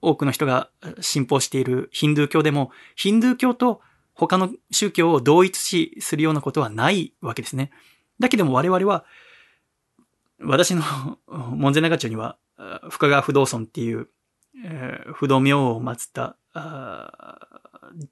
[0.00, 0.70] 多くの人が
[1.00, 3.80] 信奉しているヒンドゥー教でもヒンドゥー教と
[4.14, 7.70] 他の宗教を同一視するようなことはないわけですね。
[8.20, 9.04] だけども我々は
[10.46, 10.82] 私の
[11.26, 12.38] 門前仲町には
[12.90, 14.08] 深川不動尊っていう、
[14.64, 16.36] えー、不動明王を祀った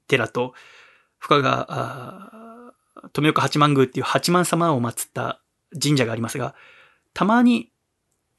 [0.07, 0.53] 寺と
[1.19, 2.73] 深川
[3.11, 5.41] 富岡八幡宮っていう八幡様を祀った
[5.81, 6.55] 神社がありますが、
[7.13, 7.71] たまに、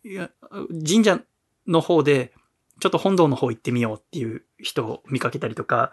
[0.05, 1.21] 神社
[1.67, 2.33] の方で、
[2.81, 5.93] ちょっと本堂の方行ってみようっていう人を見かけたりとか、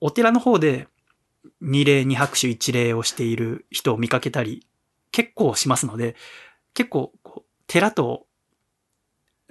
[0.00, 0.88] お寺の方で
[1.60, 4.66] 二礼二拍手一礼をしている人を見かけたり
[5.12, 6.16] 結構しますので、
[6.74, 7.12] 結構
[7.66, 8.26] 寺と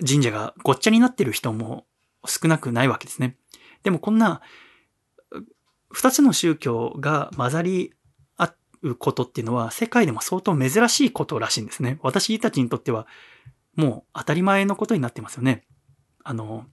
[0.05, 1.85] 神社がごっちゃになってる人も
[2.25, 3.37] 少なくないわけですね。
[3.83, 4.41] でもこんな
[5.91, 7.93] 二つの宗教が混ざり
[8.37, 11.99] 合うことっていうのは世界でも相当珍しいことらしいんですね。
[12.01, 13.07] 私たちにとっては
[13.75, 15.65] もう当たり前のことになってますよね。
[16.23, 16.65] あの、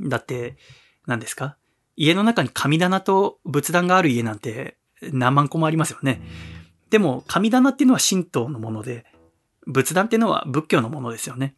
[0.00, 0.56] だって、
[1.06, 1.56] 何ですか？
[1.96, 6.22] 家の中に神棚と仏壇がある家なんて何万個もありますよね。
[6.90, 9.04] でも神棚っていうのは神道のもので、
[9.66, 11.54] 仏壇っていうのは仏教のものですよね。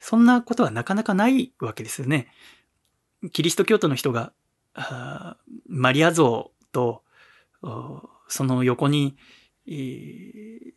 [0.00, 2.28] そんなことはなかなかないわけですよね。
[3.32, 4.32] キリスト教徒の人が、
[5.68, 7.02] マリア像と、
[8.28, 9.16] その横に、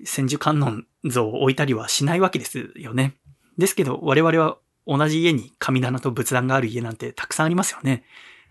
[0.03, 3.15] 千手観音像を置いたりはしないわけですよね。
[3.57, 4.57] ですけど、我々は
[4.87, 8.03] 同じ家に神棚と仏壇がある家なんてたくさんありますよね。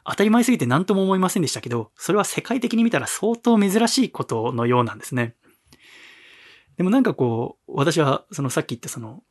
[0.04, 5.34] 当たり前すぎて何とも思いませんでしたけど、それは世界的に見たら相当珍しいことのようなんですね。
[6.80, 9.22] でもなんかこう、私はそのさっき言ったその、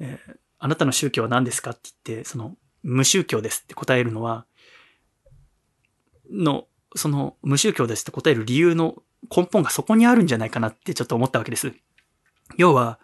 [0.00, 4.44] えー、あなたの宗教は何ですかって言って、その、無宗教ですって答えるのは、
[6.30, 8.96] の、その、無宗教ですって答える理由の
[9.34, 11.72] 根本がそこにあるんじゃないかなってちょっと思ったわけです。
[12.58, 12.98] 要は、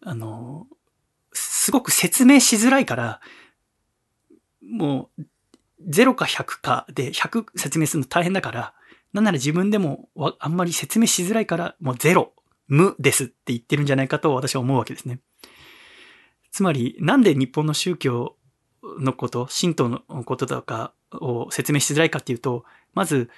[0.00, 0.66] あの、
[1.34, 3.20] すごく説明しづらいから、
[4.66, 5.26] もう、
[5.90, 8.72] 0か100かで100説明するの大変だから、
[9.12, 12.30] なんなら自分でもあんまり説明しづらいから、もう0、
[12.70, 15.20] 無ですって言ってるんじゃないかと私は思うわけですね。
[16.50, 18.36] つまり、なんで日本の宗教
[18.98, 22.64] のこと、神道のこととかを説明しづらいかっていうと、
[22.94, 23.28] まず、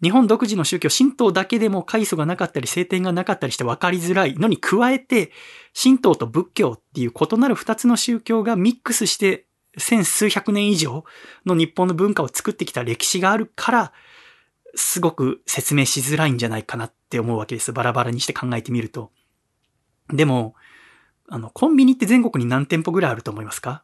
[0.00, 5.32] 日本独自の宗教、神道だけでも階層がなかったり、聖典がなかったりして分かりづらいのに加えて、
[5.80, 9.46] 神道と仏教っていう異なる二つの宗教がミックスして
[9.76, 11.04] 千数百年以上
[11.46, 13.92] の日本の文化を作ってきた歴史があるから、
[14.74, 17.72] すごく説明しづらいんじゃないかなっって思うわけです。
[17.72, 19.10] バラバラにして考えてみると。
[20.12, 20.54] でも、
[21.26, 23.82] あの、コンビニって全国に何店舗ぐらいあると思いますか？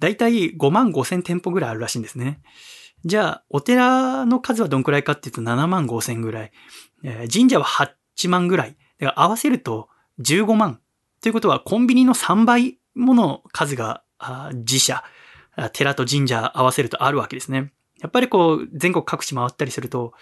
[0.00, 2.40] だいたい5万5千店舗ぐらいあるらしいんですね。
[3.04, 6.52] じゃあ、お寺の数はどんくらいかっていうと7万5千ぐらい。
[7.04, 8.76] えー、神社は8万ぐらい。
[8.98, 9.88] だから合わせると
[10.20, 10.80] 15万。
[11.20, 14.02] ということは、コンビニの3倍もの数が、
[14.54, 15.04] 自社、
[15.72, 17.72] 寺と神社合わせるとあるわけですね。
[18.00, 20.14] やっぱりこう、全国各地回ったりすると、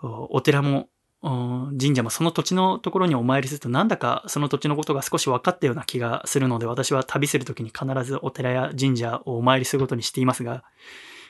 [0.00, 0.88] お寺も
[1.20, 10.62] 神社もその土地のところにお参りするとなんだかその土地のことが少し分かったような気がするので私は旅するときに必ずお寺や神社をお参りすることにしていますが、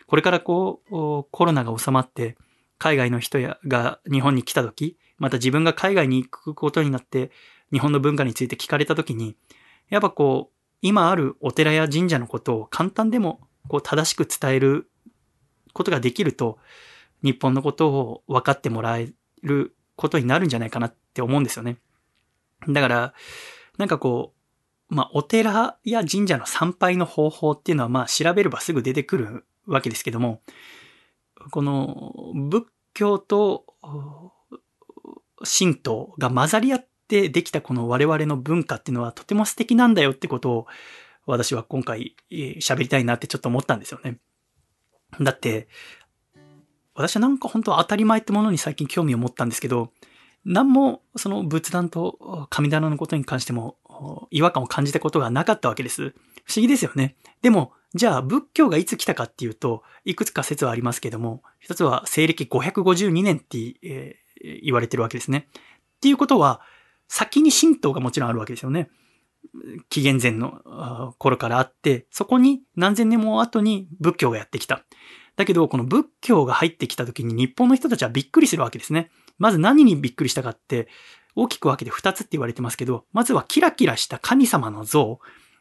[0.06, 2.36] これからこうコロナが収まって
[2.78, 7.30] 海外の人やが日本に来たとき、また自分が海外に行くことになって
[7.72, 9.36] 日本の文化について聞かれたときに、
[9.88, 14.90] やっぱこう、今あるお寺や神社のことを簡単でもこう正しく伝える
[15.72, 16.58] ことができると、
[17.22, 19.08] 日本のことを分かってもらえ
[19.42, 21.76] ることになるんじゃないかなって思うんですよね。
[22.68, 23.14] だから、
[23.76, 24.32] なんかこ
[24.90, 30.40] う、まあ、お寺や神社の参拝の方法っていうのは、まあ、調べればすぐ出てくるわけですけども、
[31.50, 32.64] この仏
[32.94, 33.66] 教と
[35.42, 40.66] 神道が混ざり合ってできたこの我々の文化っていうのはとても素敵なんだよってことを
[41.26, 44.18] 私は今回喋りたいなってちょっと思ったんですよね。
[45.20, 45.68] だって、
[46.98, 49.92] 私はなんか本当は当たり前ってものに最近興味を持ったんですけど、
[50.44, 53.76] 何もその仏壇と神棚のことに関しても
[54.30, 56.10] 違和感を感じたことがなかったわけです。
[56.44, 57.16] 不思議ですよね。
[57.42, 64.16] でも、じゃあ仏教がいつ来たかっていうと、いくつか説はありますけども、一つは西暦552年って、え、
[64.62, 65.48] 言われてるわけですね。
[65.96, 66.60] っていうことは、
[67.08, 68.90] 先に神道がもちろんあるわけですよね。
[69.88, 74.84] 紀元前の頃からあって、そこに何千年も後に仏教がやってきた。
[75.38, 79.08] だけど、この仏教が入ってきた時に日本の人たちはびっくりするわけですね。
[79.38, 80.88] まず何にびっくりしたかって、
[81.36, 85.20] 大きく分けて二つって言われてますけど、まずはキラキラした神様の像。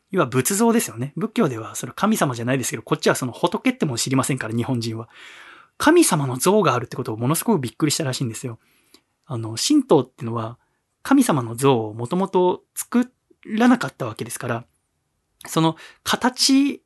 [0.10, 1.14] 要は仏像ですよね。
[1.16, 5.10] 仏教ではそれ神様じゃないですけど、こっちはその仏っても知りませんから、日本人は。
[5.78, 8.58] 神様の像があるってことをものすごくびっくりしたらしいんですよ。
[9.28, 10.58] あの、神道ってのは、
[11.04, 13.12] 神様の像をもともと作
[13.46, 14.66] らなかったわけですから、
[15.46, 16.82] その形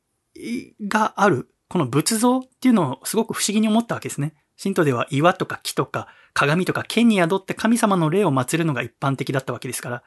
[0.86, 4.34] があるこの仏像っていうのをすごく不思議に思ったわけですね。
[4.62, 10.02] 神道では岩とか木とか鏡とか剣に宿って神様の霊を祀るのが一般的だったわけですから。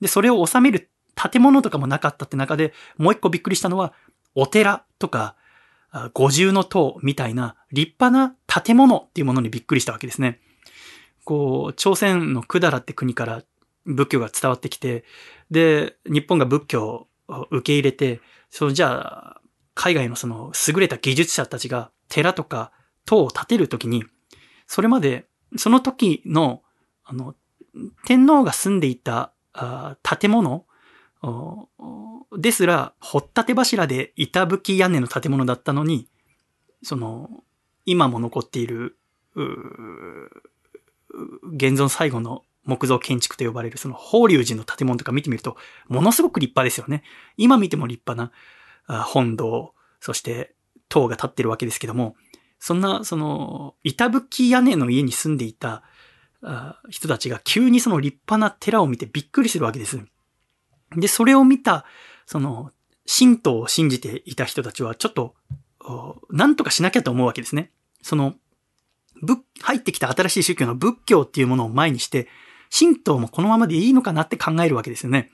[0.00, 3.92] で、それを収める建物とかもなかったって中で、もう一個びっくりしたのは、
[4.34, 5.36] お寺とか、
[6.14, 10.40] 五重の塔みたいな立派な建物っていうものにびっくりしたわけですね。
[11.24, 13.42] こう、朝鮮の百済って国から
[13.84, 15.04] 仏教が伝わってきて、
[15.50, 19.41] で、日本が仏教を受け入れて、そう、じゃあ、
[19.74, 22.72] 海外のその優れた技術者たちが寺とか
[23.04, 24.04] 塔を建てるときに、
[24.66, 25.26] それまで、
[25.56, 26.62] その時の、
[27.04, 27.34] あの、
[28.06, 29.32] 天皇が住んでいた
[30.02, 30.66] 建物
[32.38, 36.08] ですら、掘ったて柱で板吹き屋根の建物だったのに、
[36.82, 37.42] その、
[37.84, 38.96] 今も残っている、
[41.54, 45.56] 現存最後の木造建築と呼ばれるその法隆寺の建物とか見てみると、
[45.88, 47.02] ものすごく立派ですよね。
[47.36, 48.32] 今見ても立派な
[48.86, 50.54] 本堂、そして
[50.88, 52.16] 塔が建ってるわけですけども、
[52.58, 55.82] そんな、その、板吹き屋根の家に住んでいた
[56.90, 60.00] 人たちが急にその立派な寺を見てびっくりするわけです。
[60.96, 61.84] で、それを見た、
[62.26, 62.70] その、
[63.06, 65.34] 神道を信じていた人たちは、ちょっと、
[66.30, 67.72] なんとかしなきゃと思うわけですね。
[68.00, 68.34] その、
[69.60, 72.28] 入ってきた新しい宗教の仏教っていうものを前にして、
[72.76, 75.30] 神道もこのままでいいのかなって考えるわけですよね。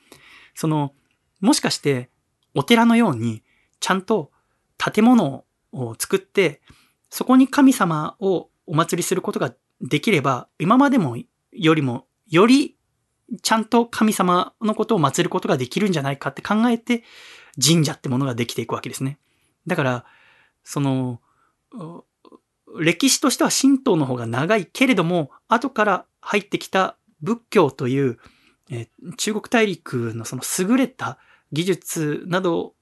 [0.54, 0.94] その、
[1.40, 2.10] もしかして、
[2.58, 3.44] お寺のように、
[3.78, 4.32] ちゃんと
[4.76, 6.60] 建物を作って、
[7.08, 11.16] そこに神様をお祭りすることができれば、今までも
[11.52, 12.76] よりも、より
[13.42, 17.04] ちゃんと神様のことを祀ることができるんじゃないかって考えて、
[17.64, 19.18] 神社ってものができていくわけですね。
[19.68, 20.04] だから、
[20.64, 21.20] その、
[22.80, 28.18] 歴史としては神道の方が長いけれども、後から入ってきた仏教という、
[28.68, 31.18] え中国大陸のその優れた
[31.52, 32.74] 技術など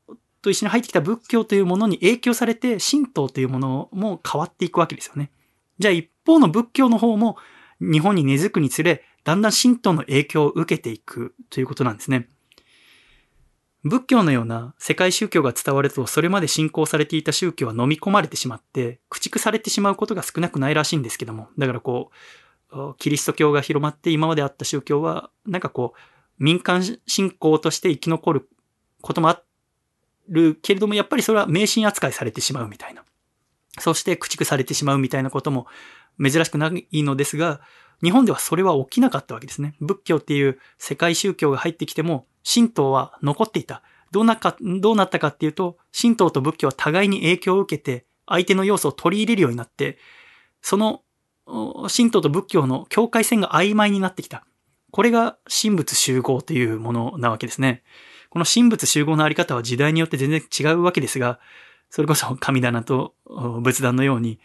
[0.42, 5.30] と一緒に入ってきた仏教というものに影響されて、神道というものも変わっていくわけですよね。
[5.78, 7.36] じゃあ一方の仏教の方も
[7.80, 12.28] 日本に根付くにつれ、だんだん神道の影響を受けていくということなんですね。
[13.82, 21.48] 仏教のような世界宗教が伝わると、それまで信仰されていた宗教は飲み込まれてしまって、駆逐されてしまうことが少なくないらしいんですけども。
[21.56, 22.10] だからこ
[22.72, 26.00] う、キリスト教が広まって今まであった宗教は、なんかこう、
[26.38, 28.48] 民間信仰として生き残る
[29.06, 29.40] こともあ
[30.28, 33.04] るけれども、やっぱりそれは迷信扱いされてしまうみたいな。
[33.78, 35.66] そして駆逐されてしまうみたいなことも
[36.20, 37.60] 珍しくないのですが、
[38.02, 39.76] 日本ではそれは起きなかったわけですね。
[39.80, 43.82] 仏教っていう世界宗教が入ってきても、神道は残っていた。
[44.10, 49.98] どうなか、どうなったかっていうと、神道と仏教は互いに影響を受けて、相手の要素を取り入れるようになって、
[50.62, 51.02] その、
[51.94, 54.44] 神道と仏教の境界線が曖昧になってきた。
[54.90, 57.82] これが神仏集合というものなわけですね。
[58.36, 61.40] この神仏集合のあり方は時代によって全然違うわけですが、
[61.88, 63.14] それこそ 神棚と
[63.62, 64.38] 仏壇のように、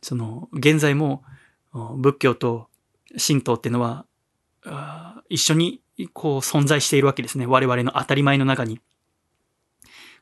[0.00, 1.22] その、現在も
[1.98, 2.70] 仏教と
[3.18, 4.06] 神道っていうのは、
[5.28, 5.82] 一緒に
[6.14, 7.44] こう存在しているわけですね。
[7.44, 8.80] 我々の当たり前の中に。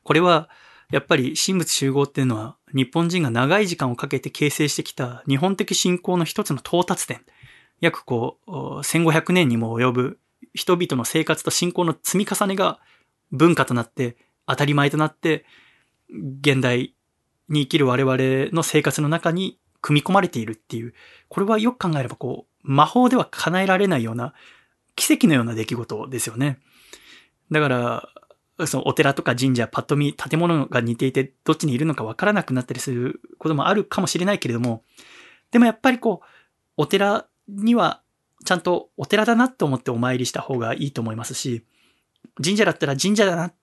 [0.03, 0.49] これは、
[0.91, 7.21] やっぱり神仏集合っていうのは日本人が長い時間をかけて形成してきた日本的信仰の一つの到達点。
[7.79, 10.19] 約こう、1500年にも及ぶ
[10.53, 12.81] 人々の生活と信仰の積み重ねが
[13.31, 15.45] 文化となって当たり前となって
[16.09, 16.93] 現代
[17.49, 20.93] に生きる我々の生活の中に組み込まれているっていう、
[21.29, 24.33] これはよく考えればこう、魔法では叶えられないような
[24.95, 26.59] 奇跡のような出来事ですよね。
[27.51, 28.09] だから、
[28.65, 34.83] そのお寺とか神社、パッと見建物が似ていてどっちにいるのかわからなくなったりすることもあるかもしれないけれども、
[35.51, 36.25] でもやっぱりこう、
[36.75, 38.01] お寺には
[38.45, 41.63] ちゃんとお寺だなと思ってお参りした方がいいと思いますし、
[42.43, 43.53] 神社だったら神社だなっ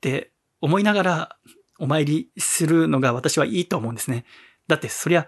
[0.00, 0.30] て
[0.60, 1.36] 思いながら
[1.78, 4.24] お参りするのが私はいいと思うんですね。
[4.66, 5.26] だってそりゃ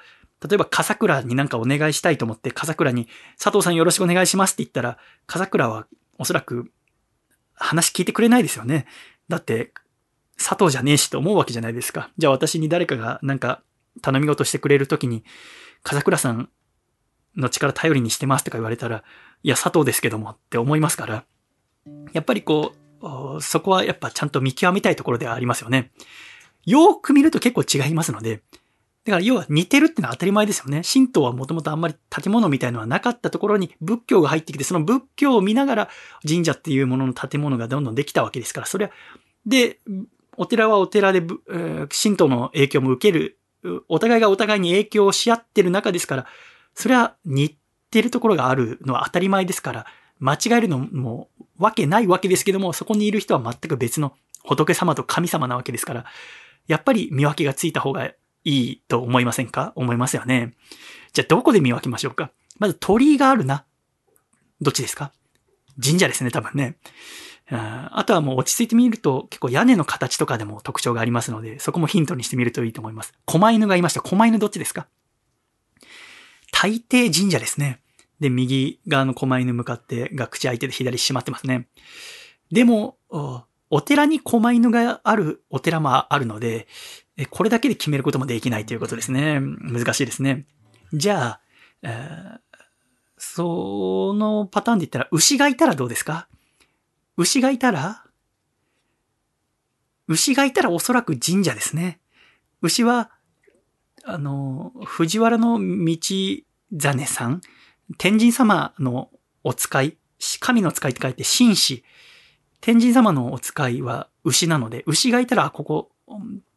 [0.48, 3.08] 例えば、笠倉になんかお願いしたいと思って、笠倉に、
[3.42, 5.86] 佐藤さんよろしくお願いしますって言ったら、笠倉は
[6.18, 6.70] おそらく
[7.54, 8.86] 話聞いてくれないですよね。
[9.28, 9.72] だって、
[10.36, 12.10] 佐藤じゃねえしと思うわけじゃないですか。
[12.18, 13.62] じゃあ私に誰かがなんか
[14.02, 15.24] 頼み事してくれるときに、
[15.82, 16.50] 笠倉さん
[17.34, 19.02] の力頼りにしてますとか言われたら、
[19.42, 21.24] いや、佐藤ですけどもって思いますから、
[22.12, 22.85] やっぱりこう、
[23.40, 25.90] そこはやっぱちゃんと見極めたいところではありますよね。
[26.64, 28.42] よく見ると結構違いますので、
[29.04, 30.82] だから要は似てるってのは当たり前ですよね。
[30.82, 35.88] 神道はもともとあんまり建物みたいのはなかったところに仏教が入ってきて、その仏教を見ながら
[36.26, 38.90] 神社っていうものの建物がどんどんできたわけですから、それは、
[39.46, 39.78] で、
[40.36, 43.38] お寺はお寺で、神道の影響も受ける、
[43.88, 46.26] お互いがお互いに影響をし合ってる中ですから、
[46.74, 47.56] それは似
[47.90, 49.86] てるところがあるのは当たり前ですから、
[50.18, 51.28] 間違えるのも
[51.58, 54.14] わけないわけですけども、そこにいる人は全く別の
[54.44, 56.04] 仏様と神様なわけですから、
[56.66, 58.14] やっぱり見分けがついた方がい
[58.44, 59.72] いと思いませんか？
[59.76, 60.54] 思いますよね。
[61.12, 62.30] じゃあどこで見分けましょうか？
[62.58, 63.64] まず鳥居があるな。
[64.60, 65.12] どっちですか？
[65.82, 66.78] 神社ですね、多分ね。
[67.48, 73.12] あとはもう落ち着いてみると結構屋根の形とかでも特徴がありますので、そこもヒントにしてみるといいと思います。
[73.26, 74.00] 狛犬がいました。
[74.00, 74.86] 狛犬どっちですか？
[76.52, 77.80] 大抵神社ですね。
[78.20, 81.68] で、右側の狛犬向かってが口開いてて左閉まってますね。
[82.50, 82.96] でも、
[83.70, 86.66] お寺に狛犬があるお寺もあるので、
[87.30, 89.40] これだけで決めることもできないということですね。
[89.40, 90.46] 難しいですね。
[90.92, 91.40] じゃあ、
[91.82, 92.38] えー、
[93.18, 96.28] そのパターンで言ったら、牛がいたらどうですか？
[97.16, 98.04] 牛がいたら
[100.08, 101.98] 牛がいたらおそらく神社ですね。
[102.62, 103.10] 牛は、
[104.04, 105.98] あの、藤原の道
[106.70, 107.40] 真さん、
[107.98, 109.10] 天神様の
[109.44, 109.96] お使い、
[110.40, 111.84] 神の使いって書いて神使。
[112.60, 115.90] 天神様のお使いは牛なので、牛がいたら、ここ、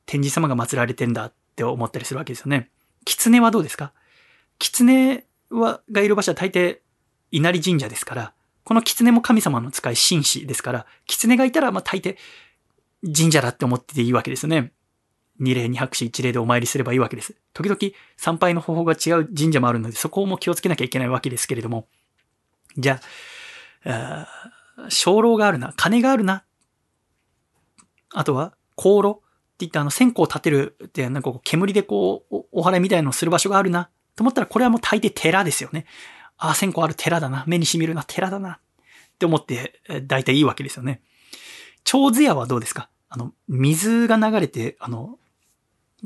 [0.05, 2.69] 天神様が祀られてんだって思ったりするわけですよね。
[3.05, 3.93] 狐はどうですか？
[4.57, 6.79] 狐は、がいる場所は大抵、
[7.31, 8.33] 稲荷神社ですから、
[8.63, 12.17] この狐も神様の使い神使ですから、狐がいたら、まあ大抵、
[13.15, 14.71] 神社だって思ってていいわけですよね。
[15.39, 17.35] 二礼二拍手一礼でお参りすればいいわけです。
[17.53, 17.79] 時々
[18.17, 21.87] 参拝の方法が違う神社もあるので、そこも気をつけなきゃいけないわけですけれども。
[22.77, 22.99] じゃ
[23.85, 24.27] あ、
[24.89, 26.43] 鐘楼があるな、鐘があるな。
[28.13, 29.21] あとは、香炉って
[29.59, 33.89] 言ってあの線香を立てるって、なんかこう煙でこう、お祓いみたいのをする場所があるな。
[34.15, 35.85] と思ったら、これはもう大抵寺ですよね。
[36.37, 37.43] ああ、線香ある寺だな。
[37.47, 38.53] 目に染みるな、寺だな。
[38.53, 38.59] っ
[39.17, 41.01] て思って、大体いいわけですよね。
[41.83, 42.89] 蝶津屋はどうですか？
[43.09, 45.17] あの、水が流れて、あの、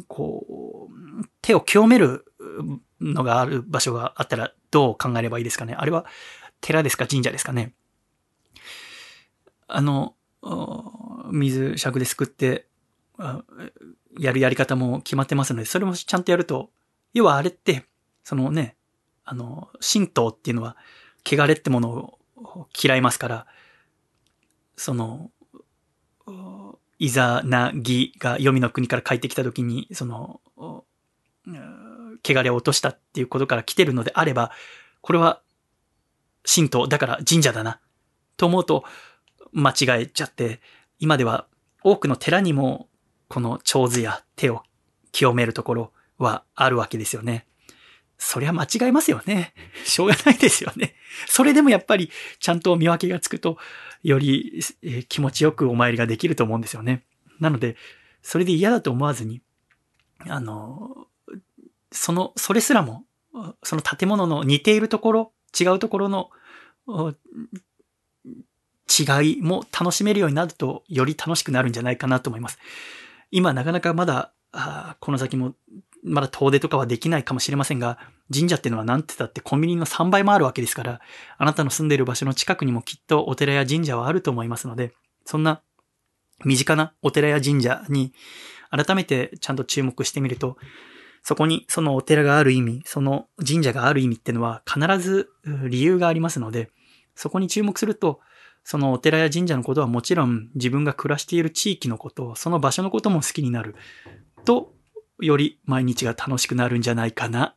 [0.08, 2.26] こう、手を清める
[3.00, 5.76] のがある場所があったらどう考えればいいですかね？
[5.76, 6.06] あれは
[6.62, 7.74] 寺ですか神社ですかね？
[9.68, 10.16] あの、
[11.32, 12.68] 水尺ですくって、
[14.20, 16.72] やるやり方も決まってますので、それもちゃんとやると、
[17.14, 17.86] 要はあれって、
[18.24, 18.76] そのね、
[19.24, 20.76] あの、神道っていうのは、
[21.26, 23.48] 汚れってものを嫌いますから、
[24.76, 25.32] その、
[27.04, 30.40] イザナギが黄泉の国から帰ってきた時に、その、
[32.26, 34.52] 汚れを落としたっていうことから来てるのであれば、
[35.02, 35.42] これは
[36.46, 37.82] 神道、だから神社だな、
[38.38, 38.86] と思うと
[39.52, 40.62] 間違えちゃって、
[40.98, 41.46] 今では
[41.84, 42.88] 多くの寺にも
[43.28, 44.64] この長図や手を
[45.12, 47.46] 清めるところはあるわけですよね。
[48.18, 49.54] そりゃ間違いますよね。
[49.84, 50.96] しょうがないですよね。
[51.28, 52.10] それでもやっぱり
[52.40, 53.58] ちゃんと見分けがつくと、
[54.04, 54.62] より
[55.10, 57.04] 気持ちよくお参りができると思うんですよね。
[57.40, 57.76] なので、
[58.22, 59.42] それで嫌だと思わずに、
[60.20, 61.08] あの、
[61.92, 63.04] その、それすらも、
[63.64, 66.30] その建物の似ているところ、違うところの
[68.88, 72.58] 違いも楽しめるようになると、より楽しくなるんじゃないかなと思います。
[73.32, 74.32] 今なかなかまだ、
[75.00, 75.56] この先も
[76.04, 77.98] まだ遠出とかはできないかもしれませんが、
[78.34, 81.02] 神社っていうのはなんて言ったってコンビニの3倍もあるわけですから、
[81.38, 84.94] あなたの住んでいる場所の近くにもきっとお寺や神社はあると思いますので、
[85.26, 85.62] そんな
[86.46, 88.14] 身近なお寺や神社に
[88.70, 90.58] 改めてちゃんと注目してみると、
[91.24, 95.30] そこにそのお寺がある意味、その神社がある意味っていうのは必ず
[95.70, 96.70] 理由がありますので、
[97.16, 98.20] そこに注目すると、
[98.66, 103.76] そのお寺や神社のことはもちろん自分が暮らしている地域のこと、その場所のことも好きになる
[104.46, 104.74] と
[105.20, 107.56] より毎日が楽しくなるんじゃないかな、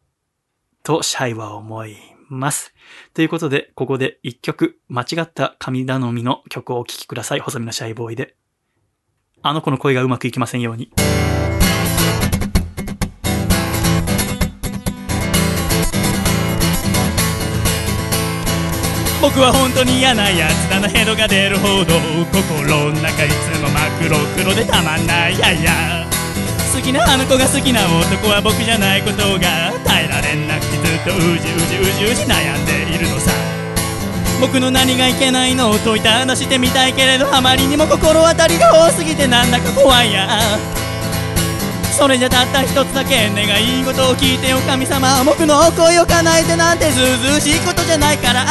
[0.82, 1.96] とシャイは思い
[2.28, 2.74] ます。
[3.14, 7.40] ということで、ここで一曲、間違った神頼みの曲をお聴きください。
[7.40, 8.36] 細身のシャイボーイで。
[9.42, 10.90] あの子の声がうまくいきませんように。
[19.22, 21.94] 僕は本当に嫌なやつだなヘドが出るほど
[22.30, 26.15] 心の中いつも真っ黒黒でたまんないやいや
[26.86, 30.54] きなあの子が好きな男は僕じゃないことが耐えられな。
[30.54, 33.32] くてずっとうじうじうじうじ悩んでいるのさ。
[34.40, 40.28] 僕の何がいけないのを問いただしてみたいけれどあまりにも心当たりが多すぎてなんだか怖いや。
[41.98, 48.44] それじゃたった一つだけ願い事を聞いてよ神様僕の恋を叶えてなんてずうずうしいことじゃないから。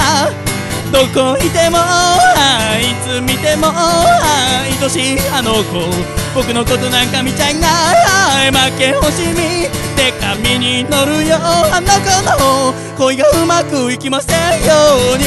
[0.92, 6.25] どこいてもあいつ見ても愛しいあの子。
[6.36, 7.70] 僕のことなんか見ちゃいな
[8.46, 14.74] い負け惜しみで紙に乗るよあの子の恋がうまくいきませんよ
[15.16, 15.24] うに。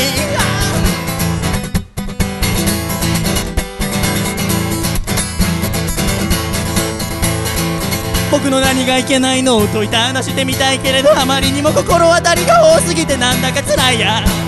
[8.31, 14.48] 僕の何がいけないのを問いただしてみたいけれどあまりにも心当たりが多すぎてなんだか辛いや。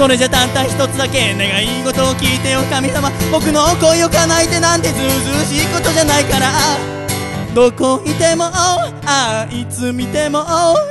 [0.00, 3.10] それじゃたった一つだけ願い事を聞いてよ神様。
[3.30, 6.50] 僕の恋を叶えてなんてずうずうしいことじゃないから。
[7.54, 10.42] どこいてもあいつ見ても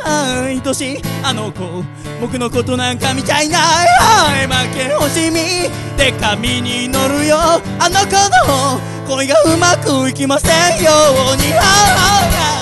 [0.06, 1.84] 愛しいあの子。
[2.22, 4.46] 僕のことなんか見ちゃいない。
[4.46, 7.36] 負け惜しみで紙に乗るよ。
[7.80, 8.14] あの子
[8.46, 10.92] の恋がうまくいきませんよ
[11.34, 12.59] うに。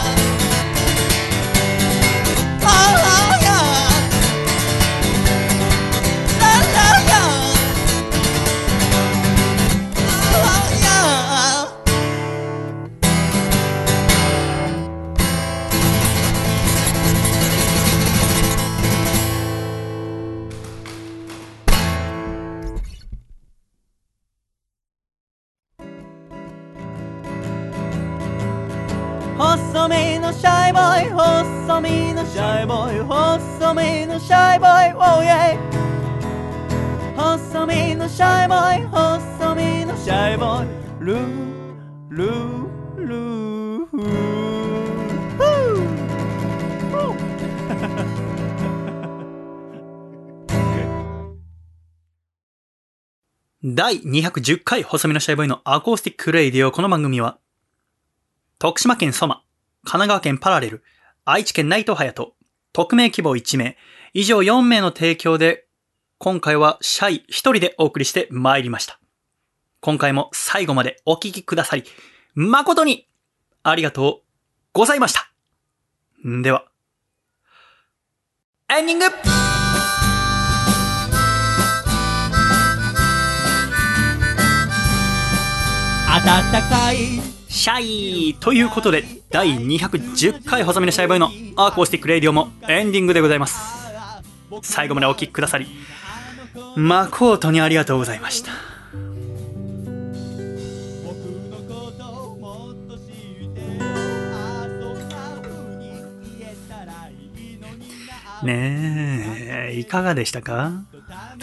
[53.77, 56.71] 第210回細身のシャイボーイのアコースティックレイディオ。
[56.71, 57.37] この番組は、
[58.57, 59.43] 徳島県ソマ、
[59.83, 60.83] 神奈川県パラレル、
[61.25, 62.33] 愛知県内藤隼人、
[62.73, 63.77] 匿名希望1名、
[64.15, 65.67] 以上4名の提供で、
[66.17, 68.99] 今回はシャイ1人でお送りして参りました。
[69.79, 71.83] 今回も最後までお聞きくださり、
[72.33, 73.07] 誠に
[73.61, 74.27] ありがとう
[74.73, 75.31] ございました。
[76.25, 76.65] では、
[78.75, 79.56] エンディング
[86.25, 86.97] 暖かい
[87.47, 93.59] シャイということで、第210回細身のシャイボーイのアーコースティックレイディオもエンディングでございます。
[94.63, 95.67] 最後までお聴きくださり、
[96.75, 98.51] 誠にありがとうございました。
[108.43, 110.71] ねえ、いかがでしたか？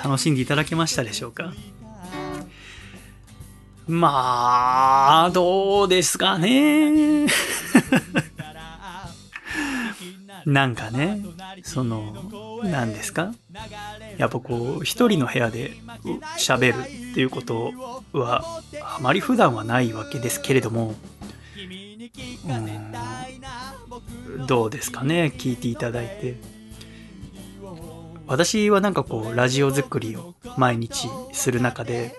[0.02, 1.52] 楽しんでいただけましたでしょうか？
[3.86, 7.26] まあ、どうですかね。
[10.46, 11.24] なんかね、
[11.62, 13.32] その、何ですか？
[14.18, 15.72] やっぱこう、一人の部屋で
[16.38, 17.72] 喋るっていうこと
[18.12, 20.94] は、あまり普段はないわけですけれども、
[22.46, 22.52] う
[24.42, 26.36] ん、どうですかね、聞いていただいて。
[28.26, 32.14] 私はなんかこう、ラジオ作りを毎日する中で、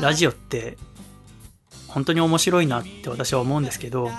[0.00, 0.76] ラジオって
[1.88, 4.10] 本当に面白いなって私は思うんですけど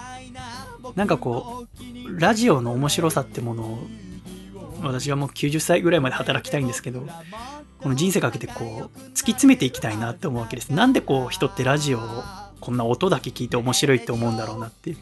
[0.95, 1.65] なんかこ
[2.07, 3.87] うラジオの面白さってものを
[4.81, 7.07] 私はもう90歳ぐらいまで働きたいんですけど
[7.81, 10.69] この人生かけてこう突き詰めていきたいなって思うわけです。
[10.69, 12.01] なんでこう人ってラジオを
[12.59, 14.95] こんな音だけ聞いて面白いって思うんだろうなって。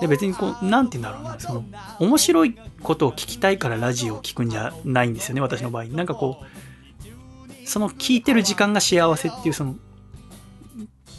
[0.00, 1.38] で別にこう何て言うんだろうな。
[1.38, 1.64] その
[1.98, 5.84] 面白いことを聞きたいからラジオを聞くんじゃないんですよね私の場合。
[5.84, 6.44] なんかこう
[7.70, 9.76] その聞いてる時間が幸せっていうその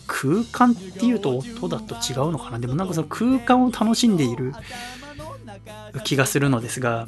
[0.06, 2.60] 空間っていうと音だと違うのかな。
[2.60, 4.52] でもなんかその空間を楽しんでいる
[6.04, 7.08] 気がするのですが。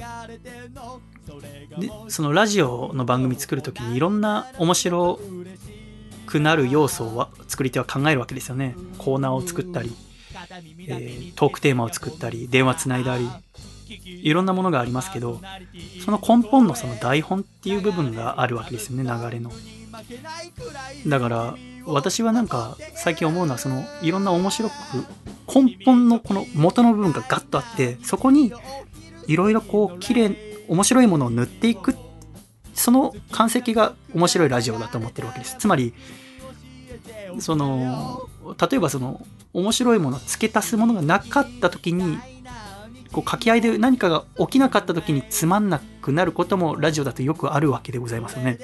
[1.77, 5.19] でそのラジオの番組作る時にいろんな面白
[6.27, 8.75] くなる要素を作り手は考えるわけですよね。
[8.97, 9.93] コーナーを作ったり、
[10.87, 13.27] えートークテーマを作ったり電話つないだり。
[14.03, 15.39] いろんなものがありますけど
[16.03, 19.51] その根本のその台本っていう部分があるわけですよね流れの。
[21.07, 21.55] だから
[21.85, 24.73] 私はなんか最近思うのはそのいろんな面白く
[25.53, 28.53] 根本のこの元の部分がガッとあってそこに
[29.27, 30.35] いろいろこう綺麗
[30.67, 31.95] 面白いものを塗っていく
[32.73, 35.57] その完成が面白いラジオだと思ってるわけです。
[35.59, 35.93] つまり
[37.39, 38.27] その
[38.59, 42.17] 例えばその面白いもの付け足すものがなかった時に
[43.13, 48.59] こう掛け合いで何かが起きなかった時につまんなくなることもラジオだとよくあるわけでございますよね。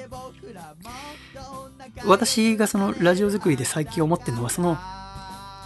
[2.04, 4.76] 私がそのラジオ作りで最近思ってるのはその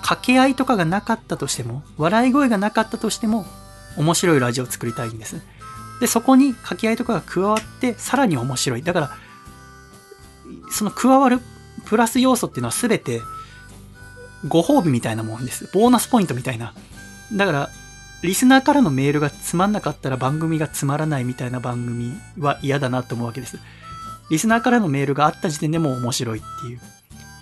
[0.03, 3.47] 掛け合いとかがなかったとしても笑い声がなかったとしても
[3.97, 5.41] 面白いラジオを作りたいんです。
[6.01, 8.83] でそこに掛け合いとかが加わってさらに面白い。
[8.83, 9.11] だから
[10.71, 11.41] その加わる
[11.87, 13.23] プラス要素っていうのは全て
[14.47, 15.71] ご褒美みたいなもんです。
[15.73, 16.75] ボーナスポイントみたいな。
[17.33, 17.71] だから
[18.25, 23.59] リスナーからのメールがつまんなかったら番組がつまらないみたいな番組は嫌だなと思うわけです。
[24.31, 26.81] リスナーからのメールがあった時点でも面白いっていう。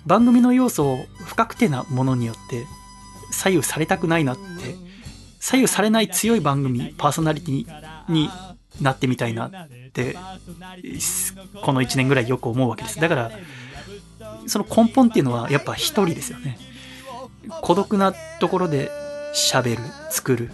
[0.05, 2.65] 番組の要素を不確定なものによって
[3.31, 4.75] 左右されたくないなって、
[5.39, 7.65] 左右されない強い番組、パーソナリティ
[8.11, 8.29] に
[8.81, 9.51] なってみたいなっ
[9.93, 10.17] て、
[11.61, 12.99] この1年ぐらいよく思うわけです。
[12.99, 13.31] だから、
[14.47, 16.57] その根本っていうのはやっぱ一人ですよね。
[17.61, 18.91] 孤独なところで
[19.33, 20.51] 喋る、作る。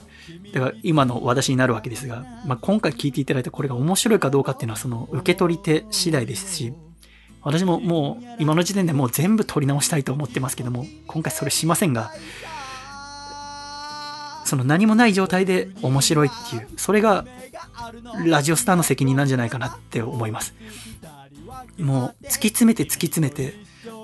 [0.54, 6.74] だから今の私になるわけですが、まあ、今回聞いていただいたこれが面白いかどうかっていうのはその受け取り手次第ですし、
[7.42, 12.12] 私ももう今の時点でもう全部取り直したいと思ってますけども、今回それしませんが、
[14.46, 17.26] その何もない状態で面白いっていう、それが
[18.26, 20.54] ラジオスターの責任なんじゃないかなって思います。
[21.78, 23.54] もう突き詰めて突き詰めて、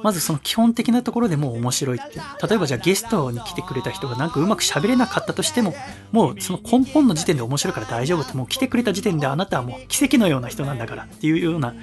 [0.06, 2.22] まずその基本的なところでもう面白いっていう。
[2.48, 5.73] 例えばじゃあゲストに来てくれた人がなんかうまく喋れなかったとしても、
[6.11, 11.73] もうその根本の時点で面白いから大丈夫って、もう来てくれた時点であなたはもう奇跡のような人なんだからっていうような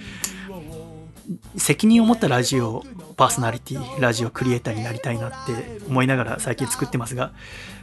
[1.56, 2.84] 責任を持ったラジオ
[3.16, 7.32] パーソナリティ、ラジオクリエイターになりたいなって思いながら最近作ってますが、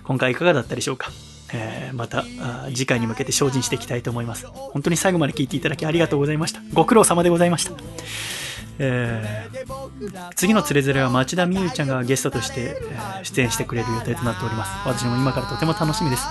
[0.05, 1.11] 今回いかがだったでしょうか？
[1.51, 2.23] えー、また
[2.67, 4.45] 次回に向けて精進していきたいと思います。
[4.45, 6.61] 本当に最後まで聞いていただきありがとうございました。
[6.73, 7.71] ご苦労様でございました。
[8.81, 14.71] えー、次のつれづれは町田美優ちゃんがゲストとして、え出演してくれる予定となっております。
[14.87, 16.25] 私も今からとても楽しみです。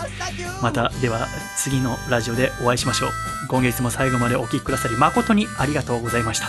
[0.62, 3.10] また、では次のラジオでお会いしましょう。
[3.48, 6.48] 今月も最後までお聴きくださり誠にありがとうございました。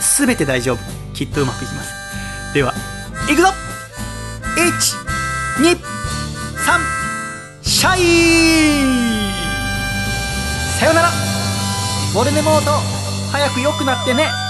[0.00, 0.78] すべて大丈夫。
[1.12, 1.92] きっとうまくいきます。
[2.54, 2.72] では、
[3.30, 3.48] いくぞ
[4.56, 5.04] !1、
[5.62, 7.04] 2、3、
[7.62, 8.64] シャイ
[10.78, 11.08] さよなら
[12.14, 12.70] ボルネモート
[13.32, 14.43] 早く良くなってね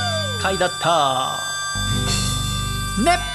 [0.44, 1.40] 回だった。
[2.98, 3.33] ね。